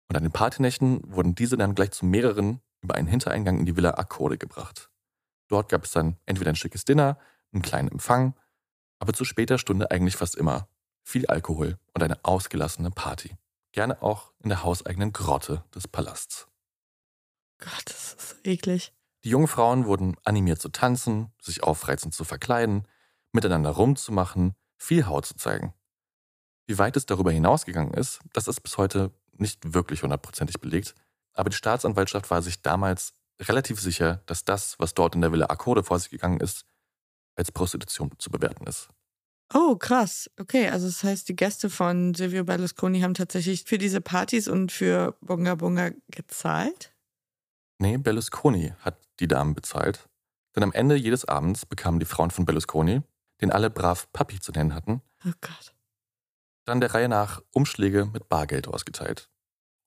Und 0.10 0.16
an 0.16 0.24
den 0.24 0.32
Partynächten 0.32 1.02
wurden 1.12 1.36
diese 1.36 1.58
dann 1.58 1.76
gleich 1.76 1.92
zu 1.92 2.06
mehreren 2.06 2.62
über 2.82 2.96
einen 2.96 3.08
Hintereingang 3.08 3.60
in 3.60 3.66
die 3.66 3.76
Villa 3.76 3.92
Akkorde 3.92 4.38
gebracht. 4.38 4.92
Dort 5.48 5.70
gab 5.70 5.86
es 5.86 5.92
dann 5.92 6.18
entweder 6.26 6.52
ein 6.52 6.56
schickes 6.56 6.86
Dinner, 6.86 7.18
einen 7.52 7.64
kleinen 7.64 7.90
Empfang, 7.90 8.36
aber 9.00 9.14
zu 9.14 9.26
später 9.26 9.58
Stunde 9.58 9.92
eigentlich 9.92 10.16
fast 10.16 10.36
immer 10.36 10.68
viel 11.04 11.26
Alkohol 11.28 11.80
und 11.94 12.04
eine 12.04 12.24
ausgelassene 12.24 12.92
Party. 12.92 13.36
Gerne 13.72 14.02
auch 14.02 14.34
in 14.40 14.50
der 14.50 14.64
hauseigenen 14.64 15.14
Grotte 15.14 15.64
des 15.74 15.88
Palasts. 15.88 16.48
Gott, 17.60 17.84
das 17.86 18.14
ist 18.14 18.38
eklig. 18.46 18.94
Die 19.26 19.32
jungen 19.32 19.48
Frauen 19.48 19.86
wurden 19.86 20.16
animiert 20.24 20.62
zu 20.62 20.70
tanzen, 20.70 21.32
sich 21.42 21.64
aufreizend 21.64 22.14
zu 22.14 22.24
verkleiden, 22.24 22.88
miteinander 23.32 23.72
rumzumachen, 23.72 24.54
viel 24.78 25.08
Haut 25.08 25.26
zu 25.26 25.36
zeigen. 25.36 25.74
Wie 26.68 26.78
weit 26.78 26.96
es 26.96 27.08
darüber 27.08 27.32
hinausgegangen 27.32 27.96
ist, 27.96 28.20
das 28.34 28.48
ist 28.48 28.62
bis 28.62 28.78
heute 28.78 29.12
nicht 29.34 29.74
wirklich 29.74 30.04
hundertprozentig 30.04 30.62
belegt, 30.62 30.94
aber 31.34 31.50
die 31.50 31.56
Staatsanwaltschaft 31.56 32.30
war 32.30 32.44
sich 32.44 32.62
damals 32.62 33.14
relativ 33.42 33.82
sicher, 33.82 34.22
dass 34.28 34.46
das, 34.46 34.78
was 34.78 34.94
dort 34.94 35.16
in 35.16 35.22
der 35.22 35.32
Villa 35.32 35.48
Akkorde 35.48 35.84
vor 35.84 35.98
sich 35.98 36.12
gegangen 36.12 36.40
ist, 36.40 36.66
als 37.36 37.52
Prostitution 37.52 38.12
zu 38.20 38.30
bewerten 38.30 38.68
ist. 38.68 38.90
Oh, 39.54 39.76
krass. 39.76 40.30
Okay, 40.40 40.70
also 40.70 40.86
das 40.86 41.04
heißt, 41.04 41.28
die 41.30 41.36
Gäste 41.36 41.72
von 41.72 42.14
Silvio 42.14 42.44
Berlusconi 42.44 43.02
haben 43.02 43.16
tatsächlich 43.16 43.64
für 43.64 43.80
diese 43.80 44.02
Partys 44.02 44.48
und 44.48 44.72
für 44.72 45.18
Bunga 45.22 45.56
Bunga 45.56 45.92
gezahlt? 46.10 46.95
Nee, 47.78 47.98
Berlusconi 47.98 48.74
hat 48.80 48.98
die 49.20 49.28
Damen 49.28 49.54
bezahlt. 49.54 50.08
Denn 50.56 50.64
am 50.64 50.72
Ende 50.72 50.96
jedes 50.96 51.26
Abends 51.26 51.66
bekamen 51.66 52.00
die 52.00 52.06
Frauen 52.06 52.32
von 52.32 52.46
Berlusconi, 52.46 53.02
den 53.42 53.52
alle 53.52 53.70
brav 53.70 54.12
Papi 54.14 54.40
zu 54.40 54.52
nennen 54.54 54.74
hatten, 54.74 55.02
oh 55.26 55.32
Gott. 55.42 55.76
dann 56.64 56.80
der 56.80 56.94
Reihe 56.94 57.10
nach 57.10 57.42
Umschläge 57.52 58.06
mit 58.06 58.30
Bargeld 58.30 58.68
ausgeteilt. 58.68 59.30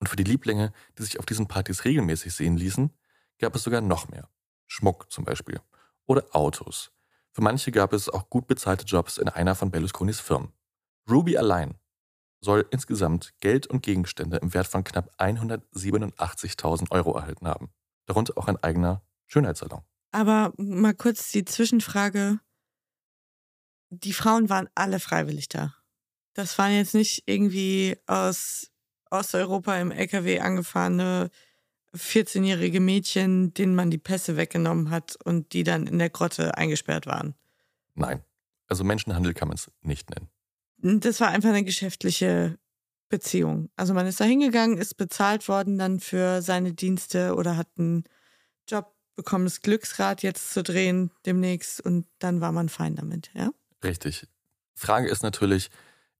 Und 0.00 0.08
für 0.08 0.16
die 0.16 0.24
Lieblinge, 0.24 0.72
die 0.98 1.02
sich 1.02 1.18
auf 1.18 1.26
diesen 1.26 1.48
Partys 1.48 1.84
regelmäßig 1.84 2.34
sehen 2.34 2.56
ließen, 2.56 2.92
gab 3.38 3.56
es 3.56 3.62
sogar 3.62 3.80
noch 3.80 4.08
mehr. 4.08 4.28
Schmuck 4.66 5.10
zum 5.10 5.24
Beispiel. 5.24 5.60
Oder 6.06 6.24
Autos. 6.32 6.92
Für 7.32 7.42
manche 7.42 7.72
gab 7.72 7.92
es 7.92 8.08
auch 8.08 8.28
gut 8.28 8.46
bezahlte 8.46 8.84
Jobs 8.84 9.18
in 9.18 9.28
einer 9.28 9.54
von 9.54 9.70
Berlusconis 9.70 10.20
Firmen. 10.20 10.52
Ruby 11.08 11.38
allein 11.38 11.78
soll 12.40 12.66
insgesamt 12.70 13.34
Geld 13.40 13.66
und 13.66 13.82
Gegenstände 13.82 14.36
im 14.36 14.54
Wert 14.54 14.68
von 14.68 14.84
knapp 14.84 15.10
187.000 15.18 16.90
Euro 16.90 17.16
erhalten 17.16 17.48
haben. 17.48 17.70
Darunter 18.08 18.36
auch 18.36 18.48
ein 18.48 18.56
eigener 18.62 19.02
Schönheitssalon. 19.26 19.82
Aber 20.12 20.52
mal 20.56 20.94
kurz 20.94 21.30
die 21.30 21.44
Zwischenfrage. 21.44 22.40
Die 23.90 24.14
Frauen 24.14 24.48
waren 24.48 24.68
alle 24.74 24.98
freiwillig 24.98 25.48
da. 25.48 25.74
Das 26.32 26.56
waren 26.58 26.72
jetzt 26.72 26.94
nicht 26.94 27.24
irgendwie 27.26 27.98
aus 28.06 28.70
Osteuropa 29.10 29.76
im 29.76 29.90
LKW 29.90 30.40
angefahrene 30.40 31.30
14-jährige 31.94 32.80
Mädchen, 32.80 33.52
denen 33.52 33.74
man 33.74 33.90
die 33.90 33.98
Pässe 33.98 34.36
weggenommen 34.36 34.90
hat 34.90 35.16
und 35.24 35.52
die 35.52 35.64
dann 35.64 35.86
in 35.86 35.98
der 35.98 36.10
Grotte 36.10 36.56
eingesperrt 36.56 37.06
waren. 37.06 37.34
Nein. 37.94 38.22
Also 38.68 38.84
Menschenhandel 38.84 39.34
kann 39.34 39.48
man 39.48 39.56
es 39.56 39.70
nicht 39.82 40.08
nennen. 40.10 40.28
Das 41.02 41.20
war 41.20 41.28
einfach 41.28 41.50
eine 41.50 41.64
geschäftliche 41.64 42.58
Beziehung. 43.08 43.70
Also 43.76 43.94
man 43.94 44.06
ist 44.06 44.20
da 44.20 44.24
hingegangen, 44.24 44.78
ist 44.78 44.96
bezahlt 44.96 45.48
worden 45.48 45.78
dann 45.78 46.00
für 46.00 46.42
seine 46.42 46.72
Dienste 46.72 47.34
oder 47.34 47.56
hat 47.56 47.68
einen 47.78 48.04
Job 48.68 48.94
bekommen, 49.16 49.44
das 49.44 49.62
Glücksrad 49.62 50.22
jetzt 50.22 50.50
zu 50.50 50.62
drehen 50.62 51.10
demnächst 51.26 51.80
und 51.80 52.06
dann 52.18 52.40
war 52.40 52.52
man 52.52 52.68
fein 52.68 52.96
damit, 52.96 53.30
ja? 53.34 53.50
Richtig. 53.82 54.26
Frage 54.74 55.08
ist 55.08 55.22
natürlich, 55.22 55.70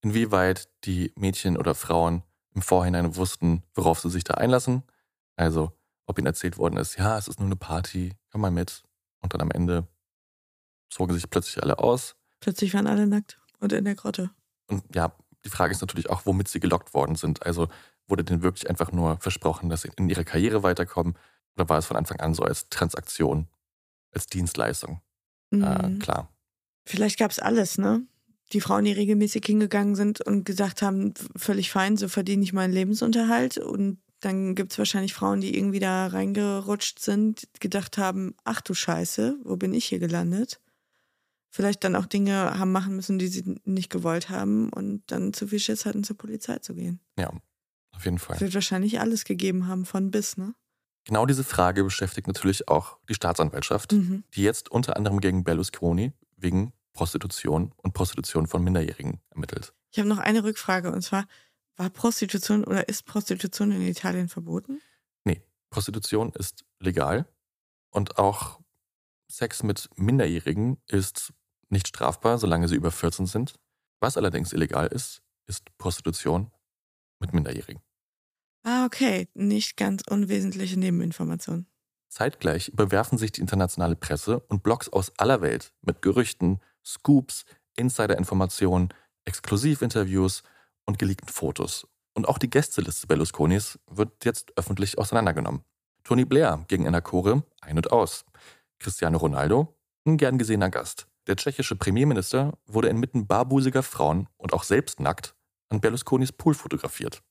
inwieweit 0.01 0.69
die 0.85 1.13
Mädchen 1.17 1.57
oder 1.57 1.75
Frauen 1.75 2.23
im 2.55 2.63
Vorhinein 2.63 3.17
wussten, 3.17 3.63
worauf 3.75 4.01
sie 4.01 4.11
sich 4.11 4.25
da 4.25 4.35
einlassen. 4.35 4.83
Also, 5.37 5.73
ob 6.07 6.19
ihnen 6.19 6.27
erzählt 6.27 6.59
worden 6.59 6.77
ist, 6.77 6.99
ja, 6.99 7.19
es 7.19 7.29
ist 7.29 7.39
nur 7.39 7.47
eine 7.47 7.57
Party, 7.57 8.15
komm 8.33 8.41
mal 8.41 8.51
mit. 8.51 8.83
Und 9.21 9.35
dann 9.35 9.41
am 9.41 9.51
Ende 9.51 9.87
zogen 10.91 11.15
sich 11.15 11.29
plötzlich 11.29 11.63
alle 11.63 11.79
aus. 11.79 12.17
Plötzlich 12.41 12.75
waren 12.75 12.87
alle 12.87 13.07
nackt 13.07 13.39
und 13.61 13.73
in 13.73 13.85
der 13.85 13.95
Grotte. 13.95 14.31
Und 14.67 14.85
ja, 14.95 15.15
die 15.49 15.57
Frage 15.57 15.73
ist 15.73 15.81
natürlich 15.81 16.11
auch, 16.11 16.27
womit 16.27 16.49
sie 16.49 16.61
gelockt 16.61 16.93
worden 16.93 17.17
sind. 17.17 17.45
Also 17.47 17.69
wurde 18.07 18.23
denen 18.23 18.43
wirklich 18.43 18.69
einfach 18.69 18.93
nur 18.93 19.17
versprochen, 19.19 19.71
dass 19.71 19.83
sie 19.83 19.91
in 19.97 20.09
ihre 20.11 20.25
Karriere 20.25 20.63
weiterkommen? 20.63 21.17
Oder 21.57 21.69
war 21.71 21.79
es 21.79 21.87
von 21.87 21.97
Anfang 21.97 22.21
an 22.21 22.35
so 22.35 22.43
als 22.43 22.69
Transaktion, 22.69 23.49
als 24.13 24.27
Dienstleistung? 24.27 25.01
äh, 25.53 25.57
Mhm. 25.57 25.99
klar. 25.99 26.31
Vielleicht 26.85 27.19
gab 27.19 27.31
es 27.31 27.39
alles, 27.39 27.79
ne? 27.79 28.07
Die 28.53 28.61
Frauen, 28.61 28.85
die 28.85 28.93
regelmäßig 28.93 29.45
hingegangen 29.45 29.95
sind 29.95 30.21
und 30.21 30.45
gesagt 30.45 30.83
haben, 30.83 31.15
völlig 31.37 31.71
fein, 31.71 31.97
so 31.97 32.09
verdiene 32.09 32.43
ich 32.43 32.53
meinen 32.53 32.73
Lebensunterhalt. 32.73 33.57
Und 33.59 33.99
dann 34.21 34.55
gibt 34.55 34.73
es 34.73 34.79
wahrscheinlich 34.79 35.15
Frauen, 35.15 35.41
die 35.41 35.57
irgendwie 35.57 35.81
da 35.81 36.07
reingerutscht 36.09 36.99
sind, 36.99 37.49
gedacht 37.61 37.97
haben, 37.97 38.35
ach 38.45 38.61
du 38.61 38.75
Scheiße, 38.75 39.39
wo 39.45 39.57
bin 39.57 39.73
ich 39.73 39.87
hier 39.87 39.99
gelandet? 39.99 40.61
Vielleicht 41.51 41.83
dann 41.85 41.97
auch 41.97 42.07
Dinge 42.07 42.59
haben 42.59 42.73
machen 42.73 42.95
müssen, 42.97 43.19
die 43.19 43.29
sie 43.29 43.57
nicht 43.65 43.91
gewollt 43.91 44.29
haben 44.29 44.69
und 44.71 45.03
dann 45.11 45.33
zu 45.33 45.49
viel 45.49 45.59
Schiss 45.59 45.87
hatten, 45.87 46.05
zur 46.05 46.17
Polizei 46.17 46.59
zu 46.59 46.75
gehen. 46.75 47.01
Ja, 47.19 47.31
auf 47.93 48.05
jeden 48.05 48.19
Es 48.19 48.23
Fall. 48.25 48.41
wird 48.41 48.55
wahrscheinlich 48.55 49.01
alles 49.01 49.25
gegeben 49.25 49.67
haben 49.67 49.85
von 49.87 50.11
bis, 50.11 50.37
ne? 50.37 50.55
Genau 51.05 51.25
diese 51.25 51.43
Frage 51.45 51.85
beschäftigt 51.85 52.27
natürlich 52.27 52.69
auch 52.69 52.99
die 53.09 53.15
Staatsanwaltschaft, 53.15 53.93
Mhm. 53.93 54.25
die 54.35 54.43
jetzt 54.43 54.71
unter 54.71 54.97
anderem 54.97 55.21
gegen 55.21 55.43
Berlusconi 55.43 56.13
wegen 56.37 56.73
Prostitution 56.93 57.73
und 57.79 57.95
Prostitution 57.95 58.47
von 58.47 58.63
Minderjährigen 58.63 59.21
ermittelt. 59.31 59.73
Ich 59.91 59.99
habe 59.99 60.09
noch 60.09 60.19
eine 60.19 60.45
Rückfrage 60.45 60.93
und 60.93 61.01
zwar, 61.01 61.27
war 61.77 61.89
Prostitution 61.89 62.65
oder 62.65 62.89
ist 62.91 63.07
Prostitution 63.07 63.73
in 63.73 63.81
Italien 63.83 64.29
verboten? 64.29 64.81
Nee, 65.25 65.41
Prostitution 65.71 66.33
ist 66.35 66.65
legal 66.81 67.27
und 67.91 68.19
auch 68.19 68.61
Sex 69.31 69.63
mit 69.63 69.89
Minderjährigen 69.97 70.79
ist 70.87 71.33
nicht 71.69 71.89
strafbar, 71.89 72.39
solange 72.39 72.69
sie 72.69 72.77
über 72.77 72.91
14 72.91 73.27
sind. 73.27 73.55
Was 74.01 74.17
allerdings 74.17 74.53
illegal 74.53 74.87
ist, 74.87 75.23
ist 75.47 75.77
Prostitution 75.77 76.51
mit 77.21 77.33
Minderjährigen. 77.33 77.83
Ah, 78.63 78.85
okay. 78.85 79.29
Nicht 79.35 79.77
ganz 79.77 80.03
unwesentliche 80.09 80.79
Nebeninformation. 80.79 81.67
Zeitgleich 82.09 82.69
überwerfen 82.69 83.19
sich 83.19 83.33
die 83.33 83.41
internationale 83.41 83.97
Presse 83.97 84.41
und 84.49 84.63
Blogs 84.63 84.89
aus 84.89 85.13
aller 85.19 85.41
Welt 85.43 85.73
mit 85.83 86.01
Gerüchten, 86.01 86.61
Scoops, 86.85 87.45
Insider-Informationen, 87.77 88.89
Exklusivinterviews 89.25 90.43
und 90.87 90.99
geleakten 90.99 91.29
Fotos. 91.29 91.87
Und 92.15 92.27
auch 92.27 92.39
die 92.39 92.51
Gästeliste 92.51 93.07
Berlusconis 93.07 93.79
wird 93.91 94.25
jetzt 94.25 94.57
öffentlich 94.57 94.99
auseinandergenommen. 94.99 95.63
Tony 96.03 96.25
Blair 96.25 96.65
gegen 96.69 96.87
Anna 96.87 97.01
Kore 97.01 97.45
ein 97.61 97.77
und 97.77 97.93
aus. 97.93 98.25
Cristiano 98.79 99.19
Ronaldo, 99.19 99.77
ein 100.07 100.17
gern 100.17 100.39
gesehener 100.39 100.71
Gast. 100.71 101.09
Der 101.27 101.37
tschechische 101.37 101.77
Premierminister 101.77 102.57
wurde 102.67 102.89
inmitten 102.89 103.27
barbusiger 103.27 103.83
Frauen 103.83 104.29
und 104.37 104.53
auch 104.53 104.63
selbst 104.63 105.01
nackt 105.01 105.35
an 105.69 105.81
Berlusconis 105.81 106.33
Pool 106.33 106.55
fotografiert. 106.55 107.23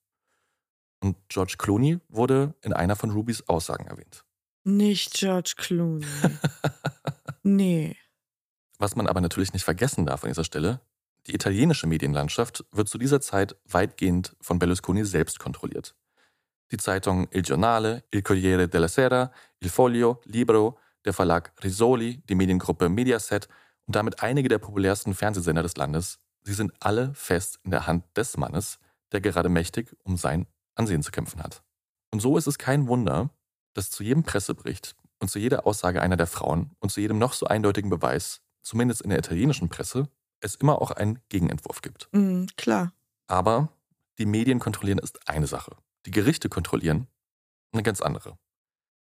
Und 1.01 1.17
George 1.29 1.55
Clooney 1.57 1.99
wurde 2.09 2.55
in 2.61 2.73
einer 2.73 2.95
von 2.95 3.11
Rubys 3.11 3.47
Aussagen 3.47 3.87
erwähnt. 3.87 4.25
Nicht 4.63 5.13
George 5.13 5.53
Clooney. 5.57 6.05
nee. 7.43 7.95
Was 8.77 8.95
man 8.95 9.07
aber 9.07 9.21
natürlich 9.21 9.53
nicht 9.53 9.63
vergessen 9.63 10.05
darf 10.05 10.23
an 10.23 10.29
dieser 10.29 10.43
Stelle, 10.43 10.81
die 11.25 11.35
italienische 11.35 11.87
Medienlandschaft 11.87 12.65
wird 12.71 12.87
zu 12.87 12.97
dieser 12.97 13.21
Zeit 13.21 13.55
weitgehend 13.65 14.35
von 14.41 14.59
Berlusconi 14.59 15.03
selbst 15.05 15.39
kontrolliert. 15.39 15.95
Die 16.71 16.77
Zeitungen 16.77 17.27
Il 17.31 17.43
Giornale, 17.43 18.03
Il 18.13 18.21
Corriere 18.21 18.67
della 18.67 18.87
Sera, 18.87 19.31
Il 19.61 19.69
Foglio, 19.69 20.21
Libro, 20.25 20.77
der 21.07 21.13
Verlag 21.13 21.53
Risoli, 21.63 22.21
die 22.29 22.35
Mediengruppe 22.35 22.89
Mediaset 22.89 23.47
und 23.85 23.95
damit 23.95 24.21
einige 24.21 24.49
der 24.49 24.59
populärsten 24.59 25.15
Fernsehsender 25.15 25.63
des 25.63 25.77
Landes, 25.77 26.19
sie 26.43 26.53
sind 26.53 26.73
alle 26.79 27.13
fest 27.15 27.59
in 27.63 27.71
der 27.71 27.87
Hand 27.87 28.05
des 28.15 28.37
Mannes, 28.37 28.79
der 29.11 29.21
gerade 29.21 29.49
mächtig 29.49 29.95
um 30.03 30.17
sein 30.17 30.45
Ansehen 30.75 31.01
zu 31.01 31.11
kämpfen 31.11 31.41
hat. 31.41 31.63
Und 32.11 32.19
so 32.19 32.37
ist 32.37 32.47
es 32.47 32.57
kein 32.57 32.87
Wunder, 32.87 33.31
dass 33.73 33.89
zu 33.89 34.03
jedem 34.03 34.23
Pressebericht 34.23 34.95
und 35.19 35.29
zu 35.29 35.39
jeder 35.39 35.65
Aussage 35.65 36.01
einer 36.01 36.17
der 36.17 36.27
Frauen 36.27 36.71
und 36.79 36.91
zu 36.91 37.01
jedem 37.01 37.17
noch 37.17 37.33
so 37.33 37.47
eindeutigen 37.47 37.89
Beweis, 37.89 38.41
zumindest 38.61 39.01
in 39.01 39.09
der 39.09 39.19
italienischen 39.19 39.69
Presse, 39.69 40.09
es 40.41 40.55
immer 40.55 40.81
auch 40.81 40.91
einen 40.91 41.19
Gegenentwurf 41.29 41.81
gibt. 41.81 42.09
Mhm, 42.11 42.47
klar. 42.57 42.93
Aber 43.27 43.69
die 44.19 44.25
Medien 44.25 44.59
kontrollieren 44.59 44.99
ist 44.99 45.27
eine 45.27 45.47
Sache. 45.47 45.75
Die 46.05 46.11
Gerichte 46.11 46.49
kontrollieren 46.49 47.07
eine 47.71 47.83
ganz 47.83 48.01
andere. 48.01 48.37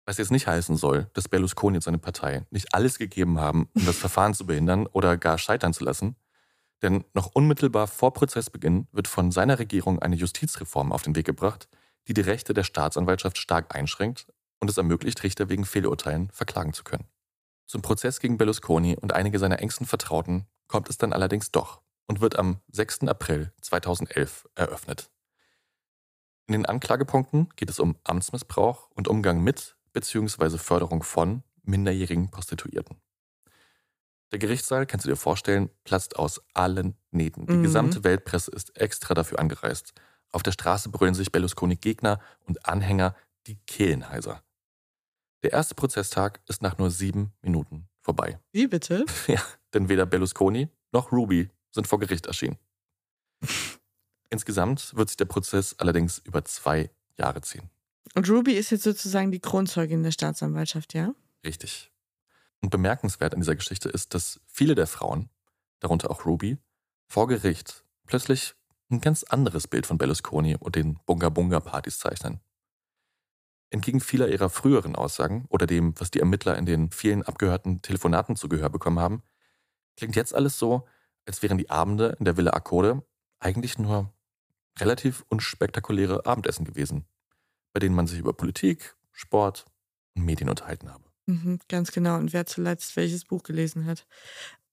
Was 0.06 0.18
jetzt 0.18 0.30
nicht 0.30 0.46
heißen 0.46 0.76
soll, 0.76 1.08
dass 1.14 1.28
Berlusconi 1.28 1.78
und 1.78 1.82
seine 1.82 1.98
Partei 1.98 2.46
nicht 2.50 2.74
alles 2.74 2.98
gegeben 2.98 3.40
haben, 3.40 3.68
um 3.74 3.86
das 3.86 3.96
Verfahren 4.04 4.34
zu 4.34 4.46
behindern 4.46 4.86
oder 4.86 5.16
gar 5.16 5.38
scheitern 5.38 5.72
zu 5.72 5.84
lassen. 5.84 6.16
Denn 6.82 7.04
noch 7.14 7.30
unmittelbar 7.34 7.86
vor 7.86 8.12
Prozessbeginn 8.12 8.88
wird 8.92 9.08
von 9.08 9.30
seiner 9.30 9.58
Regierung 9.58 10.00
eine 10.00 10.16
Justizreform 10.16 10.92
auf 10.92 11.02
den 11.02 11.16
Weg 11.16 11.24
gebracht, 11.24 11.68
die 12.06 12.14
die 12.14 12.20
Rechte 12.20 12.52
der 12.52 12.64
Staatsanwaltschaft 12.64 13.38
stark 13.38 13.74
einschränkt 13.74 14.26
und 14.60 14.68
es 14.68 14.76
ermöglicht, 14.76 15.22
Richter 15.22 15.48
wegen 15.48 15.64
Fehlurteilen 15.64 16.30
verklagen 16.30 16.74
zu 16.74 16.84
können. 16.84 17.06
Zum 17.66 17.80
Prozess 17.80 18.20
gegen 18.20 18.36
Berlusconi 18.36 18.96
und 18.96 19.14
einige 19.14 19.38
seiner 19.38 19.60
engsten 19.60 19.86
Vertrauten 19.86 20.46
kommt 20.68 20.90
es 20.90 20.98
dann 20.98 21.14
allerdings 21.14 21.50
doch 21.50 21.80
und 22.06 22.20
wird 22.20 22.36
am 22.36 22.60
6. 22.72 23.04
April 23.04 23.52
2011 23.62 24.46
eröffnet. 24.54 25.10
In 26.46 26.52
den 26.52 26.66
Anklagepunkten 26.66 27.48
geht 27.56 27.70
es 27.70 27.80
um 27.80 27.96
Amtsmissbrauch 28.04 28.90
und 28.90 29.08
Umgang 29.08 29.40
mit 29.40 29.76
bzw. 29.94 30.58
Förderung 30.58 31.02
von 31.02 31.42
minderjährigen 31.62 32.30
Prostituierten. 32.30 32.98
Der 34.32 34.38
Gerichtssaal, 34.38 34.84
kannst 34.84 35.06
du 35.06 35.10
dir 35.10 35.16
vorstellen, 35.16 35.70
platzt 35.84 36.16
aus 36.16 36.42
allen 36.52 36.96
Nähten. 37.10 37.46
Die 37.46 37.54
Mhm. 37.54 37.62
gesamte 37.62 38.04
Weltpresse 38.04 38.50
ist 38.50 38.76
extra 38.76 39.14
dafür 39.14 39.38
angereist. 39.38 39.94
Auf 40.32 40.42
der 40.42 40.52
Straße 40.52 40.88
brüllen 40.90 41.14
sich 41.14 41.30
Berlusconi-Gegner 41.32 42.20
und 42.40 42.66
Anhänger 42.66 43.14
die 43.46 43.56
Kehlenheiser. 43.66 44.42
Der 45.42 45.52
erste 45.52 45.74
Prozesstag 45.74 46.40
ist 46.48 46.62
nach 46.62 46.78
nur 46.78 46.90
sieben 46.90 47.32
Minuten 47.42 47.88
vorbei. 48.00 48.38
Wie 48.52 48.66
bitte? 48.66 49.04
Ja, 49.28 49.40
denn 49.72 49.88
weder 49.88 50.06
Berlusconi 50.06 50.68
noch 50.92 51.12
Ruby 51.12 51.50
sind 51.70 51.86
vor 51.86 51.98
Gericht 52.00 52.26
erschienen. 52.26 52.58
Insgesamt 54.30 54.96
wird 54.96 55.08
sich 55.10 55.16
der 55.16 55.26
Prozess 55.26 55.74
allerdings 55.78 56.18
über 56.18 56.44
zwei 56.44 56.90
Jahre 57.16 57.40
ziehen. 57.42 57.70
Und 58.12 58.28
Ruby 58.28 58.52
ist 58.52 58.70
jetzt 58.70 58.84
sozusagen 58.84 59.32
die 59.32 59.40
Kronzeugin 59.40 60.02
der 60.02 60.12
Staatsanwaltschaft, 60.12 60.94
ja? 60.94 61.14
Richtig. 61.44 61.90
Und 62.60 62.70
bemerkenswert 62.70 63.34
an 63.34 63.40
dieser 63.40 63.56
Geschichte 63.56 63.88
ist, 63.88 64.14
dass 64.14 64.40
viele 64.46 64.74
der 64.74 64.86
Frauen, 64.86 65.30
darunter 65.80 66.10
auch 66.10 66.24
Ruby, 66.24 66.58
vor 67.08 67.26
Gericht 67.26 67.84
plötzlich 68.06 68.54
ein 68.90 69.00
ganz 69.00 69.24
anderes 69.24 69.66
Bild 69.66 69.86
von 69.86 69.98
Berlusconi 69.98 70.56
und 70.56 70.76
den 70.76 70.98
Bunga-Bunga-Partys 71.06 71.98
zeichnen. 71.98 72.40
Entgegen 73.70 74.00
vieler 74.00 74.28
ihrer 74.28 74.50
früheren 74.50 74.94
Aussagen 74.94 75.46
oder 75.48 75.66
dem, 75.66 75.98
was 75.98 76.10
die 76.10 76.20
Ermittler 76.20 76.56
in 76.56 76.66
den 76.66 76.90
vielen 76.90 77.22
abgehörten 77.22 77.82
Telefonaten 77.82 78.36
zu 78.36 78.48
Gehör 78.48 78.68
bekommen 78.70 79.00
haben, 79.00 79.22
klingt 79.96 80.16
jetzt 80.16 80.34
alles 80.34 80.58
so, 80.58 80.86
als 81.26 81.42
wären 81.42 81.58
die 81.58 81.70
Abende 81.70 82.16
in 82.18 82.24
der 82.24 82.36
Villa 82.36 82.52
Accode 82.52 83.02
eigentlich 83.40 83.78
nur 83.78 84.12
relativ 84.78 85.24
unspektakuläre 85.28 86.26
Abendessen 86.26 86.64
gewesen, 86.64 87.06
bei 87.74 87.80
denen 87.80 87.94
man 87.94 88.06
sich 88.06 88.18
über 88.18 88.32
Politik, 88.32 88.94
Sport 89.12 89.66
und 90.14 90.24
Medien 90.24 90.48
unterhalten 90.48 90.90
habe. 90.90 91.04
Mhm, 91.26 91.58
ganz 91.68 91.92
genau. 91.92 92.16
Und 92.16 92.32
wer 92.32 92.46
zuletzt 92.46 92.96
welches 92.96 93.24
Buch 93.24 93.42
gelesen 93.42 93.84
hat. 93.84 94.06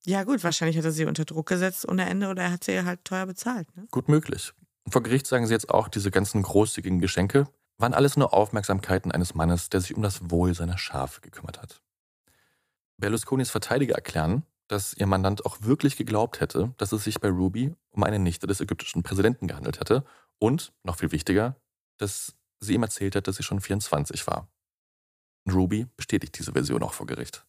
Ja, 0.05 0.23
gut, 0.23 0.43
wahrscheinlich 0.43 0.77
hat 0.77 0.85
er 0.85 0.91
sie 0.91 1.05
unter 1.05 1.25
Druck 1.25 1.47
gesetzt 1.47 1.87
ohne 1.87 2.09
Ende 2.09 2.29
oder 2.29 2.43
er 2.43 2.51
hat 2.51 2.63
sie 2.63 2.83
halt 2.83 3.03
teuer 3.03 3.25
bezahlt. 3.25 3.75
Ne? 3.75 3.87
Gut 3.91 4.07
möglich. 4.07 4.53
Und 4.83 4.93
vor 4.93 5.03
Gericht 5.03 5.27
sagen 5.27 5.45
sie 5.45 5.53
jetzt 5.53 5.69
auch, 5.69 5.89
diese 5.89 6.11
ganzen 6.11 6.41
großzügigen 6.41 6.99
Geschenke 6.99 7.47
waren 7.77 7.93
alles 7.93 8.17
nur 8.17 8.33
Aufmerksamkeiten 8.33 9.11
eines 9.11 9.35
Mannes, 9.35 9.69
der 9.69 9.81
sich 9.81 9.95
um 9.95 10.01
das 10.01 10.29
Wohl 10.29 10.53
seiner 10.53 10.77
Schafe 10.77 11.21
gekümmert 11.21 11.61
hat. 11.61 11.81
Berlusconis 12.97 13.49
Verteidiger 13.49 13.95
erklären, 13.95 14.43
dass 14.67 14.93
ihr 14.93 15.07
Mandant 15.07 15.45
auch 15.45 15.57
wirklich 15.61 15.97
geglaubt 15.97 16.39
hätte, 16.39 16.73
dass 16.77 16.91
es 16.91 17.03
sich 17.03 17.19
bei 17.19 17.29
Ruby 17.29 17.73
um 17.89 18.03
eine 18.03 18.19
Nichte 18.19 18.47
des 18.47 18.61
ägyptischen 18.61 19.03
Präsidenten 19.03 19.47
gehandelt 19.47 19.79
hätte 19.79 20.03
und, 20.39 20.71
noch 20.83 20.97
viel 20.97 21.11
wichtiger, 21.11 21.55
dass 21.97 22.35
sie 22.61 22.75
ihm 22.75 22.83
erzählt 22.83 23.15
hat, 23.15 23.27
dass 23.27 23.35
sie 23.35 23.43
schon 23.43 23.59
24 23.59 24.25
war. 24.27 24.47
Und 25.45 25.53
Ruby 25.53 25.87
bestätigt 25.97 26.37
diese 26.37 26.53
Version 26.53 26.83
auch 26.83 26.93
vor 26.93 27.07
Gericht. 27.07 27.45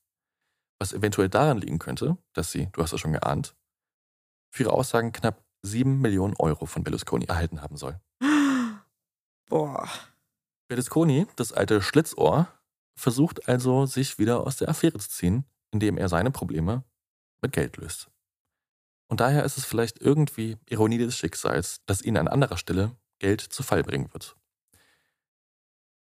Was 0.80 0.92
eventuell 0.92 1.28
daran 1.28 1.58
liegen 1.58 1.78
könnte, 1.78 2.16
dass 2.32 2.50
sie, 2.50 2.68
du 2.72 2.82
hast 2.82 2.92
es 2.92 3.00
schon 3.00 3.12
geahnt, 3.12 3.54
für 4.50 4.64
ihre 4.64 4.72
Aussagen 4.72 5.12
knapp 5.12 5.44
7 5.62 6.00
Millionen 6.00 6.34
Euro 6.38 6.66
von 6.66 6.82
Berlusconi 6.82 7.26
erhalten 7.26 7.62
haben 7.62 7.76
soll. 7.76 8.00
Boah. 9.48 9.88
Berlusconi, 10.68 11.26
das 11.36 11.52
alte 11.52 11.82
Schlitzohr, 11.82 12.48
versucht 12.98 13.48
also, 13.48 13.86
sich 13.86 14.18
wieder 14.18 14.46
aus 14.46 14.56
der 14.56 14.68
Affäre 14.68 14.98
zu 14.98 15.08
ziehen, 15.08 15.44
indem 15.70 15.98
er 15.98 16.08
seine 16.08 16.30
Probleme 16.30 16.84
mit 17.42 17.52
Geld 17.52 17.76
löst. 17.76 18.10
Und 19.08 19.20
daher 19.20 19.44
ist 19.44 19.58
es 19.58 19.64
vielleicht 19.64 20.00
irgendwie 20.00 20.56
Ironie 20.68 20.98
des 20.98 21.16
Schicksals, 21.16 21.82
dass 21.86 22.02
ihn 22.02 22.16
an 22.16 22.28
anderer 22.28 22.56
Stelle 22.56 22.96
Geld 23.18 23.40
zu 23.40 23.62
Fall 23.62 23.82
bringen 23.82 24.12
wird. 24.12 24.36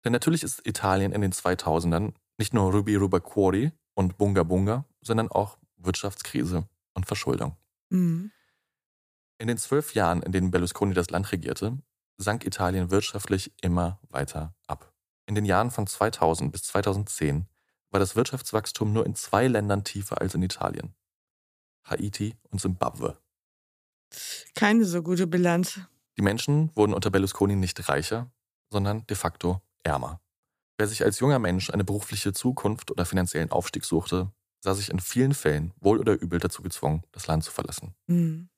Denn 0.07 0.13
natürlich 0.13 0.41
ist 0.41 0.65
Italien 0.65 1.11
in 1.11 1.19
den 1.19 1.33
2000ern 1.33 2.13
nicht 2.37 2.53
nur 2.53 2.71
Ruby 2.71 2.95
Rubacuori 2.95 3.73
und 3.93 4.17
Bunga 4.17 4.43
Bunga, 4.43 4.85
sondern 5.01 5.27
auch 5.27 5.57
Wirtschaftskrise 5.75 6.65
und 6.93 7.05
Verschuldung. 7.05 7.57
Mhm. 7.89 8.31
In 9.37 9.49
den 9.49 9.57
zwölf 9.57 9.95
Jahren, 9.95 10.21
in 10.21 10.31
denen 10.31 10.49
Berlusconi 10.49 10.93
das 10.93 11.09
Land 11.09 11.33
regierte, 11.33 11.77
sank 12.15 12.45
Italien 12.45 12.89
wirtschaftlich 12.89 13.51
immer 13.61 13.99
weiter 14.07 14.55
ab. 14.65 14.93
In 15.25 15.35
den 15.35 15.43
Jahren 15.43 15.71
von 15.71 15.85
2000 15.85 16.53
bis 16.53 16.63
2010 16.63 17.45
war 17.89 17.99
war 17.99 17.99
das 17.99 18.15
Wirtschaftswachstum 18.15 18.93
nur 18.93 19.05
in 19.05 19.13
zwei 19.13 19.47
Ländern 19.47 19.83
tiefer 19.83 20.21
als 20.21 20.35
in 20.35 20.41
Italien. 20.41 20.95
Haiti 21.83 22.37
und 22.49 22.61
Simbabwe. 22.61 23.17
Keine 24.55 24.85
so 24.85 25.03
gute 25.03 25.27
Bilanz. 25.27 25.81
Die 26.17 26.21
Menschen 26.21 26.71
wurden 26.77 26.93
unter 26.93 27.09
Berlusconi 27.09 27.57
nicht 27.57 27.89
reicher, 27.89 28.31
sondern 28.69 29.05
de 29.07 29.17
facto 29.17 29.61
ärmer. 29.87 30.21
Wer 30.77 30.87
sich 30.87 31.03
als 31.03 31.19
junger 31.19 31.39
Mensch 31.39 31.71
eine 31.71 31.83
berufliche 31.83 32.33
Zukunft 32.33 32.91
oder 32.91 33.05
finanziellen 33.05 33.51
Aufstieg 33.51 33.83
suchte, 33.83 34.31
sah 34.59 34.73
sich 34.75 34.89
in 34.89 34.99
vielen 34.99 35.33
Fällen 35.33 35.73
wohl 35.79 35.99
oder 35.99 36.13
übel 36.13 36.39
dazu 36.39 36.61
gezwungen, 36.61 37.03
das 37.11 37.27
Land 37.27 37.43
zu 37.43 37.51
verlassen. 37.51 37.95
Mhm. 38.07 38.49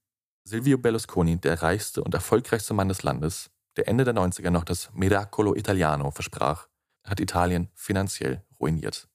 Silvio 0.43 0.77
Berlusconi, 0.77 1.37
der 1.37 1.61
reichste 1.61 2.03
und 2.03 2.13
erfolgreichste 2.13 2.73
Mann 2.73 2.89
des 2.89 3.03
Landes, 3.03 3.51
der 3.77 3.87
Ende 3.87 4.03
der 4.03 4.15
90er 4.15 4.49
noch 4.49 4.63
das 4.63 4.89
Miracolo 4.93 5.55
Italiano 5.55 6.11
versprach, 6.11 6.67
hat 7.05 7.19
Italien 7.19 7.69
finanziell 7.75 8.43
ruiniert. 8.59 9.07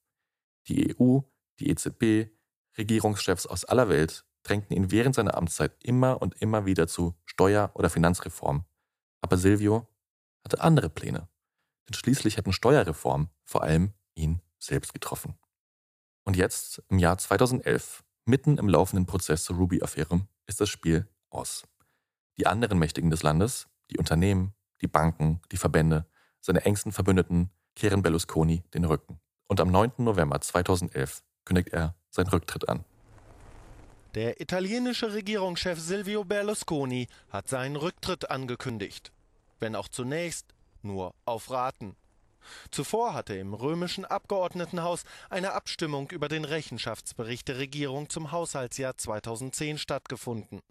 Die 0.67 0.95
EU, 0.97 1.19
die 1.59 1.69
EZB, 1.69 2.31
Regierungschefs 2.77 3.45
aus 3.45 3.65
aller 3.65 3.89
Welt 3.89 4.25
drängten 4.43 4.75
ihn 4.75 4.91
während 4.91 5.15
seiner 5.15 5.35
Amtszeit 5.35 5.75
immer 5.83 6.21
und 6.21 6.41
immer 6.41 6.65
wieder 6.65 6.87
zu 6.87 7.15
Steuer- 7.25 7.71
oder 7.73 7.89
Finanzreform. 7.89 8.65
Aber 9.21 9.37
Silvio 9.37 9.87
hatte 10.43 10.61
andere 10.61 10.89
Pläne. 10.89 11.27
Denn 11.87 11.93
schließlich 11.93 12.37
hätten 12.37 12.53
Steuerreformen 12.53 13.29
vor 13.43 13.63
allem 13.63 13.93
ihn 14.15 14.41
selbst 14.59 14.93
getroffen. 14.93 15.37
Und 16.23 16.35
jetzt, 16.35 16.81
im 16.89 16.97
Jahr 16.97 17.17
2011, 17.17 18.03
mitten 18.25 18.57
im 18.57 18.67
laufenden 18.67 19.05
Prozess 19.05 19.43
zur 19.43 19.57
Ruby-Affäre, 19.57 20.27
ist 20.47 20.59
das 20.59 20.69
Spiel 20.69 21.07
aus. 21.29 21.63
Die 22.37 22.47
anderen 22.47 22.79
Mächtigen 22.79 23.11
des 23.11 23.23
Landes, 23.23 23.67
die 23.91 23.97
Unternehmen, 23.97 24.53
die 24.81 24.87
Banken, 24.87 25.41
die 25.51 25.57
Verbände, 25.57 26.05
seine 26.41 26.65
engsten 26.65 26.91
Verbündeten 26.91 27.51
kehren 27.75 28.01
Berlusconi 28.01 28.63
den 28.73 28.85
Rücken. 28.85 29.19
Und 29.47 29.61
am 29.61 29.69
9. 29.69 29.93
November 29.97 30.41
2011 30.41 31.23
kündigt 31.45 31.69
er 31.69 31.95
seinen 32.09 32.29
Rücktritt 32.29 32.67
an. 32.67 32.83
Der 34.15 34.39
italienische 34.39 35.13
Regierungschef 35.13 35.79
Silvio 35.79 36.23
Berlusconi 36.23 37.07
hat 37.29 37.49
seinen 37.49 37.75
Rücktritt 37.75 38.31
angekündigt. 38.31 39.11
Wenn 39.59 39.75
auch 39.75 39.89
zunächst 39.89 40.54
nur 40.85 41.13
auf 41.25 41.51
Raten. 41.51 41.97
Zuvor 42.71 43.13
hatte 43.13 43.35
im 43.35 43.53
römischen 43.53 44.05
Abgeordnetenhaus 44.05 45.03
eine 45.29 45.53
Abstimmung 45.53 46.09
über 46.11 46.27
den 46.27 46.45
Rechenschaftsbericht 46.45 47.47
der 47.47 47.57
Regierung 47.57 48.09
zum 48.09 48.31
Haushaltsjahr 48.31 48.95
2010 48.97 49.77
stattgefunden. 49.77 50.61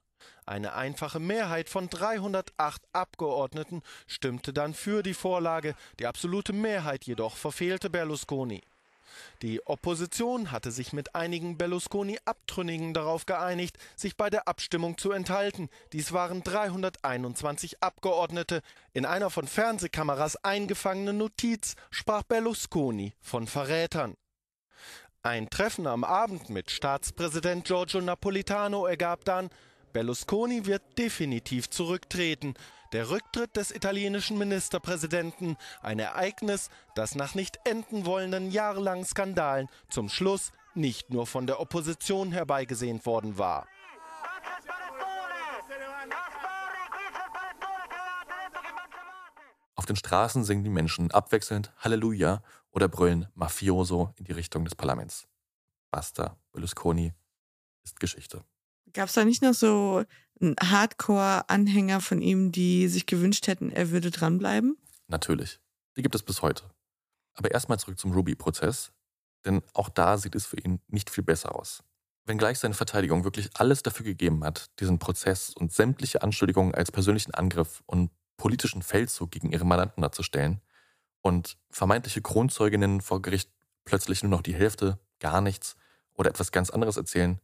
Eine 0.47 0.75
einfache 0.75 1.21
Mehrheit 1.21 1.69
von 1.69 1.89
308 1.89 2.83
Abgeordneten 2.93 3.83
stimmte 4.07 4.53
dann 4.53 4.73
für 4.73 5.03
die 5.03 5.15
Vorlage, 5.15 5.75
die 5.99 6.07
absolute 6.07 6.53
Mehrheit 6.53 7.05
jedoch 7.05 7.37
verfehlte 7.37 7.91
Berlusconi. 7.91 8.63
Die 9.43 9.67
Opposition 9.67 10.51
hatte 10.51 10.71
sich 10.71 10.93
mit 10.93 11.15
einigen 11.15 11.59
Berlusconi-Abtrünnigen 11.59 12.95
darauf 12.95 13.27
geeinigt, 13.27 13.77
sich 13.97 14.17
bei 14.17 14.31
der 14.31 14.49
Abstimmung 14.49 14.99
zu 14.99 15.13
enthalten. 15.13 15.69
Dies 15.93 16.13
waren 16.13 16.43
321 16.43 17.83
Abgeordnete. 17.83 18.63
In 18.93 19.07
einer 19.07 19.31
von 19.31 19.47
Fernsehkameras 19.47 20.37
eingefangenen 20.45 21.19
Notiz 21.19 21.75
sprach 21.91 22.23
Berlusconi 22.23 23.15
von 23.21 23.47
Verrätern. 23.47 24.15
Ein 25.23 25.49
Treffen 25.49 25.87
am 25.87 26.05
Abend 26.05 26.51
mit 26.51 26.71
Staatspräsident 26.71 27.65
Giorgio 27.65 28.03
Napolitano 28.03 28.87
ergab 28.87 29.25
dann, 29.25 29.49
Berlusconi 29.95 30.67
wird 30.67 30.83
definitiv 30.99 31.71
zurücktreten. 31.71 32.55
Der 32.95 33.11
Rücktritt 33.11 33.57
des 33.57 33.73
italienischen 33.73 34.39
Ministerpräsidenten, 34.39 35.57
ein 35.83 35.99
Ereignis, 35.99 36.71
das 36.95 37.17
nach 37.17 37.35
nicht 37.35 37.59
enden 37.65 38.07
wollenden 38.07 38.53
jahrelangen 38.53 39.05
Skandalen 39.05 39.69
zum 39.91 40.09
Schluss 40.09 40.53
nicht 40.77 41.11
nur 41.11 41.27
von 41.27 41.49
der 41.49 41.59
Opposition 41.59 42.31
herbeigesehnt 42.31 43.05
worden 43.05 43.37
war. 43.37 43.67
Auf 49.75 49.87
den 49.87 49.97
Straßen 49.97 50.45
singen 50.45 50.63
die 50.63 50.71
Menschen 50.71 51.11
abwechselnd 51.11 51.73
Halleluja 51.79 52.45
oder 52.71 52.87
brüllen 52.87 53.27
Mafioso 53.35 54.15
in 54.19 54.25
die 54.25 54.33
Richtung 54.33 54.65
des 54.65 54.77
Parlaments. 54.77 55.27
Basta, 55.91 56.39
Berlusconi 56.53 57.13
ist 57.83 57.99
Geschichte. 57.99 58.45
Gab 58.93 59.09
es 59.09 59.15
da 59.15 59.25
nicht 59.25 59.43
noch 59.43 59.55
so 59.55 60.05
Hardcore-Anhänger 60.41 62.01
von 62.01 62.21
ihm, 62.21 62.53
die 62.53 62.89
sich 62.89 63.07
gewünscht 63.07 63.47
hätten, 63.47 63.71
er 63.71 63.91
würde 63.91 64.11
dranbleiben? 64.11 64.77
Natürlich. 65.07 65.61
Die 65.97 66.03
gibt 66.03 66.15
es 66.15 66.23
bis 66.23 66.43
heute. 66.43 66.65
Aber 67.35 67.51
erstmal 67.51 67.79
zurück 67.79 67.99
zum 67.99 68.13
Ruby-Prozess, 68.13 68.93
denn 69.45 69.63
auch 69.73 69.89
da 69.89 70.19
sieht 70.19 70.35
es 70.35 70.47
für 70.47 70.59
ihn 70.59 70.81
nicht 70.89 71.11
viel 71.11 71.25
besser 71.25 71.55
aus. 71.55 71.83
Wenngleich 72.27 72.59
seine 72.59 72.75
Verteidigung 72.75 73.25
wirklich 73.25 73.51
alles 73.55 73.83
dafür 73.83 74.07
gegeben 74.07 74.45
hat, 74.45 74.71
diesen 74.81 74.99
Prozess 74.99 75.51
und 75.51 75.73
sämtliche 75.73 76.23
Anschuldigungen 76.23 76.75
als 76.75 76.91
persönlichen 76.91 77.35
Angriff 77.35 77.83
und 77.87 78.11
politischen 78.37 78.83
Feldzug 78.83 79.31
gegen 79.31 79.53
ihre 79.53 79.65
Mandanten 79.65 80.03
darzustellen 80.03 80.61
und 81.21 81.59
vermeintliche 81.71 82.23
Kronzeuginnen 82.23 83.01
vor 83.01 83.21
Gericht 83.21 83.51
plötzlich 83.85 84.23
nur 84.23 84.31
noch 84.31 84.43
die 84.43 84.55
Hälfte, 84.55 84.99
gar 85.21 85.41
nichts 85.41 85.77
oder 86.15 86.31
etwas 86.31 86.51
ganz 86.51 86.71
anderes 86.71 86.97
erzählen, 86.97 87.41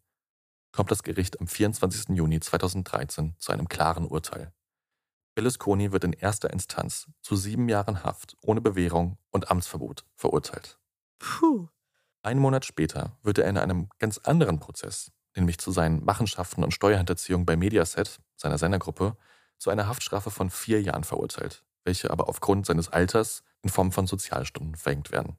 kommt 0.72 0.90
das 0.90 1.02
Gericht 1.02 1.40
am 1.40 1.46
24. 1.46 2.16
Juni 2.16 2.40
2013 2.40 3.34
zu 3.38 3.52
einem 3.52 3.68
klaren 3.68 4.06
Urteil. 4.06 4.52
Berlusconi 5.34 5.92
wird 5.92 6.04
in 6.04 6.12
erster 6.12 6.50
Instanz 6.50 7.06
zu 7.22 7.36
sieben 7.36 7.68
Jahren 7.68 8.04
Haft 8.04 8.36
ohne 8.42 8.60
Bewährung 8.60 9.18
und 9.30 9.50
Amtsverbot 9.50 10.04
verurteilt. 10.14 10.78
Puh. 11.18 11.68
Einen 12.22 12.40
Monat 12.40 12.64
später 12.66 13.16
wird 13.22 13.38
er 13.38 13.48
in 13.48 13.56
einem 13.56 13.88
ganz 13.98 14.18
anderen 14.18 14.58
Prozess, 14.58 15.12
nämlich 15.34 15.58
zu 15.58 15.70
seinen 15.70 16.04
Machenschaften 16.04 16.64
und 16.64 16.74
Steuerhinterziehung 16.74 17.46
bei 17.46 17.56
Mediaset, 17.56 18.20
seiner 18.36 18.58
Sendergruppe, 18.58 19.16
zu 19.56 19.70
einer 19.70 19.86
Haftstrafe 19.86 20.30
von 20.30 20.50
vier 20.50 20.82
Jahren 20.82 21.04
verurteilt, 21.04 21.64
welche 21.84 22.10
aber 22.10 22.28
aufgrund 22.28 22.66
seines 22.66 22.88
Alters 22.88 23.42
in 23.62 23.70
Form 23.70 23.92
von 23.92 24.06
Sozialstunden 24.06 24.74
verhängt 24.74 25.12
werden. 25.12 25.38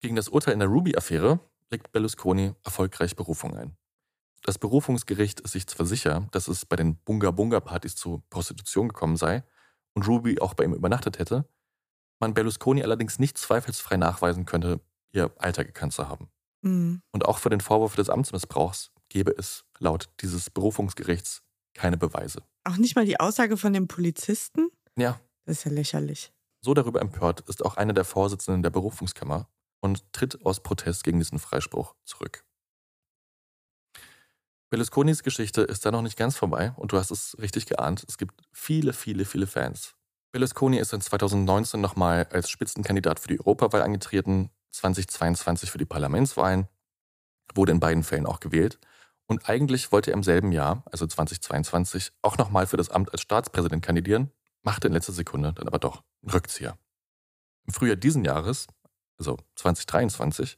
Gegen 0.00 0.16
das 0.16 0.28
Urteil 0.28 0.54
in 0.54 0.60
der 0.60 0.68
Ruby-Affäre 0.68 1.40
legt 1.70 1.92
Berlusconi 1.92 2.54
erfolgreich 2.62 3.16
Berufung 3.16 3.56
ein. 3.56 3.76
Das 4.44 4.58
Berufungsgericht 4.58 5.40
ist 5.40 5.52
sich 5.52 5.66
zwar 5.66 5.86
sicher, 5.86 6.28
dass 6.30 6.48
es 6.48 6.66
bei 6.66 6.76
den 6.76 6.96
Bunga-Bunga-Partys 6.96 7.96
zu 7.96 8.22
Prostitution 8.28 8.88
gekommen 8.88 9.16
sei 9.16 9.42
und 9.94 10.06
Ruby 10.06 10.38
auch 10.38 10.52
bei 10.52 10.64
ihm 10.64 10.74
übernachtet 10.74 11.18
hätte, 11.18 11.48
man 12.20 12.34
Berlusconi 12.34 12.82
allerdings 12.82 13.18
nicht 13.18 13.38
zweifelsfrei 13.38 13.96
nachweisen 13.96 14.44
könnte, 14.44 14.80
ihr 15.12 15.32
Alter 15.38 15.64
gekannt 15.64 15.94
zu 15.94 16.08
haben. 16.08 16.28
Mhm. 16.60 17.00
Und 17.10 17.24
auch 17.24 17.38
für 17.38 17.48
den 17.48 17.60
Vorwurf 17.60 17.96
des 17.96 18.10
Amtsmissbrauchs 18.10 18.92
gäbe 19.08 19.34
es 19.36 19.64
laut 19.78 20.10
dieses 20.20 20.50
Berufungsgerichts 20.50 21.42
keine 21.72 21.96
Beweise. 21.96 22.42
Auch 22.64 22.76
nicht 22.76 22.96
mal 22.96 23.06
die 23.06 23.18
Aussage 23.18 23.56
von 23.56 23.72
dem 23.72 23.88
Polizisten? 23.88 24.68
Ja. 24.96 25.18
Das 25.46 25.58
ist 25.58 25.64
ja 25.64 25.70
lächerlich. 25.70 26.32
So 26.60 26.74
darüber 26.74 27.00
empört 27.00 27.40
ist 27.48 27.64
auch 27.64 27.76
einer 27.76 27.94
der 27.94 28.04
Vorsitzenden 28.04 28.62
der 28.62 28.70
Berufungskammer 28.70 29.48
und 29.80 30.12
tritt 30.12 30.44
aus 30.44 30.62
Protest 30.62 31.02
gegen 31.02 31.18
diesen 31.18 31.38
Freispruch 31.38 31.94
zurück. 32.04 32.44
Berlusconis 34.74 35.22
Geschichte 35.22 35.60
ist 35.62 35.86
da 35.86 35.92
noch 35.92 36.02
nicht 36.02 36.16
ganz 36.16 36.36
vorbei 36.36 36.72
und 36.74 36.90
du 36.90 36.98
hast 36.98 37.12
es 37.12 37.36
richtig 37.38 37.66
geahnt. 37.66 38.04
Es 38.08 38.18
gibt 38.18 38.34
viele, 38.50 38.92
viele, 38.92 39.24
viele 39.24 39.46
Fans. 39.46 39.94
Berlusconi 40.32 40.78
ist 40.78 40.92
in 40.92 41.00
2019 41.00 41.80
nochmal 41.80 42.26
als 42.32 42.50
Spitzenkandidat 42.50 43.20
für 43.20 43.28
die 43.28 43.38
Europawahl 43.38 43.82
angetreten, 43.82 44.50
2022 44.72 45.70
für 45.70 45.78
die 45.78 45.84
Parlamentswahlen, 45.84 46.66
wurde 47.54 47.70
in 47.70 47.78
beiden 47.78 48.02
Fällen 48.02 48.26
auch 48.26 48.40
gewählt. 48.40 48.80
Und 49.26 49.48
eigentlich 49.48 49.92
wollte 49.92 50.10
er 50.10 50.14
im 50.14 50.24
selben 50.24 50.50
Jahr, 50.50 50.82
also 50.90 51.06
2022, 51.06 52.10
auch 52.22 52.36
nochmal 52.36 52.66
für 52.66 52.76
das 52.76 52.90
Amt 52.90 53.12
als 53.12 53.20
Staatspräsident 53.20 53.84
kandidieren, 53.84 54.32
machte 54.62 54.88
in 54.88 54.92
letzter 54.92 55.12
Sekunde 55.12 55.52
dann 55.52 55.68
aber 55.68 55.78
doch 55.78 56.02
einen 56.20 56.32
Rückzieher. 56.32 56.76
Im 57.64 57.74
Frühjahr 57.74 57.94
diesen 57.94 58.24
Jahres, 58.24 58.66
also 59.18 59.38
2023, 59.54 60.56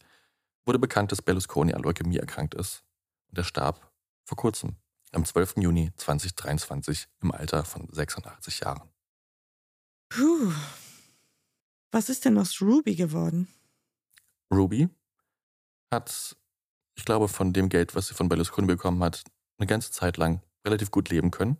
wurde 0.64 0.78
bekannt, 0.78 1.12
dass 1.12 1.20
Berlusconi 1.20 1.74
an 1.74 1.82
Leukämie 1.82 2.16
erkrankt 2.16 2.54
ist 2.54 2.82
und 3.28 3.36
er 3.36 3.44
starb 3.44 3.92
vor 4.26 4.36
kurzem, 4.36 4.76
am 5.12 5.24
12. 5.24 5.58
Juni 5.58 5.92
2023 5.96 7.06
im 7.22 7.30
Alter 7.30 7.64
von 7.64 7.88
86 7.90 8.60
Jahren. 8.60 8.90
Puh. 10.08 10.52
Was 11.92 12.08
ist 12.08 12.24
denn 12.24 12.36
aus 12.36 12.60
Ruby 12.60 12.96
geworden? 12.96 13.48
Ruby 14.52 14.88
hat, 15.92 16.36
ich 16.96 17.04
glaube, 17.04 17.28
von 17.28 17.52
dem 17.52 17.68
Geld, 17.68 17.94
was 17.94 18.08
sie 18.08 18.14
von 18.14 18.28
Berlusconi 18.28 18.66
bekommen 18.66 19.02
hat, 19.02 19.22
eine 19.58 19.66
ganze 19.66 19.92
Zeit 19.92 20.16
lang 20.16 20.42
relativ 20.66 20.90
gut 20.90 21.08
leben 21.08 21.30
können. 21.30 21.58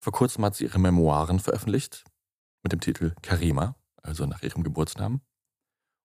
Vor 0.00 0.12
kurzem 0.12 0.44
hat 0.44 0.54
sie 0.54 0.64
ihre 0.64 0.78
Memoiren 0.78 1.40
veröffentlicht 1.40 2.04
mit 2.62 2.72
dem 2.72 2.80
Titel 2.80 3.14
Karima, 3.22 3.76
also 4.02 4.26
nach 4.26 4.42
ihrem 4.42 4.62
Geburtsnamen. 4.62 5.22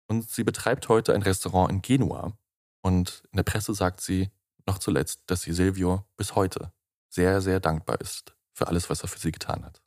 Und 0.08 0.30
sie 0.30 0.44
betreibt 0.44 0.90
heute 0.90 1.14
ein 1.14 1.22
Restaurant 1.22 1.72
in 1.72 1.82
Genua. 1.82 2.38
Und 2.82 3.24
in 3.32 3.38
der 3.38 3.44
Presse 3.44 3.74
sagt 3.74 4.02
sie, 4.02 4.32
noch 4.68 4.80
zuletzt, 4.80 5.22
dass 5.28 5.42
sie 5.42 5.54
Silvio 5.54 6.06
bis 6.18 6.36
heute 6.36 6.72
sehr, 7.10 7.42
sehr 7.42 7.60
dankbar 7.60 8.00
ist 8.02 8.36
für 8.54 8.68
alles, 8.68 8.90
was 8.90 9.02
er 9.02 9.08
für 9.08 9.20
sie 9.20 9.32
getan 9.32 9.66
hat. 9.66 9.82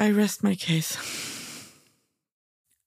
I 0.00 0.10
rest 0.10 0.42
my 0.42 0.56
case. 0.56 0.98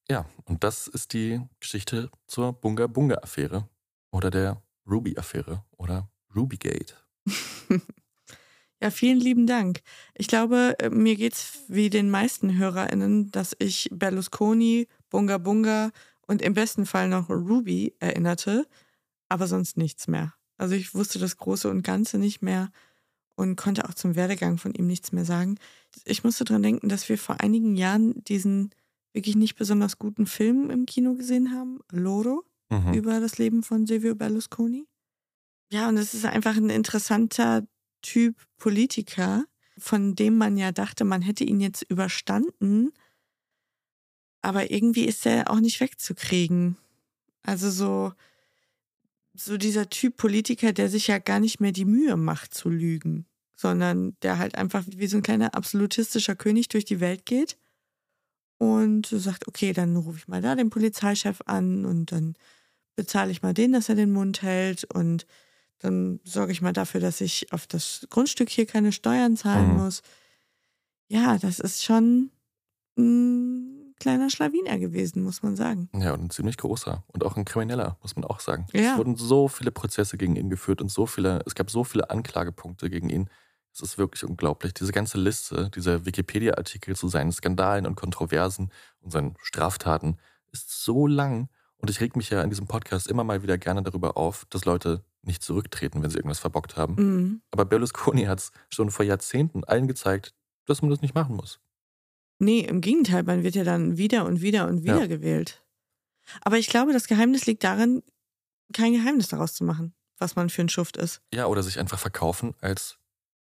Ja, 0.10 0.26
und 0.46 0.64
das 0.64 0.88
ist 0.88 1.14
die 1.14 1.40
Geschichte 1.60 2.10
zur 2.28 2.54
Bunga 2.54 2.88
Bunga 2.88 3.16
Affäre 3.22 3.70
oder 4.12 4.32
der 4.32 4.62
Ruby 4.90 5.18
Affäre 5.18 5.64
oder 5.78 6.10
Rubygate. 6.36 6.96
Ja, 8.82 8.92
vielen 8.92 9.20
lieben 9.20 9.46
Dank. 9.46 9.82
Ich 10.16 10.28
glaube, 10.28 10.76
äh, 10.80 10.90
mir 10.90 11.18
geht's 11.18 11.66
wie 11.68 11.90
den 11.90 12.10
meisten 12.10 12.58
HörerInnen, 12.58 13.30
dass 13.30 13.54
ich 13.60 13.90
Berlusconi, 13.92 14.88
Bunga 15.10 15.38
Bunga 15.38 15.92
und 16.28 16.42
im 16.42 16.54
besten 16.54 16.86
Fall 16.86 17.10
noch 17.10 17.30
Ruby 17.30 17.94
erinnerte, 18.00 18.66
aber 19.28 19.48
sonst 19.48 19.76
nichts 19.76 20.08
mehr. 20.08 20.34
Also 20.60 20.76
ich 20.76 20.94
wusste 20.94 21.18
das 21.20 21.38
Große 21.38 21.70
und 21.70 21.82
Ganze 21.82 22.20
nicht 22.20 22.42
mehr 22.42 22.72
und 23.36 23.56
konnte 23.56 23.88
auch 23.88 23.94
zum 23.94 24.16
Werdegang 24.16 24.58
von 24.58 24.74
ihm 24.74 24.86
nichts 24.86 25.12
mehr 25.12 25.26
sagen. 25.26 25.58
Ich 26.06 26.24
musste 26.24 26.44
dran 26.44 26.62
denken, 26.62 26.90
dass 26.90 27.10
wir 27.10 27.18
vor 27.18 27.40
einigen 27.42 27.76
Jahren 27.76 28.24
diesen 28.26 28.70
wirklich 29.14 29.36
nicht 29.36 29.56
besonders 29.56 29.98
guten 29.98 30.28
Film 30.28 30.70
im 30.70 30.86
Kino 30.86 31.16
gesehen 31.16 31.52
haben, 31.52 31.80
Loro, 31.92 32.44
Mhm. 32.72 32.94
über 32.94 33.20
das 33.20 33.40
Leben 33.40 33.64
von 33.64 33.88
Silvio 33.88 34.14
Berlusconi. 34.14 34.86
Ja, 35.72 35.90
und 35.90 35.98
es 35.98 36.14
ist 36.14 36.26
einfach 36.26 36.56
ein 36.56 36.70
interessanter 36.70 37.66
Typ 38.04 38.36
Politiker, 38.58 39.46
von 39.78 40.14
dem 40.16 40.38
man 40.38 40.56
ja 40.56 40.72
dachte, 40.72 41.04
man 41.04 41.24
hätte 41.24 41.44
ihn 41.44 41.62
jetzt 41.62 41.82
überstanden. 41.90 42.92
Aber 44.42 44.72
irgendwie 44.72 45.06
ist 45.06 45.26
er 45.26 45.50
auch 45.50 45.60
nicht 45.60 45.80
wegzukriegen. 45.80 46.78
Also 47.44 47.72
so, 47.72 48.14
so 49.34 49.58
dieser 49.58 49.90
Typ 49.90 50.18
Politiker, 50.18 50.74
der 50.74 50.90
sich 50.90 51.08
ja 51.08 51.20
gar 51.20 51.40
nicht 51.40 51.60
mehr 51.60 51.72
die 51.72 51.86
Mühe 51.86 52.18
macht 52.18 52.54
zu 52.54 52.70
lügen, 52.70 53.26
sondern 53.56 54.16
der 54.22 54.38
halt 54.40 54.56
einfach 54.56 54.84
wie 54.88 55.08
so 55.08 55.18
ein 55.18 55.24
kleiner 55.24 55.56
absolutistischer 55.56 56.36
König 56.36 56.68
durch 56.70 56.86
die 56.86 57.00
Welt 57.00 57.26
geht 57.26 57.58
und 58.58 59.08
sagt, 59.08 59.48
okay, 59.48 59.74
dann 59.74 59.96
rufe 59.96 60.18
ich 60.18 60.28
mal 60.28 60.42
da 60.42 60.56
den 60.56 60.70
Polizeichef 60.70 61.42
an 61.46 61.86
und 61.86 62.12
dann 62.12 62.36
bezahle 62.96 63.32
ich 63.32 63.42
mal 63.42 63.54
den, 63.54 63.72
dass 63.72 63.90
er 63.90 63.96
den 63.96 64.12
Mund 64.12 64.42
hält 64.42 64.84
und 64.94 65.26
dann 65.80 66.20
sorge 66.26 66.52
ich 66.52 66.62
mal 66.62 66.74
dafür, 66.74 67.00
dass 67.00 67.22
ich 67.22 67.54
auf 67.54 67.66
das 67.68 68.06
Grundstück 68.10 68.50
hier 68.50 68.66
keine 68.66 68.92
Steuern 68.92 69.38
zahlen 69.38 69.76
Mhm. 69.76 69.84
muss. 69.84 70.02
Ja, 71.08 71.38
das 71.38 71.60
ist 71.60 71.84
schon 71.84 72.32
ein 72.98 73.79
kleiner 74.00 74.30
Schlawiner 74.30 74.78
gewesen, 74.80 75.24
muss 75.24 75.44
man 75.44 75.56
sagen. 75.56 75.90
Ja, 75.94 76.14
und 76.14 76.24
ein 76.24 76.30
ziemlich 76.30 76.58
großer 76.58 77.04
und 77.08 77.24
auch 77.24 77.38
ein 77.38 77.46
krimineller, 77.46 77.98
muss 78.02 78.16
man 78.16 78.26
auch 78.26 78.40
sagen. 78.40 78.66
Ja. 78.74 78.94
Es 78.94 78.98
wurden 78.98 79.16
so 79.16 79.48
viele 79.48 79.72
Prozesse 79.72 80.18
gegen 80.18 80.36
ihn 80.36 80.50
geführt 80.50 80.82
und 80.82 80.90
so 80.90 81.06
viele, 81.06 81.42
es 81.46 81.56
gab 81.56 81.70
so 81.70 81.84
viele 81.84 82.10
Anklagepunkte 82.10 82.90
gegen 82.90 83.10
ihn. 83.10 83.30
Es 83.74 83.82
ist 83.82 83.98
wirklich 83.98 84.24
unglaublich. 84.24 84.74
Diese 84.74 84.92
ganze 84.92 85.18
Liste, 85.18 85.70
dieser 85.70 86.06
Wikipedia-Artikel 86.06 86.96
zu 86.96 87.08
seinen 87.08 87.32
Skandalen 87.32 87.86
und 87.86 87.96
Kontroversen 87.96 88.72
und 89.02 89.12
seinen 89.12 89.36
Straftaten 89.42 90.18
ist 90.52 90.84
so 90.84 91.06
lang. 91.06 91.50
Und 91.78 91.90
ich 91.90 92.02
reg 92.02 92.16
mich 92.16 92.30
ja 92.30 92.42
in 92.42 92.50
diesem 92.50 92.68
Podcast 92.68 93.08
immer 93.08 93.24
mal 93.24 93.44
wieder 93.44 93.58
gerne 93.58 93.84
darüber 93.84 94.18
auf, 94.18 94.46
dass 94.50 94.66
Leute 94.66 95.04
nicht 95.22 95.44
zurücktreten, 95.44 96.02
wenn 96.02 96.10
sie 96.10 96.18
irgendwas 96.18 96.40
verbockt 96.40 96.78
haben. 96.78 96.96
Mhm. 96.96 97.42
Aber 97.52 97.66
Berlusconi 97.66 98.24
hat 98.24 98.40
es 98.40 98.52
schon 98.70 98.90
vor 98.90 99.06
Jahrzehnten 99.06 99.64
allen 99.64 99.88
gezeigt, 99.88 100.34
dass 100.66 100.82
man 100.82 100.92
das 100.92 101.02
nicht 101.02 101.16
machen 101.16 101.36
muss. 101.36 101.60
Nee, 102.40 102.62
im 102.62 102.82
Gegenteil, 102.82 103.24
man 103.24 103.44
wird 103.44 103.56
ja 103.56 103.64
dann 103.64 103.98
wieder 103.98 104.26
und 104.26 104.42
wieder 104.42 104.68
und 104.68 104.84
wieder 104.84 105.02
Ja. 105.02 105.08
gewählt. 105.08 105.64
Aber 106.42 106.58
ich 106.58 106.68
glaube, 106.68 106.94
das 106.94 107.08
Geheimnis 107.08 107.46
liegt 107.46 107.64
darin, 107.64 108.02
kein 108.74 108.94
Geheimnis 108.94 109.28
daraus 109.28 109.54
zu 109.54 109.64
machen, 109.64 109.94
was 110.18 110.36
man 110.36 110.50
für 110.50 110.62
ein 110.62 110.70
Schuft 110.70 110.98
ist. 110.98 111.22
Ja, 111.34 111.48
oder 111.48 111.64
sich 111.64 111.80
einfach 111.80 112.00
verkaufen 112.00 112.54
als 112.62 112.98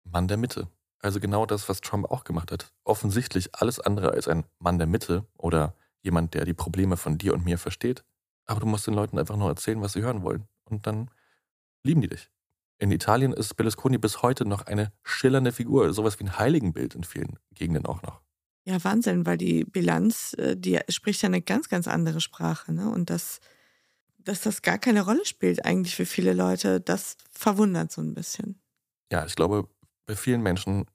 Mann 0.03 0.27
der 0.27 0.37
Mitte. 0.37 0.67
Also 0.99 1.19
genau 1.19 1.45
das, 1.45 1.67
was 1.69 1.81
Trump 1.81 2.09
auch 2.11 2.23
gemacht 2.23 2.51
hat. 2.51 2.71
Offensichtlich 2.83 3.55
alles 3.55 3.79
andere 3.79 4.11
als 4.11 4.27
ein 4.27 4.45
Mann 4.59 4.77
der 4.77 4.87
Mitte 4.87 5.25
oder 5.37 5.75
jemand, 6.01 6.33
der 6.33 6.45
die 6.45 6.53
Probleme 6.53 6.97
von 6.97 7.17
dir 7.17 7.33
und 7.33 7.45
mir 7.45 7.57
versteht. 7.57 8.03
Aber 8.45 8.59
du 8.59 8.65
musst 8.65 8.85
den 8.87 8.93
Leuten 8.93 9.17
einfach 9.17 9.37
nur 9.37 9.49
erzählen, 9.49 9.81
was 9.81 9.93
sie 9.93 10.01
hören 10.01 10.21
wollen. 10.23 10.47
Und 10.65 10.85
dann 10.87 11.09
lieben 11.83 12.01
die 12.01 12.09
dich. 12.09 12.29
In 12.79 12.91
Italien 12.91 13.31
ist 13.33 13.55
Berlusconi 13.55 13.97
bis 13.97 14.21
heute 14.21 14.45
noch 14.45 14.65
eine 14.65 14.91
schillernde 15.03 15.51
Figur, 15.53 15.93
sowas 15.93 16.19
wie 16.19 16.25
ein 16.25 16.37
Heiligenbild 16.37 16.95
in 16.95 17.03
vielen 17.05 17.39
Gegenden 17.53 17.85
auch 17.85 18.01
noch. 18.01 18.21
Ja, 18.65 18.81
Wahnsinn, 18.83 19.25
weil 19.25 19.37
die 19.37 19.65
Bilanz, 19.65 20.33
äh, 20.37 20.55
die 20.55 20.79
spricht 20.89 21.21
ja 21.21 21.27
eine 21.27 21.41
ganz, 21.41 21.67
ganz 21.67 21.87
andere 21.87 22.21
Sprache. 22.21 22.71
Ne? 22.71 22.89
Und 22.89 23.09
das, 23.09 23.41
dass 24.19 24.41
das 24.41 24.61
gar 24.61 24.77
keine 24.77 25.01
Rolle 25.01 25.25
spielt 25.25 25.65
eigentlich 25.65 25.95
für 25.95 26.05
viele 26.05 26.33
Leute, 26.33 26.79
das 26.79 27.17
verwundert 27.31 27.91
so 27.91 28.01
ein 28.01 28.13
bisschen. 28.13 28.61
Ja, 29.11 29.25
ich 29.25 29.35
glaube, 29.35 29.67
bei 30.05 30.15
vielen 30.15 30.41
Menschen 30.41 30.85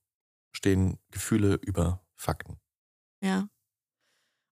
stehen 0.53 0.99
Gefühle 1.11 1.59
über 1.63 2.03
Fakten. 2.17 2.59
Ja. 3.23 3.49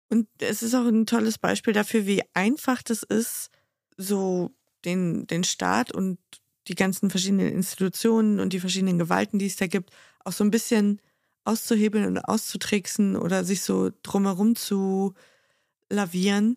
Und 0.08 0.28
es 0.38 0.62
ist 0.62 0.74
auch 0.74 0.86
ein 0.86 1.06
tolles 1.06 1.38
Beispiel 1.38 1.72
dafür, 1.72 2.06
wie 2.06 2.22
einfach 2.34 2.82
das 2.82 3.02
ist, 3.02 3.50
so 3.96 4.54
den, 4.84 5.26
den 5.26 5.42
Staat 5.42 5.90
und 5.90 6.18
die 6.68 6.74
ganzen 6.74 7.10
verschiedenen 7.10 7.48
Institutionen 7.48 8.40
und 8.40 8.52
die 8.52 8.60
verschiedenen 8.60 8.98
Gewalten, 8.98 9.38
die 9.38 9.46
es 9.46 9.56
da 9.56 9.66
gibt, 9.66 9.90
auch 10.24 10.32
so 10.32 10.44
ein 10.44 10.50
bisschen 10.50 11.00
auszuhebeln 11.46 12.06
und 12.06 12.18
auszutricksen 12.18 13.16
oder 13.16 13.44
sich 13.44 13.62
so 13.62 13.90
drumherum 14.02 14.56
zu 14.56 15.14
lavieren. 15.90 16.56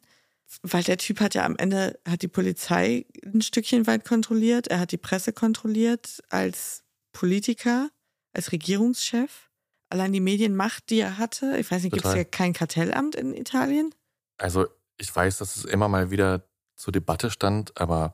Weil 0.64 0.84
der 0.84 0.98
Typ 0.98 1.20
hat 1.20 1.36
ja 1.36 1.46
am 1.46 1.56
Ende, 1.58 2.00
hat 2.08 2.24
die 2.24 2.28
Polizei 2.28 3.06
ein 3.24 3.42
Stückchen 3.42 3.86
weit 3.86 4.04
kontrolliert, 4.04 4.68
er 4.68 4.80
hat 4.80 4.92
die 4.92 4.98
Presse 4.98 5.32
kontrolliert 5.32 6.24
als 6.30 6.84
Politiker, 7.12 7.90
als 8.34 8.52
Regierungschef. 8.52 9.50
Allein 9.90 10.14
die 10.14 10.20
Medienmacht, 10.20 10.90
die 10.90 11.00
er 11.00 11.18
hatte. 11.18 11.58
Ich 11.58 11.70
weiß 11.70 11.84
nicht, 11.84 11.94
gibt 11.94 12.06
es 12.06 12.16
ja 12.16 12.24
kein 12.24 12.54
Kartellamt 12.54 13.16
in 13.16 13.34
Italien? 13.34 13.94
Also 14.38 14.68
ich 14.98 15.16
weiß, 15.16 15.38
dass 15.38 15.56
es 15.56 15.66
immer 15.66 15.88
mal 15.88 16.12
wieder 16.12 16.48
zur 16.76 16.92
Debatte 16.92 17.32
stand, 17.32 17.80
aber 17.80 18.14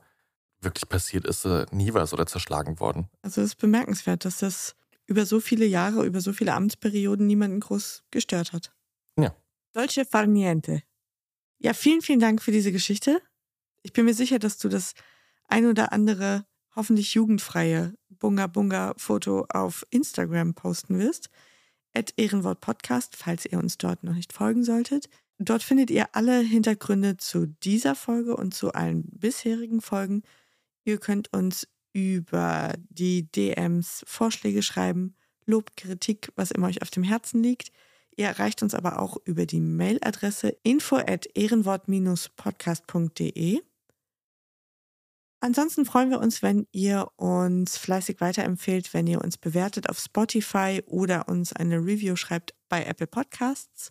wirklich 0.60 0.88
passiert 0.88 1.26
ist 1.26 1.44
äh, 1.44 1.66
nie 1.70 1.94
was 1.94 2.12
oder 2.12 2.26
zerschlagen 2.26 2.80
worden. 2.80 3.08
Also 3.22 3.40
es 3.40 3.48
ist 3.48 3.56
bemerkenswert, 3.56 4.24
dass 4.24 4.38
das 4.38 4.74
über 5.06 5.26
so 5.26 5.40
viele 5.40 5.66
Jahre, 5.66 6.04
über 6.04 6.20
so 6.20 6.32
viele 6.32 6.54
Amtsperioden 6.54 7.26
niemanden 7.26 7.60
groß 7.60 8.04
gestört 8.10 8.52
hat. 8.52 8.72
Ja. 9.18 9.34
Dolce 9.72 10.04
far 10.04 10.26
niente. 10.26 10.82
Ja, 11.58 11.72
vielen, 11.72 12.02
vielen 12.02 12.20
Dank 12.20 12.42
für 12.42 12.52
diese 12.52 12.72
Geschichte. 12.72 13.20
Ich 13.82 13.92
bin 13.92 14.04
mir 14.04 14.14
sicher, 14.14 14.38
dass 14.38 14.58
du 14.58 14.68
das 14.68 14.94
ein 15.48 15.66
oder 15.66 15.92
andere 15.92 16.44
hoffentlich 16.74 17.14
jugendfreie 17.14 17.94
Bunga 18.08 18.46
Bunga 18.46 18.94
Foto 18.96 19.46
auf 19.48 19.86
Instagram 19.90 20.54
posten 20.54 20.98
wirst. 20.98 21.30
At 21.94 22.12
Ehrenwort 22.16 22.60
Podcast, 22.60 23.16
falls 23.16 23.46
ihr 23.46 23.58
uns 23.58 23.78
dort 23.78 24.04
noch 24.04 24.14
nicht 24.14 24.32
folgen 24.32 24.64
solltet. 24.64 25.08
Dort 25.38 25.62
findet 25.62 25.90
ihr 25.90 26.14
alle 26.14 26.40
Hintergründe 26.40 27.16
zu 27.16 27.46
dieser 27.46 27.94
Folge 27.94 28.36
und 28.36 28.54
zu 28.54 28.72
allen 28.72 29.04
bisherigen 29.10 29.80
Folgen. 29.80 30.22
Ihr 30.84 30.98
könnt 30.98 31.32
uns 31.32 31.66
über 31.96 32.74
die 32.90 33.32
DMs 33.32 34.04
Vorschläge 34.06 34.60
schreiben, 34.60 35.16
Lob, 35.46 35.74
Kritik, 35.78 36.30
was 36.36 36.50
immer 36.50 36.66
euch 36.66 36.82
auf 36.82 36.90
dem 36.90 37.04
Herzen 37.04 37.42
liegt. 37.42 37.72
Ihr 38.16 38.26
erreicht 38.26 38.62
uns 38.62 38.74
aber 38.74 39.00
auch 39.00 39.16
über 39.24 39.46
die 39.46 39.62
Mailadresse 39.62 40.58
info 40.62 40.96
at 40.96 41.26
ehrenwort-podcast.de. 41.34 43.62
Ansonsten 45.40 45.86
freuen 45.86 46.10
wir 46.10 46.20
uns, 46.20 46.42
wenn 46.42 46.66
ihr 46.70 47.08
uns 47.16 47.78
fleißig 47.78 48.20
weiterempfehlt, 48.20 48.92
wenn 48.92 49.06
ihr 49.06 49.22
uns 49.22 49.38
bewertet 49.38 49.88
auf 49.88 49.98
Spotify 49.98 50.82
oder 50.84 51.30
uns 51.30 51.54
eine 51.54 51.78
Review 51.78 52.16
schreibt 52.16 52.54
bei 52.68 52.84
Apple 52.84 53.06
Podcasts. 53.06 53.90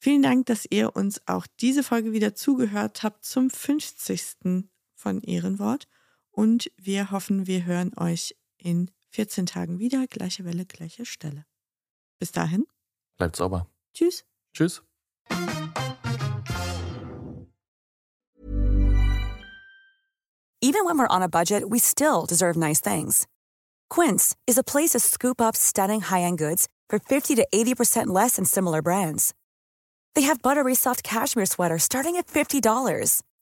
Vielen 0.00 0.22
Dank, 0.22 0.46
dass 0.46 0.66
ihr 0.68 0.96
uns 0.96 1.20
auch 1.26 1.46
diese 1.60 1.84
Folge 1.84 2.12
wieder 2.12 2.34
zugehört 2.34 3.04
habt 3.04 3.24
zum 3.24 3.50
50. 3.50 4.64
von 4.96 5.22
Ehrenwort. 5.22 5.86
Und 6.30 6.70
wir 6.76 7.10
hoffen, 7.10 7.46
wir 7.46 7.64
hören 7.64 7.92
euch 7.96 8.34
in 8.56 8.90
14 9.10 9.46
Tagen 9.46 9.78
wieder. 9.78 10.06
Gleiche 10.06 10.44
Welle, 10.44 10.64
gleiche 10.64 11.04
Stelle. 11.04 11.44
Bis 12.18 12.32
dahin. 12.32 12.66
Bleibt 13.16 13.36
sauber. 13.36 13.66
Tschüss. 13.94 14.24
Tschüss. 14.54 14.82
Even 20.62 20.84
when 20.84 20.98
we're 20.98 21.08
on 21.08 21.22
a 21.22 21.28
budget, 21.28 21.70
we 21.70 21.78
still 21.78 22.26
deserve 22.26 22.56
nice 22.56 22.80
things. 22.80 23.26
Quince 23.88 24.36
is 24.46 24.58
a 24.58 24.62
place 24.62 24.90
to 24.90 25.00
scoop 25.00 25.40
up 25.40 25.56
stunning 25.56 26.00
high-end 26.02 26.38
goods 26.38 26.68
for 26.88 26.98
50 26.98 27.34
to 27.36 27.46
80% 27.52 28.08
less 28.08 28.36
than 28.36 28.44
similar 28.44 28.82
brands. 28.82 29.34
They 30.14 30.22
have 30.22 30.42
buttery 30.42 30.74
soft 30.74 31.02
cashmere 31.02 31.46
sweaters 31.46 31.84
starting 31.84 32.16
at 32.16 32.26
$50, 32.26 33.22